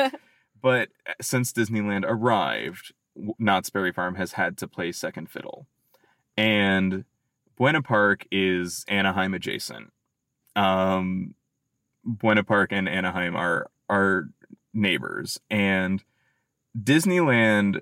but 0.60 0.88
since 1.20 1.52
Disneyland 1.52 2.04
arrived, 2.06 2.92
Knott's 3.38 3.70
Berry 3.70 3.92
Farm 3.92 4.14
has 4.16 4.32
had 4.32 4.56
to 4.58 4.68
play 4.68 4.92
second 4.92 5.30
fiddle. 5.30 5.66
And 6.36 7.04
Buena 7.56 7.82
Park 7.82 8.26
is 8.30 8.84
Anaheim 8.88 9.34
adjacent. 9.34 9.92
Um, 10.54 11.34
Buena 12.04 12.44
Park 12.44 12.72
and 12.72 12.88
Anaheim 12.88 13.36
are 13.36 13.70
are 13.88 14.28
neighbors, 14.72 15.40
and 15.50 16.04
Disneyland, 16.78 17.80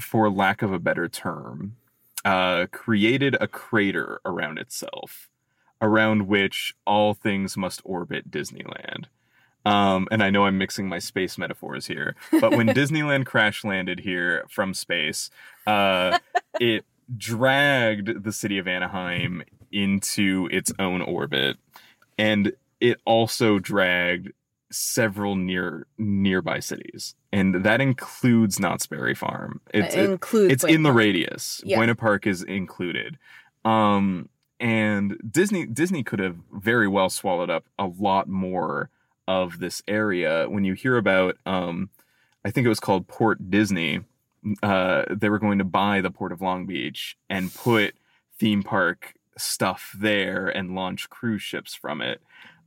for 0.00 0.30
lack 0.30 0.62
of 0.62 0.72
a 0.72 0.78
better 0.78 1.08
term, 1.08 1.76
uh, 2.24 2.66
created 2.70 3.36
a 3.40 3.48
crater 3.48 4.20
around 4.24 4.58
itself, 4.58 5.28
around 5.80 6.26
which 6.26 6.74
all 6.86 7.14
things 7.14 7.56
must 7.56 7.80
orbit 7.84 8.30
Disneyland. 8.30 9.06
Um, 9.66 10.06
and 10.12 10.22
I 10.22 10.30
know 10.30 10.46
I'm 10.46 10.58
mixing 10.58 10.88
my 10.88 11.00
space 11.00 11.36
metaphors 11.36 11.86
here, 11.86 12.14
but 12.40 12.52
when 12.52 12.68
Disneyland 12.68 13.26
crash 13.26 13.64
landed 13.64 13.98
here 13.98 14.46
from 14.48 14.72
space, 14.72 15.28
uh, 15.66 16.18
it 16.60 16.84
dragged 17.16 18.22
the 18.22 18.32
city 18.32 18.58
of 18.58 18.68
Anaheim 18.68 19.42
into 19.72 20.48
its 20.52 20.72
own 20.78 21.02
orbit, 21.02 21.56
and 22.16 22.52
it 22.80 23.00
also 23.04 23.58
dragged 23.58 24.32
several 24.70 25.34
near 25.34 25.88
nearby 25.98 26.60
cities, 26.60 27.16
and 27.32 27.64
that 27.64 27.80
includes 27.80 28.60
Knott's 28.60 28.86
Berry 28.86 29.16
Farm. 29.16 29.60
It's 29.74 29.96
it 29.96 30.10
includes 30.10 30.52
it's 30.52 30.64
in 30.64 30.84
the 30.84 30.90
Park. 30.90 30.98
radius. 30.98 31.60
Yeah. 31.64 31.78
Buena 31.78 31.96
Park 31.96 32.28
is 32.28 32.44
included. 32.44 33.18
Um, 33.64 34.28
and 34.60 35.18
Disney 35.28 35.66
Disney 35.66 36.04
could 36.04 36.20
have 36.20 36.36
very 36.52 36.86
well 36.86 37.10
swallowed 37.10 37.50
up 37.50 37.64
a 37.80 37.86
lot 37.86 38.28
more 38.28 38.90
of 39.28 39.58
this 39.58 39.82
area. 39.88 40.46
When 40.48 40.64
you 40.64 40.74
hear 40.74 40.96
about, 40.96 41.36
um, 41.46 41.90
I 42.44 42.50
think 42.50 42.64
it 42.64 42.70
was 42.70 42.80
called 42.80 43.08
Port 43.08 43.50
Disney. 43.50 44.00
Uh, 44.62 45.04
they 45.10 45.28
were 45.28 45.38
going 45.38 45.58
to 45.58 45.64
buy 45.64 46.00
the 46.00 46.10
Port 46.10 46.32
of 46.32 46.40
Long 46.40 46.66
Beach 46.66 47.16
and 47.28 47.52
put 47.52 47.94
theme 48.38 48.62
park 48.62 49.14
stuff 49.38 49.94
there 49.98 50.48
and 50.48 50.74
launch 50.74 51.10
cruise 51.10 51.42
ships 51.42 51.74
from 51.74 52.00
it. 52.00 52.20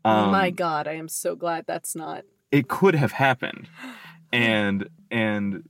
Um, 0.05 0.31
my 0.31 0.49
god 0.49 0.87
i 0.87 0.93
am 0.93 1.09
so 1.09 1.35
glad 1.35 1.65
that's 1.67 1.95
not 1.95 2.23
it 2.51 2.67
could 2.67 2.95
have 2.95 3.11
happened 3.11 3.67
and 4.31 4.89
and 5.11 5.67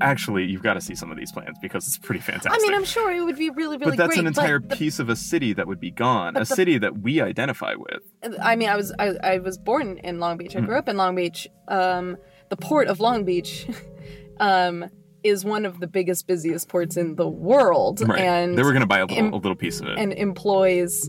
actually 0.00 0.44
you've 0.44 0.62
got 0.62 0.74
to 0.74 0.80
see 0.80 0.94
some 0.94 1.10
of 1.10 1.16
these 1.16 1.32
plans 1.32 1.56
because 1.62 1.86
it's 1.86 1.98
pretty 1.98 2.20
fantastic 2.20 2.52
i 2.52 2.58
mean 2.58 2.74
i'm 2.74 2.84
sure 2.84 3.10
it 3.12 3.22
would 3.22 3.36
be 3.36 3.50
really 3.50 3.76
really 3.78 3.92
but 3.92 3.96
that's 3.96 4.08
great 4.08 4.18
an 4.20 4.26
entire 4.26 4.58
but 4.58 4.70
the- 4.70 4.76
piece 4.76 4.98
of 4.98 5.08
a 5.08 5.16
city 5.16 5.52
that 5.52 5.66
would 5.66 5.80
be 5.80 5.90
gone, 5.90 6.36
a 6.36 6.40
the- 6.40 6.46
city 6.46 6.78
that 6.78 6.98
we 6.98 7.20
identify 7.20 7.74
with 7.74 8.02
I 8.40 8.56
mean, 8.56 8.68
I 8.68 8.76
was 8.76 8.92
I, 8.98 9.14
I 9.22 9.38
was 9.38 9.56
born 9.58 9.98
in 9.98 10.18
Long 10.18 10.36
Beach. 10.36 10.56
I 10.56 10.60
Hmm. 10.60 10.66
grew 10.66 10.76
up 10.78 10.88
in 10.88 10.96
Long 10.96 11.14
Beach. 11.14 11.46
Um, 11.68 12.16
the 12.50 12.56
port 12.56 12.88
of 12.88 12.98
Long 12.98 13.24
Beach 13.24 13.66
um, 14.40 14.84
is 15.22 15.44
one 15.44 15.64
of 15.64 15.78
the 15.80 15.86
biggest, 15.86 16.26
busiest 16.26 16.68
ports 16.68 16.96
in 16.96 17.14
the 17.16 17.28
world, 17.28 18.00
right 18.08 18.20
and 18.20 18.58
they 18.58 18.62
were 18.64 18.72
going 18.72 18.80
to 18.80 18.86
buy 18.86 18.98
a 18.98 19.06
little, 19.06 19.16
em- 19.26 19.32
a 19.32 19.36
little 19.36 19.54
piece 19.56 19.80
of 19.80 19.86
it 19.86 19.98
and 19.98 20.12
employs 20.12 21.08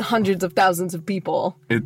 hundreds 0.00 0.42
of 0.44 0.52
thousands 0.54 0.94
of 0.94 1.04
people. 1.04 1.56
it 1.68 1.82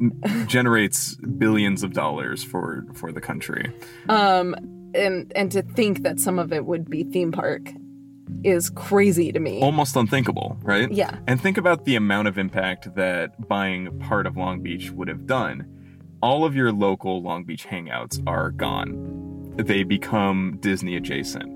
generates 0.48 1.16
billions 1.38 1.82
of 1.82 1.92
dollars 1.92 2.42
for 2.44 2.84
for 2.94 3.12
the 3.12 3.20
country 3.20 3.72
Um, 4.08 4.54
and 4.96 5.32
and 5.36 5.52
to 5.52 5.62
think 5.62 6.02
that 6.02 6.18
some 6.20 6.38
of 6.38 6.52
it 6.52 6.64
would 6.64 6.88
be 6.88 7.04
theme 7.04 7.32
park 7.32 7.70
is 8.42 8.70
crazy 8.70 9.32
to 9.32 9.38
me. 9.38 9.60
almost 9.62 9.96
unthinkable 9.96 10.58
right 10.62 10.90
yeah, 10.90 11.18
And 11.26 11.40
think 11.40 11.56
about 11.56 11.84
the 11.84 11.94
amount 11.96 12.28
of 12.28 12.38
impact 12.38 12.94
that 12.96 13.48
buying 13.48 13.98
part 14.00 14.26
of 14.26 14.36
Long 14.36 14.62
Beach 14.62 14.90
would 14.90 15.08
have 15.08 15.26
done. 15.26 15.66
All 16.22 16.44
of 16.44 16.54
your 16.56 16.72
local 16.72 17.22
Long 17.22 17.44
Beach 17.44 17.66
hangouts 17.66 18.20
are 18.26 18.50
gone. 18.50 19.54
They 19.56 19.84
become 19.84 20.58
Disney 20.60 20.96
adjacent. 20.96 21.52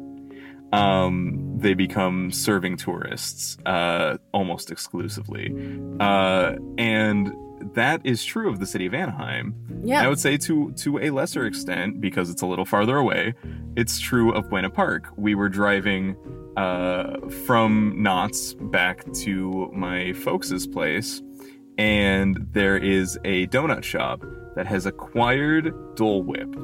Um, 0.73 1.59
they 1.59 1.75
become 1.75 2.31
serving 2.31 2.77
tourists 2.77 3.59
uh, 3.67 4.19
almost 4.33 4.71
exclusively. 4.71 5.53
Uh, 5.99 6.55
and 6.79 7.33
that 7.75 8.01
is 8.05 8.25
true 8.25 8.51
of 8.51 8.59
the 8.59 8.67
city 8.67 8.87
of 8.87 8.95
Anaheim. 8.95 9.55
yeah. 9.85 10.03
I 10.03 10.09
would 10.09 10.19
say 10.19 10.37
to 10.39 10.73
to 10.73 10.99
a 10.99 11.11
lesser 11.11 11.47
extent 11.47 12.01
because 12.01 12.31
it's 12.31 12.43
a 12.43 12.47
little 12.47 12.65
farther 12.65 12.97
away. 12.97 13.35
It's 13.77 13.99
true 13.99 14.33
of 14.33 14.49
Buena 14.51 14.71
Park. 14.71 15.09
We 15.17 15.35
were 15.35 15.49
driving 15.49 16.17
uh, 16.57 17.19
from 17.47 17.95
Knott's 18.03 18.55
back 18.55 19.11
to 19.25 19.71
my 19.73 20.13
folks' 20.13 20.67
place, 20.67 21.23
and 21.79 22.47
there 22.53 22.77
is 22.77 23.19
a 23.25 23.47
donut 23.49 23.85
shop 23.85 24.25
that 24.57 24.67
has 24.67 24.87
acquired 24.87 25.73
Dole 25.97 26.23
Whip. 26.23 26.55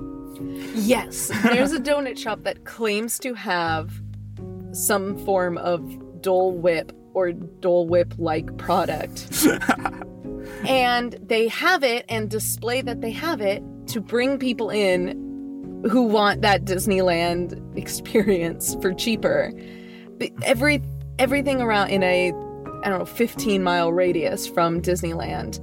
Yes, 0.74 1.30
there's 1.44 1.72
a 1.72 1.80
donut 1.90 2.18
shop 2.18 2.42
that 2.42 2.64
claims 2.64 3.18
to 3.20 3.34
have 3.34 3.92
some 4.72 5.16
form 5.24 5.56
of 5.58 5.80
Dole 6.20 6.52
Whip 6.52 6.92
or 7.14 7.32
Dole 7.32 7.86
Whip 7.86 8.12
like 8.18 8.56
product. 8.58 9.46
and 10.66 11.18
they 11.22 11.48
have 11.48 11.82
it 11.82 12.04
and 12.08 12.30
display 12.30 12.82
that 12.82 13.00
they 13.00 13.10
have 13.10 13.40
it 13.40 13.62
to 13.88 14.00
bring 14.00 14.38
people 14.38 14.70
in 14.70 15.82
who 15.90 16.02
want 16.02 16.42
that 16.42 16.64
Disneyland 16.64 17.76
experience 17.78 18.76
for 18.80 18.92
cheaper. 18.92 19.52
Every 20.42 20.82
everything 21.18 21.60
around 21.60 21.90
in 21.90 22.02
a 22.02 22.32
I 22.84 22.90
don't 22.90 22.98
know 22.98 23.04
15 23.04 23.62
mile 23.62 23.92
radius 23.92 24.46
from 24.46 24.80
Disneyland 24.82 25.60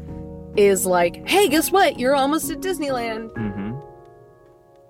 is 0.58 0.86
like, 0.86 1.28
"Hey, 1.28 1.48
guess 1.48 1.72
what? 1.72 2.00
You're 2.00 2.16
almost 2.16 2.50
at 2.50 2.60
Disneyland." 2.60 3.32
hmm 3.36 3.73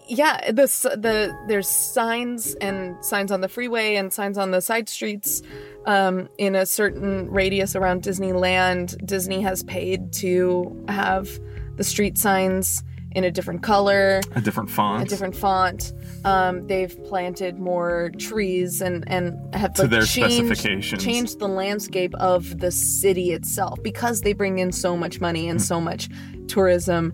yeah 0.08 0.52
the 0.52 0.64
the 0.98 1.36
there's 1.48 1.68
signs 1.68 2.56
and 2.56 3.04
signs 3.04 3.32
on 3.32 3.42
the 3.42 3.48
freeway 3.50 3.96
and 3.96 4.12
signs 4.12 4.38
on 4.38 4.52
the 4.52 4.62
side 4.62 4.90
streets 4.90 5.42
um, 5.86 6.30
in 6.38 6.56
a 6.56 6.66
certain 6.66 7.30
radius 7.30 7.76
around 7.76 8.04
Disneyland, 8.04 8.96
Disney 9.06 9.42
has 9.42 9.64
paid 9.64 10.14
to 10.14 10.86
have 10.88 11.30
the 11.76 11.84
street 11.84 12.18
signs 12.18 12.84
in 13.16 13.24
a 13.26 13.30
different 13.30 13.62
color, 13.62 14.22
A 14.36 14.42
different 14.42 14.70
font. 14.72 15.04
a 15.04 15.06
different 15.06 15.36
font. 15.36 15.94
Um, 16.26 16.66
they've 16.66 16.96
planted 17.04 17.60
more 17.60 18.10
trees 18.18 18.82
and 18.82 19.04
and 19.08 19.54
have 19.54 19.74
To 19.76 19.84
like, 19.84 19.92
their 19.92 20.02
changed, 20.04 20.46
specifications. 20.48 21.04
changed 21.04 21.40
the 21.40 21.48
landscape 21.48 22.16
of 22.16 22.60
the 22.60 22.72
city 22.72 23.32
itself 23.34 23.78
because 23.84 24.22
they 24.22 24.34
bring 24.34 24.58
in 24.60 24.72
so 24.72 24.98
much 24.98 25.20
money 25.22 25.44
Hmm. 25.46 25.52
and 25.52 25.62
so 25.62 25.80
much 25.82 26.10
tourism 26.48 27.14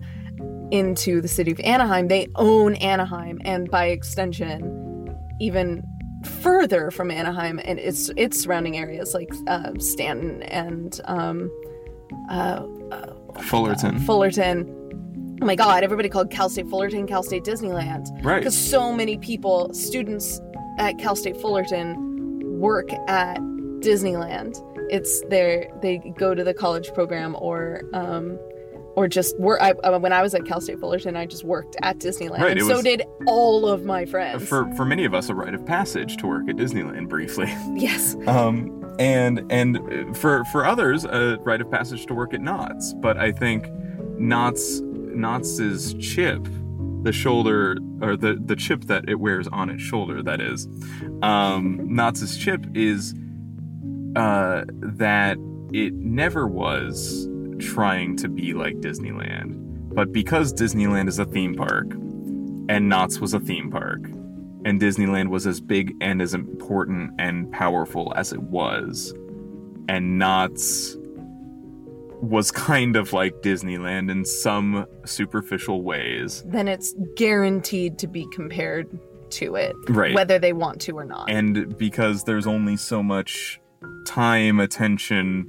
into 0.70 1.20
the 1.20 1.28
city 1.28 1.50
of 1.50 1.60
Anaheim. 1.60 2.08
They 2.08 2.28
own 2.36 2.74
Anaheim, 2.76 3.40
and 3.44 3.70
by 3.70 3.86
extension, 3.86 5.14
even 5.40 5.82
further 6.24 6.90
from 6.90 7.10
Anaheim 7.10 7.60
and 7.64 7.78
its 7.78 8.10
its 8.16 8.40
surrounding 8.40 8.76
areas 8.76 9.14
like 9.14 9.30
uh, 9.46 9.72
Stanton 9.78 10.42
and 10.44 11.00
um, 11.06 11.50
uh, 12.28 12.62
Fullerton. 13.42 13.98
Fullerton. 14.00 14.76
Oh 15.42 15.46
my 15.46 15.56
God! 15.56 15.82
Everybody 15.82 16.08
called 16.08 16.30
Cal 16.30 16.48
State 16.48 16.68
Fullerton 16.68 17.06
Cal 17.06 17.22
State 17.22 17.44
Disneyland 17.44 18.06
right. 18.22 18.40
because 18.40 18.56
so 18.56 18.92
many 18.92 19.16
people, 19.16 19.72
students 19.72 20.40
at 20.78 20.98
Cal 20.98 21.16
State 21.16 21.36
Fullerton, 21.40 22.60
work 22.60 22.92
at 23.08 23.38
Disneyland. 23.80 24.62
It's 24.90 25.22
their 25.28 25.70
they 25.80 25.98
go 26.18 26.34
to 26.34 26.44
the 26.44 26.52
college 26.52 26.92
program 26.92 27.36
or 27.38 27.82
um, 27.94 28.38
or 28.96 29.08
just 29.08 29.38
work. 29.38 29.60
I, 29.60 29.70
uh, 29.72 29.98
when 29.98 30.12
I 30.12 30.22
was 30.22 30.34
at 30.34 30.44
Cal 30.44 30.60
State 30.60 30.78
Fullerton, 30.80 31.16
I 31.16 31.26
just 31.26 31.44
worked 31.44 31.76
at 31.82 31.98
Disneyland, 31.98 32.38
Right, 32.40 32.58
and 32.58 32.66
so 32.66 32.74
was- 32.76 32.84
did 32.84 33.02
all 33.26 33.66
of 33.68 33.84
my 33.84 34.04
friends. 34.06 34.46
For 34.48 34.72
for 34.74 34.84
many 34.84 35.04
of 35.04 35.14
us, 35.14 35.28
a 35.28 35.34
rite 35.34 35.54
of 35.54 35.64
passage 35.66 36.16
to 36.18 36.26
work 36.26 36.48
at 36.48 36.56
Disneyland 36.56 37.08
briefly. 37.08 37.46
yes, 37.74 38.16
Um, 38.26 38.76
and 38.98 39.44
and 39.50 40.16
for 40.16 40.44
for 40.46 40.64
others, 40.66 41.04
a 41.04 41.38
rite 41.42 41.60
of 41.60 41.70
passage 41.70 42.06
to 42.06 42.14
work 42.14 42.34
at 42.34 42.40
Knott's. 42.40 42.92
But 42.94 43.16
I 43.16 43.32
think 43.32 43.68
Knott's 44.18 44.80
Knott's 44.82 45.94
chip, 45.94 46.46
the 47.02 47.12
shoulder 47.12 47.76
or 48.02 48.16
the 48.16 48.40
the 48.44 48.56
chip 48.56 48.84
that 48.84 49.08
it 49.08 49.16
wears 49.20 49.46
on 49.48 49.70
its 49.70 49.82
shoulder, 49.82 50.22
that 50.22 50.40
is, 50.40 50.66
um, 51.22 51.80
Knott's 51.94 52.36
chip 52.36 52.66
is 52.74 53.14
uh, 54.16 54.64
that 54.68 55.38
it 55.72 55.94
never 55.94 56.46
was 56.48 57.28
trying 57.60 58.16
to 58.16 58.28
be 58.28 58.52
like 58.54 58.76
Disneyland, 58.76 59.94
but 59.94 60.12
because 60.12 60.52
Disneyland 60.52 61.08
is 61.08 61.18
a 61.18 61.24
theme 61.24 61.54
park, 61.54 61.92
and 62.68 62.88
Knott's 62.88 63.20
was 63.20 63.34
a 63.34 63.40
theme 63.40 63.70
park, 63.70 64.00
and 64.64 64.80
Disneyland 64.80 65.28
was 65.28 65.46
as 65.46 65.60
big 65.60 65.94
and 66.00 66.20
as 66.22 66.34
important 66.34 67.12
and 67.18 67.50
powerful 67.52 68.12
as 68.16 68.32
it 68.32 68.42
was, 68.42 69.12
and 69.88 70.18
Knott's 70.18 70.96
was 72.22 72.50
kind 72.70 72.96
of 72.96 73.12
like 73.12 73.34
Disneyland 73.42 74.10
in 74.10 74.24
some 74.24 74.86
superficial 75.04 75.82
ways. 75.82 76.42
then 76.46 76.68
it's 76.68 76.94
guaranteed 77.16 77.98
to 77.98 78.06
be 78.06 78.26
compared 78.32 78.86
to 79.30 79.54
it, 79.54 79.74
Right. 79.88 80.14
whether 80.14 80.38
they 80.38 80.52
want 80.52 80.80
to 80.82 80.98
or 80.98 81.04
not. 81.04 81.30
And 81.30 81.76
because 81.78 82.24
there's 82.24 82.46
only 82.46 82.76
so 82.76 83.02
much 83.02 83.60
time, 84.04 84.60
attention, 84.60 85.48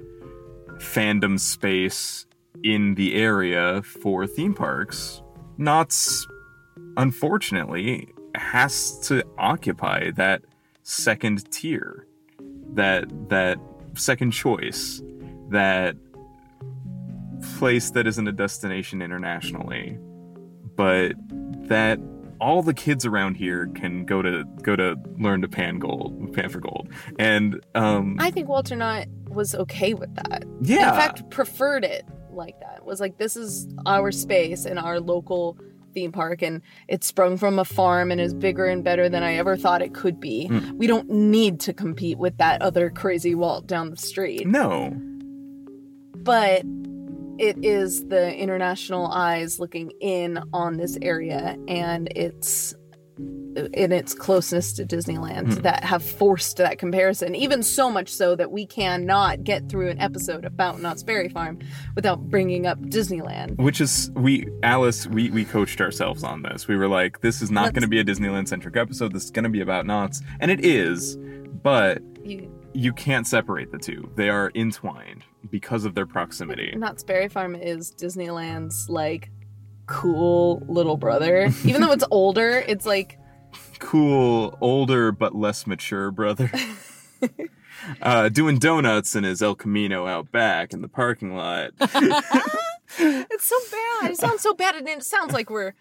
fandom 0.81 1.39
space 1.39 2.25
in 2.63 2.95
the 2.95 3.15
area 3.15 3.81
for 3.83 4.27
theme 4.27 4.53
parks, 4.53 5.21
Knott's 5.57 6.27
unfortunately 6.97 8.09
has 8.35 8.99
to 9.07 9.23
occupy 9.37 10.11
that 10.11 10.41
second 10.83 11.49
tier, 11.51 12.07
that 12.73 13.05
that 13.29 13.59
second 13.93 14.31
choice, 14.31 15.01
that 15.49 15.95
place 17.57 17.91
that 17.91 18.07
isn't 18.07 18.27
a 18.27 18.31
destination 18.31 19.01
internationally, 19.01 19.97
but 20.75 21.13
that 21.67 21.99
all 22.41 22.61
the 22.63 22.73
kids 22.73 23.05
around 23.05 23.35
here 23.35 23.67
can 23.75 24.03
go 24.03 24.21
to 24.21 24.43
go 24.63 24.75
to 24.75 24.95
learn 25.19 25.41
to 25.43 25.47
pan 25.47 25.79
gold, 25.79 26.33
pan 26.33 26.49
for 26.49 26.59
gold, 26.59 26.89
and 27.19 27.63
um, 27.75 28.17
I 28.19 28.31
think 28.31 28.49
Walter 28.49 28.75
Knott 28.75 29.07
was 29.29 29.55
okay 29.55 29.93
with 29.93 30.13
that. 30.15 30.43
yeah, 30.61 30.89
In 30.89 30.95
fact, 30.99 31.29
preferred 31.29 31.85
it 31.85 32.03
like 32.31 32.59
that. 32.59 32.83
Was 32.85 32.99
like, 32.99 33.17
this 33.17 33.37
is 33.37 33.67
our 33.85 34.11
space 34.11 34.65
and 34.65 34.77
our 34.79 34.99
local 34.99 35.57
theme 35.93 36.11
park, 36.11 36.41
and 36.41 36.61
it 36.87 37.03
sprung 37.03 37.37
from 37.37 37.59
a 37.59 37.65
farm 37.65 38.11
and 38.11 38.19
is 38.19 38.33
bigger 38.33 38.65
and 38.65 38.83
better 38.83 39.07
than 39.07 39.23
I 39.23 39.35
ever 39.35 39.55
thought 39.55 39.81
it 39.81 39.93
could 39.93 40.19
be. 40.19 40.47
Hmm. 40.47 40.77
We 40.77 40.87
don't 40.87 41.09
need 41.09 41.59
to 41.61 41.73
compete 41.73 42.17
with 42.17 42.37
that 42.37 42.61
other 42.61 42.89
crazy 42.89 43.35
Walt 43.35 43.67
down 43.67 43.89
the 43.89 43.97
street. 43.97 44.47
no, 44.47 44.97
But 46.15 46.63
it 47.41 47.57
is 47.65 48.05
the 48.07 48.33
international 48.35 49.07
eyes 49.07 49.59
looking 49.59 49.91
in 49.99 50.39
on 50.53 50.77
this 50.77 50.97
area 51.01 51.57
and 51.67 52.07
its 52.15 52.75
in 53.73 53.91
its 53.91 54.13
closeness 54.13 54.71
to 54.73 54.85
Disneyland 54.85 55.55
Hmm. 55.55 55.61
that 55.61 55.83
have 55.83 56.01
forced 56.01 56.55
that 56.57 56.77
comparison. 56.79 57.35
Even 57.35 57.61
so 57.63 57.91
much 57.91 58.07
so 58.09 58.33
that 58.37 58.49
we 58.51 58.65
cannot 58.65 59.43
get 59.43 59.67
through 59.67 59.89
an 59.89 59.99
episode 59.99 60.45
of 60.45 60.55
Fountain 60.55 60.81
Knott's 60.83 61.03
Berry 61.03 61.27
Farm 61.27 61.59
without 61.95 62.29
bringing 62.29 62.65
up 62.65 62.79
Disneyland. 62.79 63.57
which 63.57 63.81
is 63.81 64.09
we 64.15 64.47
Alice 64.63 65.05
we 65.07 65.29
we 65.31 65.43
coached 65.43 65.81
ourselves 65.81 66.23
on 66.23 66.43
this. 66.43 66.67
We 66.69 66.77
were 66.77 66.87
like, 66.87 67.19
this 67.19 67.41
is 67.41 67.51
not 67.51 67.73
going 67.73 67.81
to 67.83 67.89
be 67.89 67.99
a 67.99 68.03
Disneyland 68.05 68.47
centric 68.47 68.77
episode. 68.77 69.13
This 69.13 69.25
is 69.25 69.31
going 69.31 69.43
to 69.43 69.49
be 69.49 69.61
about 69.61 69.85
Knott's, 69.85 70.21
and 70.39 70.49
it 70.49 70.63
is, 70.65 71.17
but 71.61 72.01
You, 72.23 72.49
you 72.73 72.93
can't 72.93 73.27
separate 73.27 73.71
the 73.71 73.77
two. 73.77 74.11
They 74.15 74.29
are 74.29 74.51
entwined 74.55 75.23
because 75.49 75.85
of 75.85 75.95
their 75.95 76.05
proximity. 76.05 76.73
Knott's 76.75 77.03
Berry 77.03 77.27
Farm 77.27 77.55
is 77.55 77.91
Disneyland's 77.91 78.89
like 78.89 79.29
cool 79.87 80.63
little 80.67 80.97
brother. 80.97 81.49
Even 81.65 81.81
though 81.81 81.91
it's 81.91 82.05
older, 82.11 82.63
it's 82.67 82.85
like 82.85 83.17
Cool, 83.79 84.57
older 84.61 85.11
but 85.11 85.35
less 85.35 85.65
mature 85.67 86.11
brother. 86.11 86.51
Uh, 88.01 88.29
doing 88.29 88.59
donuts 88.59 89.15
in 89.15 89.23
his 89.23 89.41
El 89.41 89.55
Camino 89.55 90.05
out 90.05 90.31
back 90.31 90.71
in 90.71 90.81
the 90.81 90.87
parking 90.87 91.35
lot. 91.35 91.71
it's 91.79 93.45
so 93.45 93.55
bad. 93.71 94.11
It 94.11 94.17
sounds 94.17 94.41
so 94.41 94.53
bad 94.53 94.75
and 94.75 94.87
it 94.87 95.03
sounds 95.03 95.33
like 95.33 95.49
we're 95.49 95.73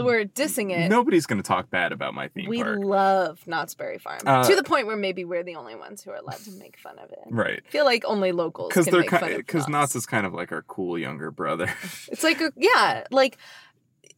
we're 0.00 0.24
dissing 0.24 0.70
it. 0.70 0.88
Nobody's 0.88 1.26
going 1.26 1.40
to 1.42 1.46
talk 1.46 1.70
bad 1.70 1.92
about 1.92 2.14
my 2.14 2.28
theme 2.28 2.48
we 2.48 2.62
park. 2.62 2.80
love 2.82 3.40
Knott's 3.46 3.74
Berry 3.74 3.98
Farm 3.98 4.18
Uh, 4.26 4.44
to 4.48 4.54
the 4.56 4.62
point 4.62 4.86
where 4.86 4.96
maybe 4.96 5.24
we're 5.24 5.42
the 5.44 5.56
only 5.56 5.74
ones 5.74 6.02
who 6.02 6.10
are 6.10 6.16
allowed 6.16 6.38
to 6.44 6.50
make 6.52 6.78
fun 6.78 6.98
of 6.98 7.10
it. 7.10 7.18
right. 7.30 7.62
I 7.66 7.70
feel 7.70 7.84
like 7.84 8.04
only 8.04 8.32
locals 8.32 8.68
Because 8.68 8.86
they're 8.86 9.02
because 9.02 9.52
Knott's. 9.52 9.68
Knott's 9.68 9.96
is 9.96 10.06
kind 10.06 10.26
of 10.26 10.34
like 10.34 10.52
our 10.52 10.62
cool 10.62 10.98
younger 10.98 11.30
brother. 11.30 11.66
It's 12.08 12.22
like 12.22 12.40
a, 12.40 12.52
yeah, 12.56 13.04
like 13.10 13.38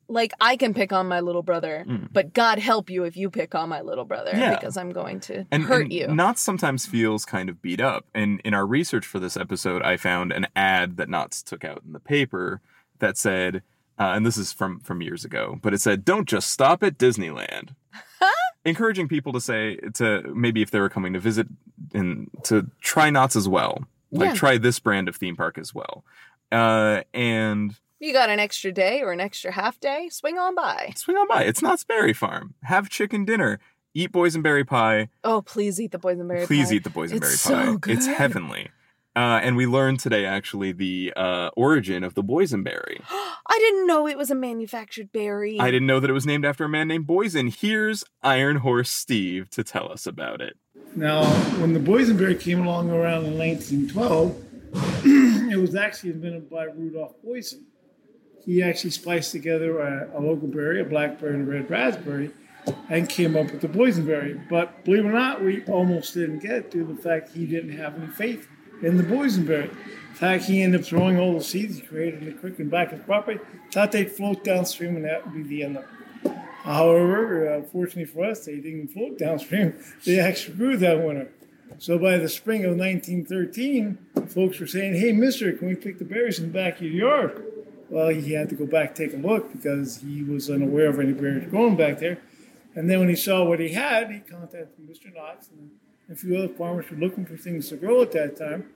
like 0.09 0.33
I 0.41 0.57
can 0.57 0.75
pick 0.75 0.93
on 0.93 1.07
my 1.07 1.21
little 1.21 1.43
brother, 1.43 1.85
Mm. 1.89 2.09
but 2.13 2.33
God 2.33 2.59
help 2.59 2.91
you 2.91 3.05
if 3.05 3.17
you 3.17 3.31
pick 3.31 3.55
on 3.55 3.69
my 3.69 3.81
little 3.81 4.05
brother 4.05 4.33
Yeah. 4.35 4.57
because 4.57 4.77
I'm 4.77 4.91
going 4.91 5.21
to 5.21 5.47
and, 5.53 5.63
hurt 5.63 5.83
and 5.85 5.93
you. 5.93 6.09
Knott's 6.09 6.43
sometimes 6.43 6.85
feels 6.85 7.25
kind 7.25 7.49
of 7.49 7.63
beat 7.63 7.81
up. 7.81 8.07
And 8.13 8.41
in 8.45 8.53
our 8.53 8.67
research 8.67 9.07
for 9.07 9.21
this 9.21 9.37
episode, 9.37 9.83
I 9.83 9.97
found 9.97 10.33
an 10.33 10.49
ad 10.57 10.97
that 10.97 11.09
Knott's 11.09 11.45
took 11.45 11.65
out 11.65 11.83
in 11.87 11.93
the 11.93 12.01
paper 12.01 12.61
that 12.99 13.17
said, 13.17 13.63
uh, 14.01 14.13
and 14.17 14.25
this 14.27 14.37
is 14.37 14.53
from 14.53 14.81
from 14.81 15.01
years 15.03 15.25
ago, 15.25 15.59
but 15.63 15.73
it 15.75 15.81
said, 15.81 16.05
"Don't 16.05 16.29
just 16.29 16.51
stop 16.51 16.83
at 16.83 16.99
Disneyland." 16.99 17.75
Encouraging 18.67 19.09
people 19.09 19.33
to 19.33 19.41
say 19.41 19.77
to 19.95 20.23
maybe 20.35 20.61
if 20.61 20.71
they 20.71 20.81
were 20.81 20.91
coming 20.91 21.15
to 21.15 21.19
visit 21.19 21.47
and 21.95 22.29
to 22.45 22.67
try 22.83 23.09
Knott's 23.09 23.35
as 23.35 23.49
well, 23.49 23.85
like 24.11 24.29
Yeah. 24.31 24.35
try 24.35 24.59
this 24.59 24.79
brand 24.79 25.09
of 25.09 25.17
theme 25.17 25.35
park 25.35 25.57
as 25.57 25.75
well. 25.75 26.05
Uh, 26.53 27.01
and 27.15 27.75
you 28.01 28.13
got 28.13 28.29
an 28.29 28.39
extra 28.39 28.71
day 28.71 29.01
or 29.01 29.13
an 29.13 29.21
extra 29.21 29.51
half 29.51 29.81
day? 29.81 30.11
Swing 30.11 30.37
on 30.39 30.55
by. 30.55 30.93
swing 30.95 31.17
on 31.17 31.27
by. 31.27 31.45
It's 31.45 31.63
Knott's 31.63 31.85
Berry 31.85 32.13
Farm. 32.13 32.53
Have 32.65 32.91
chicken 32.91 33.25
dinner. 33.25 33.61
Eat 33.95 34.13
boysenberry 34.13 34.67
pie. 34.67 35.09
Oh, 35.25 35.41
please 35.43 35.81
eat 35.81 35.93
the 35.93 35.99
boysenberry 35.99 36.47
Please 36.47 36.67
pie. 36.67 36.69
Please 36.69 36.73
eat 36.75 36.85
the 36.85 36.91
boysenberry 36.91 37.33
It's 37.33 37.47
pie. 37.47 37.65
so 37.65 37.79
It's 37.87 38.07
heavenly. 38.07 38.69
Uh, 39.17 39.41
and 39.43 39.57
we 39.57 39.67
learned 39.67 39.99
today 39.99 40.25
actually 40.25 40.71
the 40.71 41.13
uh, 41.17 41.51
origin 41.57 42.05
of 42.05 42.15
the 42.15 42.23
boysenberry. 42.23 43.03
I 43.11 43.59
didn't 43.59 43.87
know 43.87 44.07
it 44.07 44.17
was 44.17 44.31
a 44.31 44.37
manufactured 44.37 45.11
berry. 45.11 45.59
I 45.59 45.71
didn't 45.71 45.89
know 45.89 45.99
that 45.99 46.09
it 46.09 46.13
was 46.13 46.27
named 46.27 46.45
after 46.45 46.65
a 46.65 46.69
man 46.69 46.87
named 46.87 47.09
Boysen. 47.09 47.55
Here's 47.55 48.05
Iron 48.23 48.57
Horse 48.57 48.91
Steve 48.91 49.51
to 49.51 49.65
tell 49.65 49.91
us 49.91 50.07
about 50.07 50.41
it. 50.41 50.57
Now, 50.95 51.25
when 51.61 51.73
the 51.73 51.81
boysenberry 51.81 52.39
came 52.39 52.65
along 52.65 52.91
around 52.91 53.27
in 53.27 53.37
1912, 53.37 54.45
it 55.53 55.59
was 55.61 55.75
actually 55.75 56.11
invented 56.11 56.49
by 56.49 56.65
Rudolph 56.65 57.17
Boysen. 57.27 57.65
He 58.45 58.63
actually 58.63 58.91
spliced 58.91 59.33
together 59.33 59.81
a, 59.81 60.19
a 60.19 60.21
local 60.21 60.47
berry, 60.47 60.81
a 60.81 60.85
blackberry, 60.85 61.35
and 61.35 61.49
a 61.49 61.51
red 61.51 61.69
raspberry, 61.69 62.31
and 62.89 63.09
came 63.09 63.37
up 63.37 63.51
with 63.51 63.61
the 63.61 63.69
boysenberry. 63.69 64.49
But 64.49 64.85
believe 64.85 65.05
it 65.05 65.09
or 65.09 65.13
not, 65.13 65.43
we 65.43 65.65
almost 65.65 66.15
didn't 66.15 66.39
get 66.39 66.53
it 66.53 66.71
due 66.71 66.87
to 66.87 66.93
the 66.93 67.03
fact 67.03 67.33
he 67.33 67.47
didn't 67.47 67.77
have 67.77 67.97
any 67.97 68.07
faith 68.07 68.49
in 68.83 68.97
the 68.97 69.03
boysenberry. 69.03 69.71
In 69.71 70.15
fact, 70.15 70.45
he 70.45 70.63
ended 70.63 70.81
up 70.81 70.87
throwing 70.87 71.19
all 71.19 71.35
the 71.35 71.45
seeds 71.45 71.77
he 71.77 71.83
created 71.83 72.23
in 72.23 72.27
the 72.27 72.35
creek 72.35 72.59
and 72.59 72.71
back 72.71 72.91
his 72.91 73.01
property, 73.01 73.41
thought 73.73 73.93
they'd 73.93 74.11
float 74.11 74.45
downstream, 74.45 74.97
and 74.97 75.05
that 75.05 75.25
would 75.25 75.35
be 75.35 75.43
the 75.43 75.63
end 75.63 75.77
of 75.79 75.85
it. 75.85 76.37
However, 76.63 77.55
uh, 77.55 77.63
fortunately 77.63 78.05
for 78.05 78.25
us, 78.25 78.45
they 78.45 78.57
didn't 78.57 78.89
float 78.89 79.19
downstream. 79.19 79.75
They 80.05 80.19
actually 80.19 80.57
grew 80.57 80.77
that 80.77 81.03
winter. 81.03 81.31
So 81.79 81.99
by 81.99 82.19
the 82.19 82.29
spring 82.29 82.65
of 82.65 82.77
1913, 82.77 83.99
folks 84.29 84.61
were 84.61 84.67
saying, 84.67 84.97
"Hey, 84.97 85.13
Mister, 85.13 85.53
can 85.53 85.69
we 85.69 85.75
pick 85.75 85.99
the 85.99 86.05
berries 86.05 86.39
in 86.39 86.49
the 86.49 86.53
back 86.53 86.77
of 86.77 86.83
your 86.83 87.09
yard?" 87.09 87.45
Well, 87.89 88.09
he 88.09 88.33
had 88.33 88.49
to 88.51 88.55
go 88.55 88.67
back 88.67 88.95
take 88.95 89.15
a 89.15 89.17
look 89.17 89.53
because 89.53 90.01
he 90.03 90.23
was 90.23 90.51
unaware 90.51 90.89
of 90.89 91.01
any 91.01 91.13
berries 91.13 91.49
growing 91.49 91.77
back 91.77 91.99
there. 91.99 92.19
And 92.75 92.89
then 92.89 93.01
when 93.01 93.09
he 93.09 93.17
saw 93.17 93.45
what 93.45 93.59
he 93.59 93.71
had, 93.71 94.11
he 94.11 94.21
contacted 94.21 94.89
Mr. 94.89 95.13
Knox 95.13 95.49
and 95.49 95.71
a 96.11 96.15
few 96.17 96.37
other 96.37 96.49
farmers 96.49 96.91
were 96.91 96.97
looking 96.97 97.25
for 97.25 97.37
things 97.37 97.69
to 97.69 97.77
grow 97.77 98.03
at 98.03 98.13
that 98.13 98.37
time. 98.37 98.71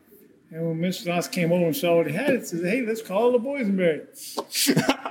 And 0.51 0.66
when 0.68 0.78
Mr. 0.78 1.07
Knotts 1.09 1.30
came 1.30 1.51
over 1.53 1.64
and 1.64 1.76
saw 1.76 1.97
what 1.97 2.07
he 2.07 2.12
had, 2.12 2.30
he 2.39 2.45
said, 2.45 2.64
"Hey, 2.64 2.82
let's 2.87 3.03
call 3.03 3.30
it 3.30 3.37
a 3.37 3.39
boysenberry." 3.45 4.07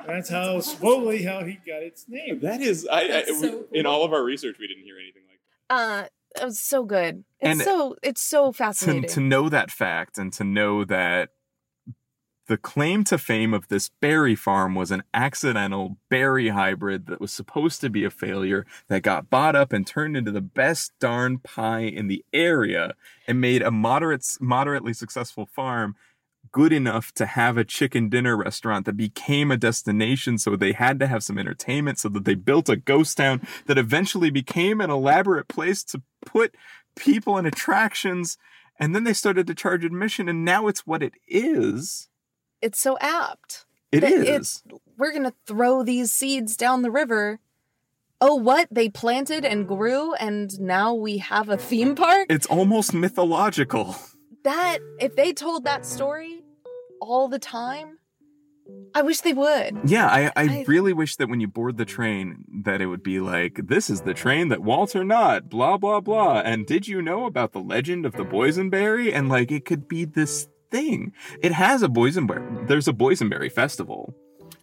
That's 0.07 0.30
how 0.30 0.59
slowly 0.61 1.24
how 1.24 1.43
he 1.43 1.53
got 1.65 1.82
its 1.84 2.05
name. 2.07 2.39
That 2.41 2.61
is, 2.61 2.88
I, 2.89 3.01
I 3.01 3.24
so 3.26 3.65
we- 3.71 3.80
in 3.80 3.86
all 3.86 4.03
of 4.03 4.13
our 4.13 4.24
research, 4.24 4.57
we 4.59 4.67
didn't 4.67 4.84
hear 4.84 4.95
anything 4.97 5.24
like. 5.28 5.39
that. 5.69 5.76
Uh, 5.76 6.41
it 6.41 6.45
was 6.45 6.59
so 6.59 6.84
good. 6.84 7.24
It's 7.39 7.49
And- 7.51 7.61
so 7.61 7.95
it's 8.01 8.24
so 8.24 8.51
to, 8.51 8.57
fascinating. 8.57 9.09
to 9.09 9.19
know 9.19 9.49
that 9.49 9.69
fact 9.71 10.17
and 10.17 10.32
to 10.34 10.43
know 10.43 10.84
that 10.86 11.30
the 12.53 12.57
claim 12.57 13.03
to 13.03 13.17
fame 13.17 13.51
of 13.51 13.67
this 13.69 13.89
berry 13.99 14.35
farm 14.35 14.75
was 14.75 14.91
an 14.91 15.01
accidental 15.11 15.97
berry 16.07 16.49
hybrid 16.49 17.07
that 17.07 17.19
was 17.19 17.31
supposed 17.31 17.81
to 17.81 17.89
be 17.89 18.05
a 18.05 18.11
failure 18.11 18.63
that 18.89 19.01
got 19.01 19.27
bought 19.27 19.55
up 19.55 19.73
and 19.73 19.87
turned 19.87 20.15
into 20.15 20.29
the 20.29 20.39
best 20.39 20.91
darn 20.99 21.39
pie 21.39 21.79
in 21.79 22.07
the 22.07 22.23
area 22.31 22.93
and 23.27 23.41
made 23.41 23.63
a 23.63 23.71
moderate 23.71 24.37
moderately 24.39 24.93
successful 24.93 25.47
farm 25.47 25.95
good 26.51 26.71
enough 26.71 27.11
to 27.11 27.25
have 27.25 27.57
a 27.57 27.63
chicken 27.63 28.07
dinner 28.07 28.37
restaurant 28.37 28.85
that 28.85 28.95
became 28.95 29.49
a 29.49 29.57
destination 29.57 30.37
so 30.37 30.55
they 30.55 30.73
had 30.73 30.99
to 30.99 31.07
have 31.07 31.23
some 31.23 31.39
entertainment 31.39 31.97
so 31.97 32.07
that 32.07 32.23
they 32.23 32.35
built 32.35 32.69
a 32.69 32.75
ghost 32.75 33.17
town 33.17 33.41
that 33.65 33.79
eventually 33.79 34.29
became 34.29 34.79
an 34.79 34.91
elaborate 34.91 35.47
place 35.47 35.83
to 35.83 36.03
put 36.23 36.53
people 36.95 37.35
and 37.35 37.47
attractions. 37.47 38.37
And 38.79 38.93
then 38.93 39.05
they 39.05 39.13
started 39.13 39.47
to 39.47 39.55
charge 39.55 39.83
admission 39.83 40.29
and 40.29 40.45
now 40.45 40.67
it's 40.67 40.85
what 40.85 41.01
it 41.01 41.13
is 41.27 42.09
it's 42.64 42.80
so 42.80 42.97
apt. 42.99 43.66
It 43.91 44.03
it's- 44.03 44.64
We're 44.97 45.14
gonna 45.14 45.34
throw 45.45 45.84
these 45.84 46.11
seeds 46.11 46.55
down 46.57 46.82
the 46.82 46.91
river. 46.91 47.39
Oh, 48.22 48.36
what 48.36 48.68
they 48.72 48.88
planted 48.89 49.43
and 49.43 49.68
grew, 49.68 50.14
and 50.16 50.57
now 50.59 50.93
we 50.93 51.18
have 51.18 51.49
a 51.49 51.57
theme 51.57 51.93
park. 51.95 52.28
It's 52.30 52.45
almost 52.47 52.93
mythological. 52.93 53.95
that 54.43 54.80
if 54.99 55.16
they 55.16 55.32
told 55.34 55.64
that 55.66 55.86
story 55.86 56.41
all 57.01 57.28
the 57.28 57.39
time, 57.39 57.97
I 58.95 59.01
wish 59.01 59.22
they 59.22 59.34
would. 59.34 59.78
Yeah, 59.86 60.07
I, 60.07 60.28
I 60.28 60.32
I- 60.59 60.66
really 60.68 60.93
wish 60.93 61.16
that 61.18 61.30
when 61.30 61.39
you 61.41 61.47
board 61.47 61.78
the 61.78 61.86
train 61.86 62.45
that 62.64 62.82
it 62.82 62.86
would 62.88 63.03
be 63.03 63.20
like, 63.20 63.59
this 63.68 63.89
is 63.89 64.01
the 64.01 64.14
train 64.14 64.47
that 64.49 64.61
Walter 64.61 65.03
Knott, 65.03 65.49
blah 65.49 65.78
blah 65.78 65.99
blah. 65.99 66.39
And 66.39 66.66
did 66.66 66.88
you 66.88 67.01
know 67.01 67.26
about 67.26 67.51
the 67.51 67.59
legend 67.59 68.05
of 68.05 68.14
the 68.14 68.24
boysenberry? 68.26 69.14
And 69.14 69.28
like 69.30 69.51
it 69.51 69.66
could 69.66 69.88
be 69.88 70.05
this 70.05 70.47
thing. 70.74 71.13
It 71.41 71.51
has 71.53 71.84
a 71.84 71.88
boysenberry. 71.88 72.67
There's 72.67 72.88
a 72.89 72.93
boysenberry 72.93 73.51
festival. 73.51 74.13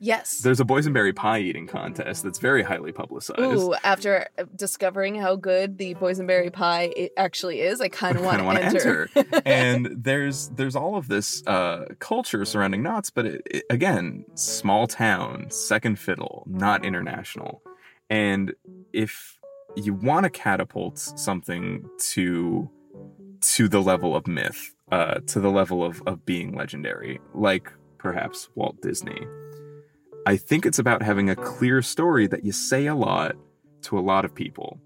Yes. 0.03 0.39
There's 0.39 0.61
a 0.61 0.65
boysenberry 0.65 1.15
pie 1.15 1.41
eating 1.41 1.67
contest 1.67 2.23
that's 2.23 2.39
very 2.39 2.63
highly 2.63 2.91
publicized. 2.91 3.41
Ooh, 3.41 3.75
after 3.85 4.27
discovering 4.57 5.15
how 5.15 5.37
good 5.37 5.77
the 5.77 5.95
boysenberry 5.97 6.51
pie 6.51 6.91
it 6.97 7.13
actually 7.19 7.61
is, 7.61 7.83
I 7.83 7.89
kind 7.89 8.17
of 8.17 8.25
want 8.25 8.39
to 8.39 8.45
to 8.45 8.63
enter. 8.65 9.09
enter. 9.15 9.43
and 9.45 9.89
there's 10.03 10.49
there's 10.51 10.75
all 10.75 10.97
of 10.97 11.09
this 11.09 11.47
uh, 11.47 11.85
culture 11.99 12.45
surrounding 12.47 12.83
Knott's, 12.83 13.11
but 13.11 13.27
it, 13.27 13.43
it- 13.45 13.65
again, 13.69 14.25
small 14.35 14.87
town, 14.87 15.51
second 15.51 15.99
fiddle, 15.99 16.45
not 16.47 16.83
international. 16.85 17.63
And 18.09 18.55
if 18.95 19.39
you 19.77 19.93
want 19.93 20.25
to 20.25 20.31
catapult 20.31 20.99
something 20.99 21.85
to 22.15 22.71
to 23.43 23.69
the 23.69 23.81
level 23.83 24.17
of 24.17 24.27
myth, 24.27 24.75
uh, 24.93 25.20
to 25.26 25.41
the 25.41 25.51
level 25.51 25.84
of 25.84 26.03
of 26.07 26.24
being 26.24 26.57
legendary, 26.57 27.20
like 27.34 27.72
perhaps 27.99 28.49
Walt 28.55 28.80
Disney, 28.80 29.26
I 30.26 30.36
think 30.36 30.66
it's 30.66 30.78
about 30.78 31.03
having 31.03 31.30
a 31.30 31.36
clear 31.36 31.82
story 31.82 32.26
that 32.26 32.45
you 32.45 32.53
say 32.53 32.86
a 32.86 32.95
lot 32.95 33.36
to 33.82 33.99
a 33.99 34.01
lot 34.01 34.24
of 34.24 34.34
people 34.34 34.80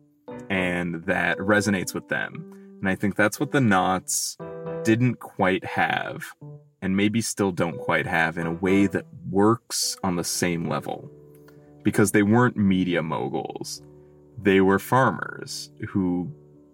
and 0.51 1.05
that 1.05 1.39
resonates 1.39 1.95
with 1.95 2.09
them. 2.09 2.77
And 2.81 2.89
I 2.89 2.95
think 2.95 3.17
that's 3.17 3.41
what 3.41 3.53
the 3.53 3.61
Knotts 3.61 4.37
didn't 4.85 5.17
quite 5.17 5.65
have, 5.65 6.25
and 6.83 6.97
maybe 6.97 7.21
still 7.21 7.51
don't 7.51 7.79
quite 7.79 8.07
have 8.07 8.37
in 8.37 8.47
a 8.47 8.53
way 8.53 8.87
that 8.87 9.07
works 9.31 9.97
on 10.03 10.17
the 10.17 10.25
same 10.25 10.69
level. 10.69 11.11
Because 11.83 12.13
they 12.13 12.23
weren't 12.23 12.57
media 12.57 13.03
moguls, 13.03 13.83
they 14.41 14.61
were 14.61 14.79
farmers 14.79 15.71
who 15.89 16.31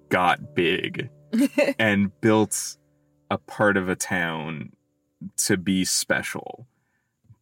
got 0.08 0.54
big 0.54 1.10
and 1.78 2.12
built 2.20 2.76
a 3.30 3.38
part 3.38 3.76
of 3.76 3.88
a 3.88 3.96
town 3.96 4.72
to 5.36 5.56
be 5.56 5.84
special, 5.84 6.66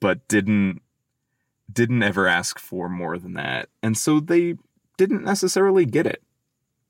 but 0.00 0.26
didn't 0.28 0.82
didn't 1.72 2.02
ever 2.02 2.26
ask 2.26 2.58
for 2.58 2.88
more 2.88 3.18
than 3.18 3.34
that. 3.34 3.68
And 3.82 3.96
so 3.96 4.20
they 4.20 4.56
didn't 4.96 5.22
necessarily 5.24 5.84
get 5.84 6.06
it. 6.06 6.22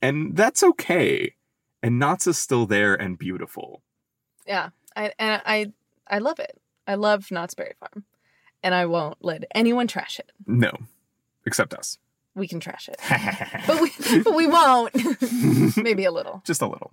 And 0.01 0.37
that's 0.37 0.63
okay. 0.63 1.35
And 1.83 1.99
Knott's 1.99 2.27
is 2.27 2.39
still 2.39 2.65
there 2.67 2.95
and 2.95 3.19
beautiful. 3.19 3.83
yeah, 4.47 4.71
I 4.97 5.13
and 5.19 5.43
I 5.45 5.73
I 6.09 6.19
love 6.19 6.39
it. 6.39 6.61
I 6.87 6.95
love 6.95 7.31
Knott's 7.31 7.55
Berry 7.55 7.75
Farm, 7.79 8.05
and 8.63 8.75
I 8.75 8.87
won't 8.87 9.19
let 9.21 9.45
anyone 9.55 9.87
trash 9.87 10.19
it. 10.19 10.33
No, 10.47 10.73
except 11.45 11.75
us. 11.75 11.99
We 12.35 12.49
can 12.49 12.61
trash 12.61 12.89
it, 12.89 12.99
but 13.67 13.81
we 13.83 14.23
but 14.23 14.35
we 14.35 14.47
won't. 14.47 14.95
Maybe 15.77 16.05
a 16.05 16.13
little. 16.13 16.43
Just 16.45 16.63
a 16.63 16.67
little. 16.67 16.93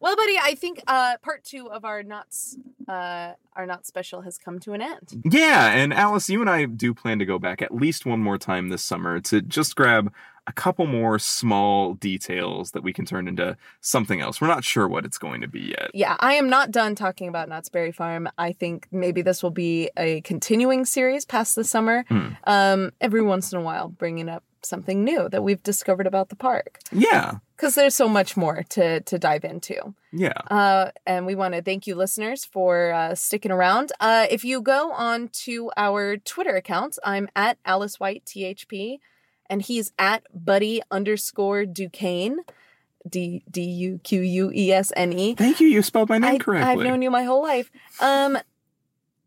Well, 0.00 0.14
buddy, 0.16 0.38
I 0.40 0.54
think 0.54 0.82
uh, 0.86 1.16
part 1.22 1.44
two 1.44 1.70
of 1.70 1.84
our 1.84 2.02
Knott's, 2.02 2.56
uh, 2.86 3.32
our 3.56 3.66
Knott 3.66 3.86
special 3.86 4.22
has 4.22 4.38
come 4.38 4.60
to 4.60 4.72
an 4.72 4.82
end. 4.82 5.22
Yeah, 5.30 5.72
and 5.72 5.92
Alice, 5.92 6.30
you 6.30 6.40
and 6.40 6.48
I 6.48 6.66
do 6.66 6.94
plan 6.94 7.18
to 7.18 7.24
go 7.24 7.38
back 7.38 7.62
at 7.62 7.74
least 7.74 8.06
one 8.06 8.20
more 8.20 8.38
time 8.38 8.68
this 8.68 8.82
summer 8.82 9.20
to 9.20 9.42
just 9.42 9.74
grab 9.74 10.12
a 10.46 10.52
couple 10.52 10.86
more 10.86 11.18
small 11.18 11.92
details 11.94 12.70
that 12.70 12.82
we 12.82 12.92
can 12.92 13.04
turn 13.04 13.28
into 13.28 13.56
something 13.82 14.20
else. 14.20 14.40
We're 14.40 14.46
not 14.46 14.64
sure 14.64 14.88
what 14.88 15.04
it's 15.04 15.18
going 15.18 15.42
to 15.42 15.48
be 15.48 15.60
yet. 15.60 15.90
Yeah, 15.92 16.16
I 16.20 16.34
am 16.34 16.48
not 16.48 16.70
done 16.70 16.94
talking 16.94 17.28
about 17.28 17.50
Knott's 17.50 17.68
Berry 17.68 17.92
Farm. 17.92 18.28
I 18.38 18.52
think 18.52 18.88
maybe 18.90 19.20
this 19.20 19.42
will 19.42 19.50
be 19.50 19.90
a 19.98 20.22
continuing 20.22 20.86
series 20.86 21.26
past 21.26 21.54
the 21.54 21.64
summer. 21.64 22.04
Hmm. 22.08 22.28
Um, 22.44 22.92
every 23.00 23.20
once 23.20 23.52
in 23.52 23.58
a 23.58 23.62
while, 23.62 23.88
bringing 23.88 24.30
up 24.30 24.42
something 24.68 25.02
new 25.04 25.28
that 25.28 25.42
we've 25.42 25.62
discovered 25.62 26.06
about 26.06 26.28
the 26.28 26.36
park 26.36 26.78
Yeah, 26.92 27.38
because 27.56 27.74
there's 27.74 27.94
so 27.94 28.08
much 28.08 28.36
more 28.36 28.62
to 28.70 29.00
to 29.00 29.18
dive 29.18 29.44
into. 29.44 29.94
yeah. 30.12 30.38
Uh, 30.50 30.90
and 31.06 31.26
we 31.26 31.34
want 31.34 31.54
to 31.54 31.62
thank 31.62 31.86
you, 31.86 31.94
listeners, 31.94 32.44
for 32.44 32.92
uh, 32.92 33.14
sticking 33.14 33.50
around. 33.50 33.90
Uh, 34.00 34.26
if 34.30 34.44
you 34.44 34.60
go 34.60 34.92
on 34.92 35.28
to 35.44 35.70
our 35.76 36.16
Twitter 36.18 36.54
account, 36.56 36.98
I'm 37.04 37.28
at 37.34 37.58
Alice 37.64 37.98
White 37.98 38.24
THP, 38.26 38.98
and 39.50 39.62
he's 39.62 39.92
at 39.98 40.22
Buddy 40.32 40.82
underscore 40.90 41.64
Duquesne, 41.66 42.38
D 43.08 43.42
D 43.50 43.62
U 43.62 44.00
Q 44.04 44.20
U 44.20 44.52
E 44.54 44.72
S 44.72 44.92
N 44.96 45.12
E. 45.12 45.34
Thank 45.34 45.60
you. 45.60 45.66
You 45.68 45.82
spelled 45.82 46.08
my 46.10 46.18
name 46.18 46.34
I, 46.34 46.38
correctly. 46.38 46.70
I've 46.70 46.78
known 46.86 47.00
you 47.02 47.10
my 47.10 47.24
whole 47.24 47.42
life. 47.42 47.70
Um, 48.00 48.38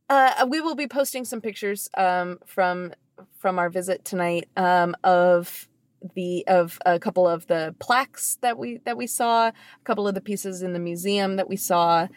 uh, 0.09 0.45
we 0.47 0.59
will 0.61 0.75
be 0.75 0.87
posting 0.87 1.23
some 1.25 1.39
pictures 1.41 1.89
um, 1.95 2.39
from 2.45 2.93
from 3.37 3.59
our 3.59 3.69
visit 3.69 4.05
tonight 4.05 4.49
um, 4.57 4.95
of 5.03 5.67
the 6.15 6.45
of 6.47 6.79
a 6.85 6.99
couple 6.99 7.27
of 7.27 7.47
the 7.47 7.75
plaques 7.79 8.37
that 8.41 8.57
we 8.57 8.77
that 8.85 8.97
we 8.97 9.07
saw, 9.07 9.47
a 9.47 9.53
couple 9.83 10.07
of 10.07 10.15
the 10.15 10.21
pieces 10.21 10.61
in 10.61 10.73
the 10.73 10.79
museum 10.79 11.35
that 11.35 11.47
we 11.47 11.55
saw, 11.55 12.07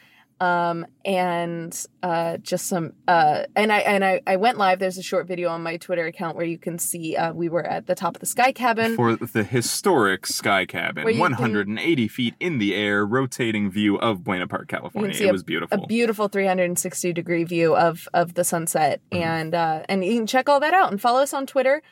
um, 0.41 0.87
and 1.05 1.87
uh, 2.03 2.37
just 2.39 2.67
some. 2.67 2.93
Uh, 3.09 3.45
and 3.57 3.73
I 3.73 3.79
and 3.81 4.05
I, 4.05 4.21
I 4.27 4.37
went 4.37 4.59
live. 4.59 4.79
There's 4.79 4.99
a 4.99 5.03
short 5.03 5.27
video 5.27 5.49
on 5.49 5.63
my 5.63 5.77
Twitter 5.77 6.07
account 6.07 6.37
where 6.37 6.45
you 6.47 6.59
can 6.59 6.79
see 6.79 7.17
uh, 7.17 7.33
we 7.33 7.49
were 7.49 7.65
at 7.65 7.87
the 7.87 7.95
top 7.95 8.17
of 8.17 8.21
the 8.21 8.27
Sky 8.27 8.53
Cabin. 8.53 8.97
for 8.97 9.17
the 9.17 9.45
historic 9.45 10.27
Sky 10.27 10.67
Cabin, 10.67 11.05
Where 11.05 11.13
you 11.13 11.23
can- 11.23 11.33
180 11.33 12.09
feet 12.09 12.35
in 12.41 12.59
the 12.59 12.75
air, 12.75 13.07
rotating 13.07 13.71
view 13.71 13.97
of 13.99 14.25
Buena 14.25 14.47
Park, 14.47 14.69
California. 14.69 15.15
It 15.29 15.33
was 15.33 15.43
beautiful. 15.43 15.85
a 15.85 15.87
beautiful 15.87 16.29
360 16.29 17.13
degree 17.13 17.45
view 17.45 17.77
of 17.77 18.09
of 18.13 18.35
the 18.35 18.45
sunset 18.45 19.01
Mm-hmm. 19.13 19.23
and 19.23 19.55
uh 19.55 19.83
and 19.89 20.05
you 20.05 20.15
can 20.17 20.27
check 20.27 20.49
all 20.49 20.61
that 20.61 20.75
out 20.75 20.91
and 20.91 21.01
follow 21.01 21.21
us 21.21 21.33
on 21.33 21.47
twitter 21.47 21.83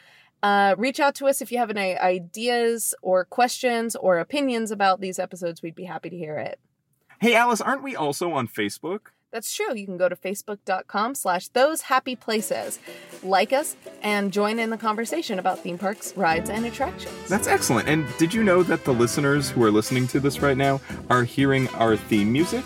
uh 0.42 0.74
reach 0.78 0.98
out 1.00 1.14
to 1.16 1.26
us 1.26 1.40
if 1.40 1.50
you 1.52 1.58
have 1.58 1.70
any 1.70 1.96
ideas 1.96 2.94
or 3.02 3.24
questions 3.24 3.94
or 3.96 4.18
opinions 4.18 4.70
about 4.70 5.00
these 5.00 5.18
episodes 5.18 5.62
we'd 5.62 5.74
be 5.74 5.84
happy 5.84 6.10
to 6.10 6.16
hear 6.16 6.36
it 6.38 6.58
hey, 7.22 7.34
Alice, 7.36 7.60
aren't 7.60 7.82
we 7.82 7.94
also 7.96 8.32
on 8.32 8.48
Facebook? 8.48 9.08
that's 9.30 9.54
true 9.54 9.74
you 9.74 9.86
can 9.86 9.96
go 9.96 10.10
to 10.10 10.16
facebook.com 10.16 11.14
slash 11.14 11.48
those 11.48 11.80
happy 11.82 12.14
places 12.14 12.78
like 13.22 13.50
us 13.50 13.76
and 14.02 14.30
join 14.30 14.58
in 14.58 14.68
the 14.68 14.76
conversation 14.76 15.38
about 15.38 15.58
theme 15.58 15.78
parks 15.78 16.14
rides 16.18 16.50
and 16.50 16.66
attractions 16.66 17.14
That's 17.30 17.46
excellent. 17.46 17.88
And 17.88 18.06
did 18.18 18.34
you 18.34 18.44
know 18.44 18.62
that 18.64 18.84
the 18.84 18.92
listeners 18.92 19.48
who 19.48 19.64
are 19.64 19.70
listening 19.70 20.06
to 20.08 20.20
this 20.20 20.42
right 20.42 20.58
now 20.58 20.82
are 21.08 21.24
hearing 21.24 21.66
our 21.68 21.96
theme 21.96 22.30
music? 22.30 22.62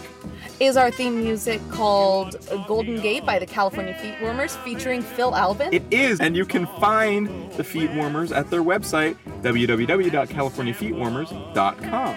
is 0.58 0.76
our 0.76 0.90
theme 0.90 1.22
music 1.22 1.60
called 1.70 2.34
golden 2.66 3.00
gate 3.00 3.24
by 3.24 3.38
the 3.38 3.46
california 3.46 3.94
feet 3.94 4.16
warmers 4.20 4.56
featuring 4.56 5.02
phil 5.02 5.36
alvin 5.36 5.72
It 5.72 5.84
is, 5.92 6.18
and 6.18 6.36
you 6.36 6.44
can 6.44 6.66
find 6.80 7.28
the 7.52 7.62
feet 7.62 7.92
warmers 7.92 8.32
at 8.32 8.50
their 8.50 8.64
website, 8.64 9.16
www.californiafeetwarmers.com. 9.42 12.16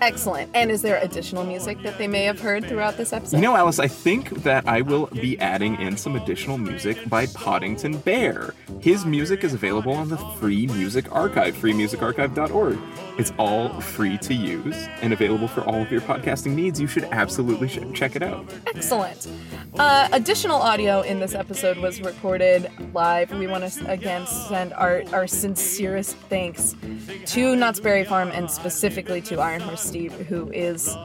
Excellent. 0.00 0.50
And 0.54 0.70
is 0.70 0.82
there 0.82 0.98
additional 1.02 1.44
music 1.44 1.82
that 1.82 1.98
they 1.98 2.06
may 2.06 2.24
have 2.24 2.40
heard 2.40 2.66
throughout 2.66 2.96
this 2.96 3.12
episode? 3.12 3.36
You 3.36 3.42
know, 3.42 3.56
Alice, 3.56 3.78
I 3.78 3.88
think 3.88 4.30
that 4.42 4.66
I 4.66 4.80
will 4.80 5.06
be 5.06 5.38
adding 5.38 5.80
in 5.80 5.96
some 5.96 6.16
additional 6.16 6.58
music 6.58 7.08
by 7.08 7.26
Poddington 7.26 7.98
Bear. 7.98 8.54
His 8.80 9.04
music 9.04 9.44
is 9.44 9.54
available 9.54 9.92
on 9.92 10.08
the 10.08 10.16
Free 10.16 10.66
Music 10.66 11.10
Archive, 11.12 11.54
freemusicarchive.org. 11.56 12.78
It's 13.16 13.32
all 13.38 13.80
free 13.80 14.18
to 14.18 14.34
use 14.34 14.76
and 15.00 15.12
available 15.12 15.46
for 15.46 15.60
all 15.62 15.80
of 15.80 15.90
your 15.92 16.00
podcasting 16.00 16.54
needs. 16.54 16.80
You 16.80 16.88
should 16.88 17.04
absolutely 17.04 17.68
sh- 17.68 17.78
check 17.94 18.16
it 18.16 18.22
out. 18.22 18.44
Excellent. 18.74 19.28
Uh, 19.78 20.08
additional 20.12 20.56
audio 20.56 21.00
in 21.02 21.20
this 21.20 21.34
episode 21.34 21.78
was 21.78 22.00
recorded 22.00 22.70
live. 22.92 23.30
We 23.32 23.46
want 23.46 23.70
to 23.70 23.90
again 23.90 24.26
send 24.26 24.72
our, 24.72 25.04
our 25.12 25.26
sincerest 25.28 26.16
thanks 26.28 26.74
to 27.26 27.54
Knott's 27.54 27.78
Berry 27.80 28.04
Farm 28.04 28.30
and 28.32 28.50
specifically 28.50 29.20
to 29.22 29.40
Iron 29.40 29.60
Horse 29.60 29.83
Steve, 29.84 30.12
who 30.12 30.50
is 30.52 30.96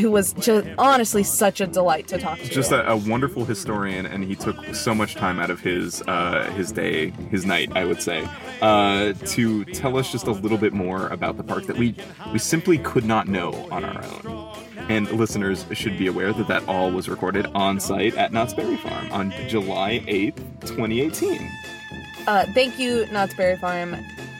who 0.00 0.10
was 0.10 0.32
just 0.34 0.66
honestly 0.78 1.22
such 1.22 1.60
a 1.60 1.66
delight 1.66 2.08
to 2.08 2.18
talk 2.18 2.38
to. 2.38 2.48
Just 2.48 2.72
a, 2.72 2.88
a 2.88 2.96
wonderful 2.96 3.44
historian, 3.44 4.06
and 4.06 4.24
he 4.24 4.36
took 4.36 4.74
so 4.74 4.94
much 4.94 5.14
time 5.14 5.38
out 5.38 5.50
of 5.50 5.60
his 5.60 6.02
uh, 6.02 6.50
his 6.56 6.72
day, 6.72 7.10
his 7.30 7.44
night, 7.44 7.70
I 7.74 7.84
would 7.84 8.02
say, 8.02 8.28
uh, 8.60 9.12
to 9.12 9.64
tell 9.66 9.96
us 9.96 10.12
just 10.12 10.26
a 10.26 10.32
little 10.32 10.58
bit 10.58 10.72
more 10.72 11.08
about 11.08 11.36
the 11.36 11.44
park 11.44 11.66
that 11.66 11.76
we 11.76 11.96
we 12.32 12.38
simply 12.38 12.78
could 12.78 13.04
not 13.04 13.28
know 13.28 13.52
on 13.70 13.84
our 13.84 14.04
own. 14.04 14.56
And 14.88 15.10
listeners 15.12 15.66
should 15.72 15.98
be 15.98 16.08
aware 16.08 16.32
that 16.32 16.48
that 16.48 16.66
all 16.66 16.90
was 16.90 17.08
recorded 17.08 17.46
on 17.54 17.78
site 17.78 18.14
at 18.16 18.32
Knott's 18.32 18.54
Berry 18.54 18.76
Farm 18.76 19.10
on 19.12 19.30
July 19.46 20.02
8th, 20.06 20.36
2018. 20.62 21.48
Uh, 22.26 22.44
thank 22.52 22.78
you, 22.78 23.06
Knott's 23.12 23.34
Berry 23.34 23.56
Farm, 23.56 23.96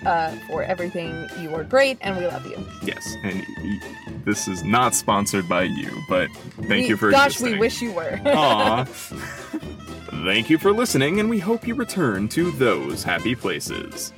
uh, 0.06 0.30
for 0.46 0.62
everything. 0.62 1.28
You 1.40 1.54
are 1.54 1.64
great, 1.64 1.98
and 2.00 2.16
we 2.16 2.26
love 2.26 2.46
you. 2.46 2.56
Yes, 2.82 3.16
and 3.22 3.44
y- 3.62 3.80
this 4.24 4.46
is 4.48 4.62
not 4.62 4.94
sponsored 4.94 5.48
by 5.48 5.62
you, 5.64 5.90
but 6.08 6.28
thank 6.56 6.68
We- 6.84 6.88
you 6.88 6.96
for 6.96 7.10
Gosh, 7.10 7.26
existing. 7.32 7.52
we 7.52 7.58
wish 7.58 7.80
you 7.82 7.92
were. 7.92 8.20
Aw. 8.26 8.84
Thank 10.24 10.50
you 10.50 10.58
for 10.58 10.70
listening, 10.72 11.18
and 11.18 11.30
we 11.30 11.38
hope 11.38 11.66
you 11.66 11.74
return 11.74 12.28
to 12.30 12.50
those 12.52 13.02
happy 13.02 13.34
places. 13.34 14.12